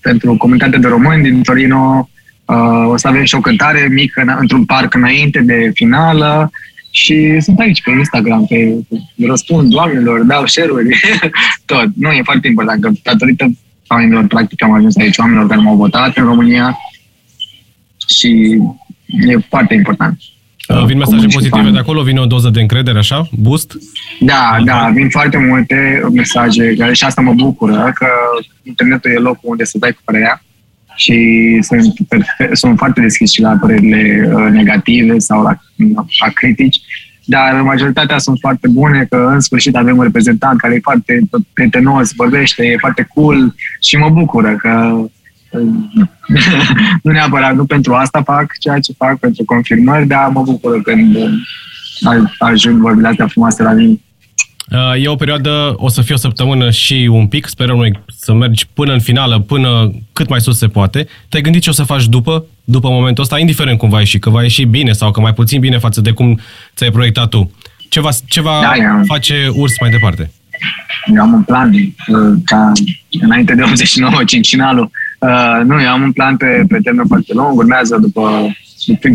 pentru 0.00 0.36
comunitatea 0.36 0.78
de 0.78 0.88
români 0.88 1.22
din 1.22 1.42
Torino. 1.42 2.08
Uh, 2.44 2.88
o 2.88 2.96
să 2.96 3.08
avem 3.08 3.24
și 3.24 3.34
o 3.34 3.40
cântare 3.40 3.88
mică 3.90 4.36
într-un 4.38 4.64
parc 4.64 4.94
înainte 4.94 5.40
de 5.40 5.70
finală 5.74 6.50
și 6.90 7.40
sunt 7.40 7.58
aici 7.58 7.82
pe 7.82 7.90
Instagram, 7.90 8.46
pe, 8.46 8.76
pe 8.88 9.26
răspund 9.26 9.74
oamenilor, 9.74 10.20
dau 10.20 10.46
share-uri, 10.46 11.00
tot. 11.66 11.88
Nu, 11.96 12.10
e 12.10 12.22
foarte 12.22 12.46
important 12.46 12.82
că 12.82 12.90
datorită 13.02 13.50
oamenilor, 13.88 14.26
practic, 14.26 14.62
am 14.62 14.72
ajuns 14.72 14.96
aici, 14.96 15.18
oamenilor 15.18 15.48
care 15.48 15.60
m-au 15.60 15.76
votat 15.76 16.16
în 16.16 16.24
România 16.24 16.78
și 18.08 18.58
e 19.06 19.38
foarte 19.48 19.74
important. 19.74 20.18
Uh, 20.68 20.84
vin 20.84 20.98
mesaje 20.98 21.26
pozitive 21.26 21.70
de 21.70 21.78
acolo, 21.78 22.02
vine 22.02 22.20
o 22.20 22.26
doză 22.26 22.50
de 22.50 22.60
încredere, 22.60 22.98
așa? 22.98 23.28
Boost? 23.32 23.72
Da, 24.20 24.56
da, 24.64 24.90
vin 24.94 25.08
foarte 25.08 25.38
multe 25.38 26.02
mesaje 26.12 26.74
care 26.74 26.94
și 26.94 27.04
asta 27.04 27.20
mă 27.20 27.32
bucură, 27.32 27.90
că 27.94 28.06
internetul 28.62 29.10
e 29.10 29.14
locul 29.14 29.50
unde 29.50 29.64
să 29.64 29.78
dai 29.78 29.92
cu 29.92 30.00
părerea 30.04 30.42
și 30.96 31.58
sunt, 31.60 31.94
sunt 32.52 32.78
foarte 32.78 33.00
deschis 33.00 33.32
și 33.32 33.40
la 33.40 33.56
părerile 33.60 34.30
uh, 34.34 34.50
negative 34.50 35.18
sau 35.18 35.42
la, 35.42 35.58
la 36.20 36.32
critici, 36.34 36.80
dar 37.24 37.60
majoritatea 37.60 38.18
sunt 38.18 38.38
foarte 38.40 38.68
bune, 38.68 39.06
că 39.10 39.30
în 39.32 39.40
sfârșit 39.40 39.76
avem 39.76 39.96
un 39.96 40.02
reprezentant 40.02 40.60
care 40.60 40.74
e 40.74 40.80
foarte 40.82 41.20
prietenos, 41.52 42.10
vorbește, 42.16 42.66
e 42.66 42.76
foarte 42.78 43.08
cool 43.14 43.54
și 43.80 43.96
mă 43.96 44.10
bucură 44.10 44.56
că 44.56 45.04
nu 47.02 47.10
neapărat, 47.12 47.54
nu 47.54 47.64
pentru 47.64 47.94
asta 47.94 48.22
fac 48.22 48.58
ceea 48.58 48.78
ce 48.78 48.92
fac, 48.96 49.18
pentru 49.18 49.44
confirmări, 49.44 50.06
dar 50.06 50.30
mă 50.32 50.42
bucur 50.42 50.82
când 50.82 51.16
ajung 52.38 52.80
vorbile 52.80 53.08
astea 53.08 53.26
frumoase 53.26 53.62
la 53.62 53.72
mine. 53.72 54.00
Uh, 54.70 55.04
e 55.04 55.08
o 55.08 55.14
perioadă, 55.14 55.74
o 55.76 55.88
să 55.88 56.02
fie 56.02 56.14
o 56.14 56.18
săptămână 56.18 56.70
și 56.70 57.08
un 57.12 57.26
pic, 57.26 57.46
sperăm 57.46 57.76
noi 57.76 58.02
să 58.06 58.32
mergi 58.32 58.66
până 58.72 58.92
în 58.92 59.00
finală, 59.00 59.38
până 59.38 59.90
cât 60.12 60.28
mai 60.28 60.40
sus 60.40 60.58
se 60.58 60.66
poate. 60.66 61.06
Te-ai 61.28 61.42
gândit 61.42 61.62
ce 61.62 61.70
o 61.70 61.72
să 61.72 61.82
faci 61.82 62.06
după, 62.06 62.44
după 62.64 62.88
momentul 62.88 63.22
ăsta, 63.22 63.38
indiferent 63.38 63.78
cum 63.78 63.88
va 63.88 63.98
ieși, 63.98 64.18
că 64.18 64.30
va 64.30 64.42
ieși 64.42 64.64
bine 64.64 64.92
sau 64.92 65.10
că 65.10 65.20
mai 65.20 65.34
puțin 65.34 65.60
bine 65.60 65.78
față 65.78 66.00
de 66.00 66.10
cum 66.10 66.38
ți-ai 66.74 66.90
proiectat 66.90 67.28
tu. 67.28 67.50
Ce 67.88 68.00
va, 68.00 68.08
ce 68.26 68.40
va 68.40 68.60
da, 68.60 69.00
face 69.04 69.48
urs 69.52 69.72
mai 69.80 69.90
departe? 69.90 70.30
eu 71.06 71.22
am 71.22 71.32
un 71.32 71.42
plan 71.42 71.72
uh, 71.72 72.38
ca 72.44 72.72
înainte 73.20 73.54
de 73.54 73.62
89, 73.62 74.24
cincinalul. 74.24 74.90
Uh, 75.24 75.60
nu, 75.64 75.80
eu 75.80 75.88
am 75.88 76.02
un 76.02 76.12
plan 76.12 76.36
pe, 76.36 76.64
pe 76.68 76.78
termen 76.82 77.06
foarte 77.06 77.32
lung. 77.34 77.58
Urmează 77.58 77.96
după, 77.96 78.54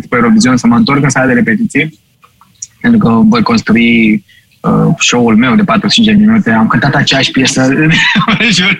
după 0.01 0.15
Eurovision 0.15 0.57
să 0.57 0.67
mă 0.67 0.75
întorc 0.75 1.03
în 1.03 1.09
sala 1.09 1.25
de 1.25 1.33
repetiții 1.33 1.99
pentru 2.81 2.99
că 2.99 3.09
voi 3.23 3.41
construi 3.41 4.23
uh, 4.61 4.93
show-ul 4.99 5.35
meu 5.35 5.55
de 5.55 5.63
45 5.63 6.15
de 6.17 6.25
minute. 6.25 6.51
Am 6.51 6.67
cântat 6.67 6.95
aceeași 6.95 7.31
piesă, 7.31 7.73
jur, 8.57 8.79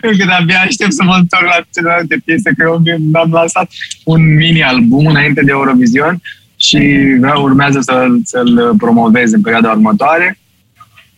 încât 0.00 0.28
abia 0.28 0.60
aștept 0.60 0.92
să 0.92 1.02
mă 1.04 1.16
întorc 1.18 1.44
la 1.44 1.64
celelalte 1.74 2.22
piese, 2.24 2.52
că 2.56 2.64
eu 2.66 2.82
am 3.12 3.30
lansat 3.32 3.70
un 4.04 4.34
mini-album 4.34 5.06
înainte 5.06 5.42
de 5.44 5.50
Eurovision 5.50 6.20
și 6.56 6.78
vreau, 7.18 7.42
urmează 7.42 7.80
să, 7.80 8.06
să-l 8.24 8.74
promovez 8.78 9.32
în 9.32 9.40
perioada 9.40 9.70
următoare. 9.70 10.38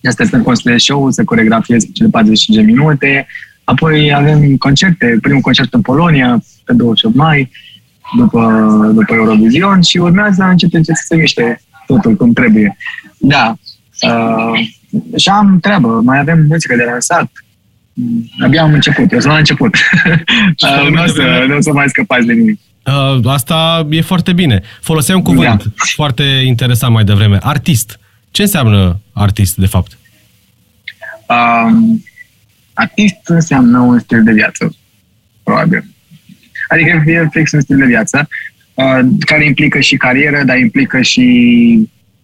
Asta 0.05 0.23
este 0.23 0.41
construiesc 0.41 0.85
show 0.85 1.11
să 1.11 1.25
coregrafiez 1.25 1.85
cele 1.93 2.09
45 2.09 2.59
de 2.59 2.73
minute. 2.73 3.27
Apoi 3.71 4.15
avem 4.15 4.57
concerte, 4.57 5.19
primul 5.23 5.41
concert 5.41 5.75
în 5.75 5.81
Polonia, 5.81 6.43
pe 6.65 6.73
28 6.73 7.15
mai, 7.15 7.51
după, 8.17 8.43
după 8.95 9.15
Eurovision 9.15 9.81
și 9.81 9.97
urmează 9.97 10.43
încet, 10.43 10.75
încet 10.75 10.97
să 10.97 11.05
se 11.07 11.17
miște 11.17 11.63
totul 11.87 12.15
cum 12.15 12.33
trebuie. 12.33 12.77
Da. 13.19 13.55
Uh, 14.01 14.69
și 15.17 15.29
am 15.29 15.59
treabă, 15.61 16.01
mai 16.05 16.19
avem 16.19 16.47
muzică 16.49 16.77
de 16.77 16.83
lansat. 16.83 17.31
Abia 18.45 18.63
am 18.63 18.73
început, 18.73 19.13
eu 19.13 19.21
sunt 19.21 19.33
la 19.33 19.39
început. 19.39 19.75
uh, 19.75 20.89
nu, 20.91 21.03
o 21.03 21.07
să, 21.07 21.45
nu 21.49 21.57
o 21.57 21.61
să 21.61 21.73
mai 21.73 21.89
scăpați 21.89 22.27
de 22.27 22.33
nimic. 22.33 22.61
Uh, 22.87 23.27
asta 23.27 23.87
e 23.91 24.01
foarte 24.01 24.33
bine. 24.33 24.63
Foloseai 24.81 25.17
un 25.17 25.23
cuvânt 25.23 25.65
da. 25.65 25.71
foarte 25.95 26.23
interesant 26.23 26.93
mai 26.93 27.05
devreme. 27.05 27.39
Artist. 27.43 28.01
Ce 28.31 28.43
înseamnă 28.43 29.01
artist, 29.13 29.57
de 29.57 29.67
fapt? 29.67 29.99
Um, 31.27 32.03
artist 32.75 33.17
înseamnă 33.25 33.79
un 33.79 33.99
stil 33.99 34.23
de 34.23 34.33
viață, 34.33 34.77
probabil. 35.43 35.85
Adică 36.69 37.03
e 37.11 37.29
fix 37.31 37.53
un 37.53 37.61
stil 37.61 37.77
de 37.77 37.85
viață 37.85 38.29
uh, 38.75 38.99
care 39.19 39.45
implică 39.45 39.81
și 39.81 39.97
carieră, 39.97 40.43
dar 40.45 40.59
implică 40.59 41.01
și 41.01 41.25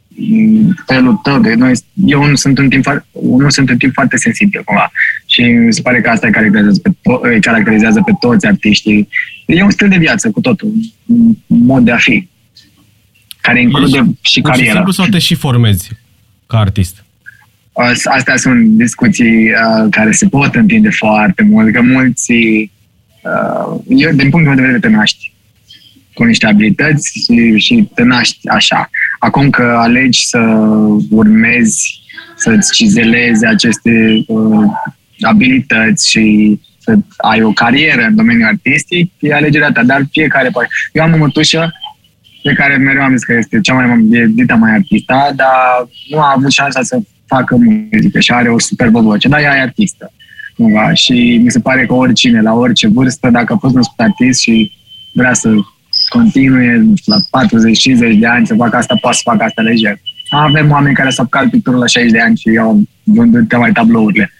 mm, 0.08 0.74
felul 0.86 1.14
tău 1.22 1.38
de 1.40 1.54
noi. 1.54 1.72
Eu 2.06 2.24
nu 2.24 2.34
sunt 2.34 2.58
un 2.58 2.68
timp, 2.68 3.04
nu 3.38 3.48
sunt 3.48 3.70
un 3.70 3.76
timp 3.76 3.92
foarte 3.92 4.16
sensibil 4.16 4.62
cumva 4.64 4.90
și 5.26 5.42
mi 5.42 5.72
se 5.72 5.82
pare 5.82 6.00
că 6.00 6.10
asta 6.10 6.30
caracterizează 6.30 6.80
pe, 6.80 6.90
to- 6.90 7.40
caracterizează 7.40 8.02
pe 8.02 8.12
toți 8.20 8.46
artiștii. 8.46 9.08
E 9.46 9.62
un 9.62 9.70
stil 9.70 9.88
de 9.88 9.96
viață 9.96 10.30
cu 10.30 10.40
totul, 10.40 10.72
un 11.06 11.34
mod 11.46 11.84
de 11.84 11.92
a 11.92 11.96
fi 11.96 12.28
care 13.40 13.60
include 13.60 13.98
Ești 13.98 14.18
și 14.20 14.40
cariera. 14.40 14.72
simplu 14.72 14.92
sau 14.92 15.06
te 15.06 15.18
și 15.18 15.34
formezi 15.34 15.90
ca 16.46 16.58
artist? 16.58 17.04
Astea 18.04 18.36
sunt 18.36 18.66
discuții 18.66 19.50
uh, 19.50 19.86
care 19.90 20.12
se 20.12 20.28
pot 20.28 20.54
întinde 20.54 20.90
foarte 20.90 21.42
mult, 21.42 21.72
că 21.72 21.82
mulți, 21.82 22.32
uh, 22.32 23.80
eu, 23.88 24.10
din 24.10 24.30
punctul 24.30 24.42
meu 24.42 24.54
de 24.54 24.60
vedere, 24.60 24.78
te 24.78 24.88
naști 24.88 25.32
cu 26.14 26.24
niște 26.24 26.46
abilități 26.46 27.24
și, 27.24 27.58
și 27.58 27.88
te 27.94 28.02
naști 28.02 28.48
așa. 28.48 28.90
Acum 29.18 29.50
că 29.50 29.76
alegi 29.78 30.26
să 30.26 30.38
urmezi, 31.10 32.00
să-ți 32.36 32.72
cizelezi 32.72 33.46
aceste 33.46 34.24
uh, 34.26 34.64
abilități 35.20 36.10
și 36.10 36.58
să 36.78 36.96
ai 37.16 37.42
o 37.42 37.52
carieră 37.52 38.02
în 38.02 38.14
domeniul 38.14 38.48
artistic, 38.48 39.12
e 39.18 39.34
alegerea 39.34 39.72
ta, 39.72 39.82
dar 39.82 40.06
fiecare 40.10 40.48
poate. 40.48 40.68
Eu 40.92 41.02
am 41.02 41.12
o 41.12 41.16
mătușă 41.16 41.72
pe 42.42 42.52
care 42.52 42.76
mereu 42.76 43.02
am 43.02 43.16
zis 43.16 43.24
că 43.24 43.32
este 43.32 43.60
cea 43.60 43.74
mai, 43.74 44.06
e 44.10 44.26
dita 44.26 44.54
mai 44.54 44.72
artista, 44.72 45.32
dar 45.34 45.88
nu 46.10 46.18
a 46.18 46.32
avut 46.36 46.50
șansa 46.50 46.82
să 46.82 46.98
facă 47.26 47.56
muzică 47.56 48.20
și 48.20 48.32
are 48.32 48.48
o 48.48 48.58
superbă 48.58 49.00
voce, 49.00 49.28
dar 49.28 49.40
ea 49.40 49.56
e 49.56 49.60
artistă. 49.60 50.12
Cumva. 50.56 50.92
Și 50.92 51.40
mi 51.42 51.50
se 51.50 51.60
pare 51.60 51.86
că 51.86 51.94
oricine, 51.94 52.40
la 52.40 52.52
orice 52.52 52.88
vârstă, 52.88 53.30
dacă 53.30 53.52
a 53.52 53.56
fost 53.56 53.74
născut 53.74 54.00
artist 54.00 54.40
și 54.40 54.72
vrea 55.14 55.32
să 55.32 55.54
continue 56.08 56.84
la 57.04 57.16
40-50 57.16 58.18
de 58.18 58.26
ani 58.26 58.46
să 58.46 58.54
facă 58.54 58.76
asta, 58.76 58.96
poate 59.00 59.16
să 59.16 59.22
facă 59.24 59.44
asta 59.44 59.62
lejer. 59.62 60.00
Avem 60.28 60.70
oameni 60.70 60.94
care 60.94 61.10
s-au 61.10 61.24
apucat 61.24 61.50
picturul 61.50 61.78
la 61.78 61.86
60 61.86 62.12
de 62.12 62.20
ani 62.20 62.36
și 62.36 62.58
au 62.60 62.82
vândut 63.02 63.56
mai 63.56 63.72
tablourile. 63.72 64.32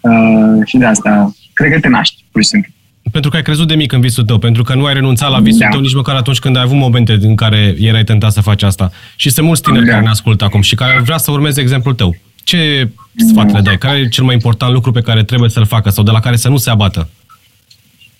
Uh, 0.00 0.66
și 0.66 0.76
de 0.76 0.84
asta, 0.84 1.34
cred 1.52 1.72
că 1.72 1.80
te 1.80 1.88
naști, 1.88 2.24
pur 2.30 2.42
și 2.42 2.48
simplu. 2.48 2.72
Pentru 3.12 3.30
că 3.30 3.36
ai 3.36 3.42
crezut 3.42 3.68
de 3.68 3.74
mic 3.74 3.92
în 3.92 4.00
visul 4.00 4.24
tău, 4.24 4.38
pentru 4.38 4.62
că 4.62 4.74
nu 4.74 4.84
ai 4.84 4.94
renunțat 4.94 5.30
la 5.30 5.40
visul 5.40 5.60
da. 5.60 5.68
tău 5.68 5.80
nici 5.80 5.94
măcar 5.94 6.14
atunci 6.14 6.38
când 6.38 6.56
ai 6.56 6.62
avut 6.62 6.76
momente 6.76 7.18
în 7.20 7.34
care 7.34 7.74
erai 7.78 8.04
tentat 8.04 8.32
să 8.32 8.40
faci 8.40 8.62
asta. 8.62 8.90
Și 9.16 9.30
sunt 9.30 9.46
mulți 9.46 9.62
tineri 9.62 9.84
da. 9.84 9.90
care 9.90 10.02
ne 10.02 10.08
ascultă 10.08 10.44
acum 10.44 10.60
și 10.60 10.74
care 10.74 11.00
vrea 11.04 11.18
să 11.18 11.30
urmeze 11.30 11.60
exemplul 11.60 11.94
tău. 11.94 12.16
Ce 12.44 12.88
sfat 13.28 13.52
le 13.52 13.60
dai? 13.60 13.78
Care 13.78 13.98
e 13.98 14.08
cel 14.08 14.24
mai 14.24 14.34
important 14.34 14.72
lucru 14.72 14.92
pe 14.92 15.00
care 15.00 15.24
trebuie 15.24 15.50
să-l 15.50 15.66
facă 15.66 15.90
sau 15.90 16.04
de 16.04 16.10
la 16.10 16.20
care 16.20 16.36
să 16.36 16.48
nu 16.48 16.56
se 16.56 16.70
abată? 16.70 17.08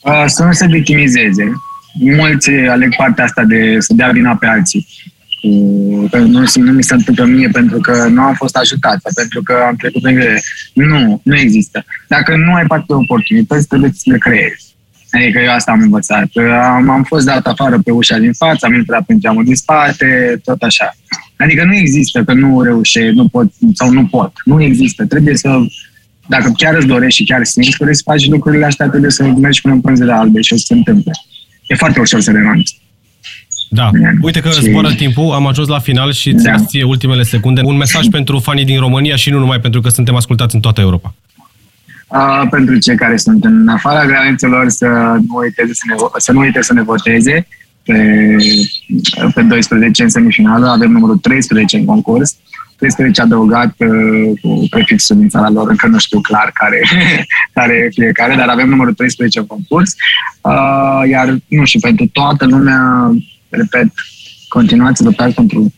Uh, 0.01 0.25
să 0.27 0.45
nu 0.45 0.53
se 0.53 0.67
victimizeze. 0.67 1.53
Mulți 1.93 2.51
aleg 2.51 2.97
partea 2.97 3.25
asta 3.25 3.43
de 3.43 3.77
să 3.79 3.95
dea 3.95 4.11
vina 4.11 4.37
pe 4.37 4.47
alții. 4.47 4.87
Uh, 5.43 6.13
nu, 6.13 6.45
nu 6.55 6.73
mi 6.73 6.83
se 6.83 6.95
întâmplă 6.95 7.25
mie 7.25 7.49
pentru 7.49 7.79
că 7.79 8.07
nu 8.07 8.23
am 8.23 8.35
fost 8.35 8.57
ajutat 8.57 9.01
sau 9.01 9.11
pentru 9.15 9.43
că 9.43 9.55
am 9.67 9.77
trecut 9.77 10.03
prin 10.03 10.15
grele. 10.15 10.41
Nu, 10.73 11.21
nu 11.25 11.37
există. 11.37 11.85
Dacă 12.09 12.37
nu 12.37 12.55
ai 12.55 12.67
parte 12.67 12.85
de 12.89 12.95
oportunități, 12.95 13.67
trebuie 13.67 13.91
să 13.95 14.03
le 14.05 14.19
creezi. 14.19 14.72
Adică 15.13 15.39
eu 15.39 15.53
asta 15.53 15.73
am 15.73 15.81
învățat. 15.81 16.29
Am, 16.63 16.91
am 16.91 17.03
fost 17.03 17.25
dat 17.27 17.47
afară 17.47 17.79
pe 17.85 17.91
ușa 17.91 18.19
din 18.19 18.33
față, 18.33 18.67
am 18.67 18.75
intrat 18.75 19.05
prin 19.05 19.21
geamul 19.21 19.45
din 19.45 19.55
spate, 19.55 20.41
tot 20.45 20.63
așa. 20.63 20.97
Adică 21.37 21.65
nu 21.65 21.77
există 21.77 22.25
că 22.25 22.33
nu 22.33 22.63
reușești, 22.63 23.15
nu 23.15 23.29
pot 23.29 23.47
sau 23.75 23.91
nu 23.91 24.07
pot. 24.07 24.33
Nu 24.45 24.63
există. 24.63 25.07
Trebuie 25.07 25.37
să, 25.37 25.59
dacă 26.27 26.53
chiar 26.57 26.75
îți 26.75 26.87
dorești 26.87 27.21
și 27.21 27.29
chiar 27.29 27.45
simți 27.45 27.79
că 27.79 27.93
să 27.93 28.03
faci 28.05 28.29
lucrurile 28.29 28.65
astea, 28.65 28.89
trebuie 28.89 29.11
să 29.11 29.25
mergi 29.25 29.61
până 29.61 29.75
în 29.75 29.81
pânzele 29.81 30.13
albe 30.13 30.41
și 30.41 30.53
o 30.53 30.57
să 30.57 30.65
se 30.67 30.75
întâmple. 30.75 31.13
E 31.67 31.75
foarte 31.75 32.01
ușor 32.01 32.21
să 32.21 32.31
renunți. 32.31 32.81
Da. 33.71 33.91
Uite 34.21 34.41
că 34.41 34.49
și... 34.49 34.61
zboară 34.61 34.93
timpul, 34.93 35.33
am 35.33 35.47
ajuns 35.47 35.69
la 35.69 35.79
final 35.79 36.13
și 36.13 36.35
ți 36.35 36.45
da. 36.45 36.87
ultimele 36.87 37.23
secunde. 37.23 37.61
Un 37.65 37.77
mesaj 37.77 38.07
pentru 38.19 38.39
fanii 38.39 38.65
din 38.65 38.79
România 38.79 39.17
și 39.17 39.31
nu 39.31 39.39
numai 39.39 39.61
pentru 39.61 39.81
că 39.81 39.89
suntem 39.89 40.15
ascultați 40.15 40.55
în 40.55 40.61
toată 40.61 40.81
Europa 40.81 41.15
uh, 42.13 42.49
pentru 42.51 42.79
cei 42.79 42.97
care 42.97 43.17
sunt 43.17 43.45
în 43.45 43.69
afara 43.69 44.07
granițelor 44.07 44.69
să 44.69 44.87
nu 45.27 45.37
uite 45.37 45.69
să 45.73 45.83
ne, 45.87 45.95
să 46.17 46.33
nu 46.33 46.39
uite 46.39 46.63
să 46.63 46.73
ne 46.73 46.83
voteze 46.83 47.47
pe, 47.85 48.37
pe 49.35 49.43
12 49.43 50.03
în 50.03 50.09
semifinală. 50.09 50.69
Avem 50.69 50.91
numărul 50.91 51.17
13 51.17 51.77
în 51.77 51.85
concurs. 51.85 52.37
13 52.77 53.21
adăugat 53.21 53.75
uh, 53.79 54.41
cu 54.41 54.67
prefixul 54.71 55.17
din 55.17 55.29
țara 55.29 55.51
lor, 55.51 55.69
încă 55.69 55.87
nu 55.87 55.99
știu 55.99 56.21
clar 56.21 56.51
care, 56.55 56.81
care 57.55 57.73
e 57.75 57.91
fiecare, 57.91 58.35
dar 58.35 58.49
avem 58.49 58.69
numărul 58.69 58.95
13 58.95 59.39
în 59.39 59.47
concurs. 59.47 59.95
Uh, 60.41 61.09
iar, 61.11 61.37
nu 61.49 61.65
știu, 61.65 61.81
pentru 61.81 62.07
toată 62.07 62.47
lumea, 62.47 63.11
repet, 63.49 63.93
continuați 64.49 64.97
să 64.99 65.05
luptați 65.05 65.35
pentru 65.35 65.73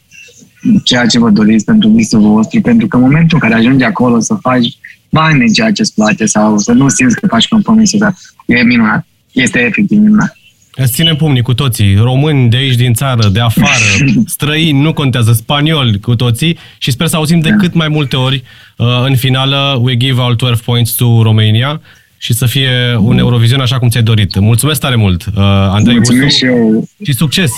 ceea 0.84 1.06
ce 1.06 1.18
vă 1.18 1.30
doriți, 1.30 1.64
pentru 1.64 1.88
visul 1.88 2.20
vostru, 2.20 2.60
pentru 2.60 2.86
că 2.86 2.96
în 2.96 3.02
momentul 3.02 3.38
în 3.42 3.48
care 3.48 3.60
ajungi 3.60 3.84
acolo 3.84 4.20
să 4.20 4.34
faci 4.34 4.78
bani 5.18 5.38
din 5.38 5.52
ceea 5.52 5.72
ce 5.72 5.82
îți 5.82 5.94
place 5.94 6.24
sau 6.24 6.58
să 6.58 6.72
nu 6.72 6.88
simți 6.88 7.20
că 7.20 7.26
faci 7.26 7.48
compromisuri. 7.48 8.00
Dar 8.00 8.14
e 8.46 8.62
minunat. 8.62 9.06
Este 9.32 9.58
efectiv 9.58 9.98
minunat. 9.98 10.36
Îți 10.76 10.92
ținem 10.92 11.16
pumnii 11.16 11.42
cu 11.42 11.54
toții, 11.54 11.96
români 11.96 12.50
de 12.50 12.56
aici 12.56 12.74
din 12.74 12.94
țară, 12.94 13.28
de 13.28 13.40
afară, 13.40 13.88
străini, 14.36 14.80
nu 14.80 14.92
contează, 14.92 15.32
spanioli 15.32 16.00
cu 16.00 16.14
toții 16.14 16.58
și 16.78 16.90
sper 16.90 17.06
să 17.06 17.16
auzim 17.16 17.40
de 17.40 17.48
da. 17.48 17.56
cât 17.56 17.74
mai 17.74 17.88
multe 17.88 18.16
ori 18.16 18.42
uh, 18.76 18.86
în 19.06 19.16
finală 19.16 19.78
We 19.82 19.96
give 19.96 20.20
our 20.20 20.34
12 20.34 20.62
points 20.64 20.92
to 20.92 21.22
Romania 21.22 21.80
și 22.18 22.32
să 22.32 22.46
fie 22.46 22.96
un 22.98 23.18
Eurovision 23.18 23.60
așa 23.60 23.78
cum 23.78 23.88
ți-ai 23.88 24.02
dorit. 24.02 24.38
Mulțumesc 24.38 24.80
tare 24.80 24.96
mult, 24.96 25.24
uh, 25.24 25.32
Andrei 25.78 25.94
Mulțumesc 25.94 26.36
și 26.36 26.44
eu. 26.44 26.88
Și 27.04 27.12
succes! 27.12 27.50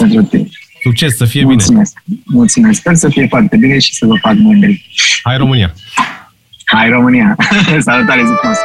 Succes, 0.82 1.16
să 1.16 1.24
fie 1.24 1.44
Mulțumesc. 1.44 1.92
bine! 2.04 2.20
Mulțumesc! 2.24 2.78
Sper 2.78 2.94
să 2.94 3.08
fie 3.08 3.26
foarte 3.28 3.56
bine 3.56 3.78
și 3.78 3.94
să 3.94 4.06
vă 4.06 4.14
fac 4.20 4.34
mândri. 4.34 4.90
Hai 5.22 5.36
România! 5.36 5.74
Hai 6.68 6.90
România! 6.90 7.36
Salutare, 7.80 8.26
zi 8.26 8.34
frumos! 8.34 8.58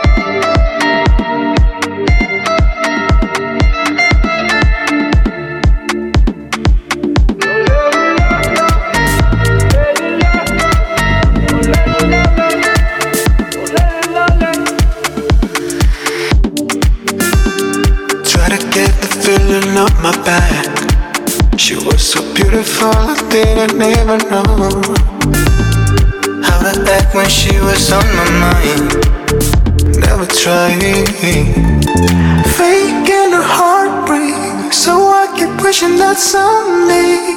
my 20.01 20.11
back. 20.25 21.59
She 21.59 21.75
was 21.75 22.01
so 22.01 22.21
beautiful, 22.33 22.89
I 22.89 23.15
didn't 23.29 23.79
even 23.79 24.17
know. 24.31 25.50
How 26.61 26.73
to 26.73 26.91
act 26.91 27.15
when 27.15 27.27
she 27.27 27.59
was 27.59 27.91
on 27.91 28.05
my 28.15 28.29
mind. 28.45 28.89
Never 29.97 30.27
tried. 30.27 31.09
Faking 32.53 33.33
a 33.33 33.41
heartbreak, 33.41 34.71
so 34.71 34.91
I 35.09 35.33
keep 35.35 35.63
wishing 35.63 35.97
that 35.97 36.17
someday 36.17 37.30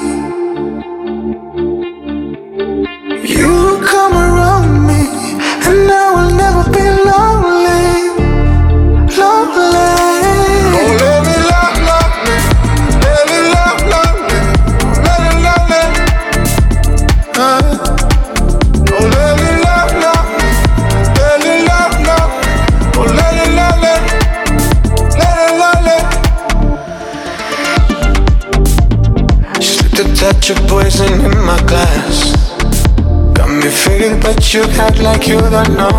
but 34.25 34.55
you 34.55 34.63
act 34.81 34.99
like 35.03 35.27
you 35.27 35.39
don't 35.39 35.69
know. 35.77 35.93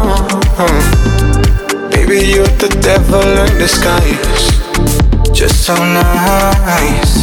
Baby, 1.91 2.27
you're 2.27 2.55
the 2.59 2.77
devil 2.83 3.22
in 3.22 3.53
disguise. 3.57 4.47
Just 5.33 5.64
so 5.64 5.74
nice. 5.77 7.14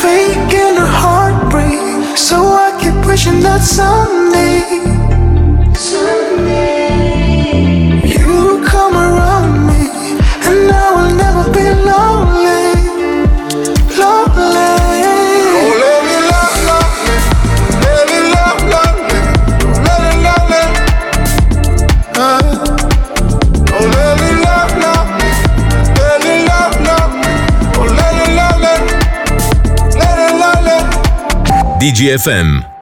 Faking 0.00 0.78
a 0.78 0.88
heartbreak, 1.02 2.16
so 2.16 2.36
I 2.36 2.70
keep 2.80 3.06
wishing 3.06 3.40
that 3.40 3.60
someday. 3.60 4.93
DGFM. 31.84 32.73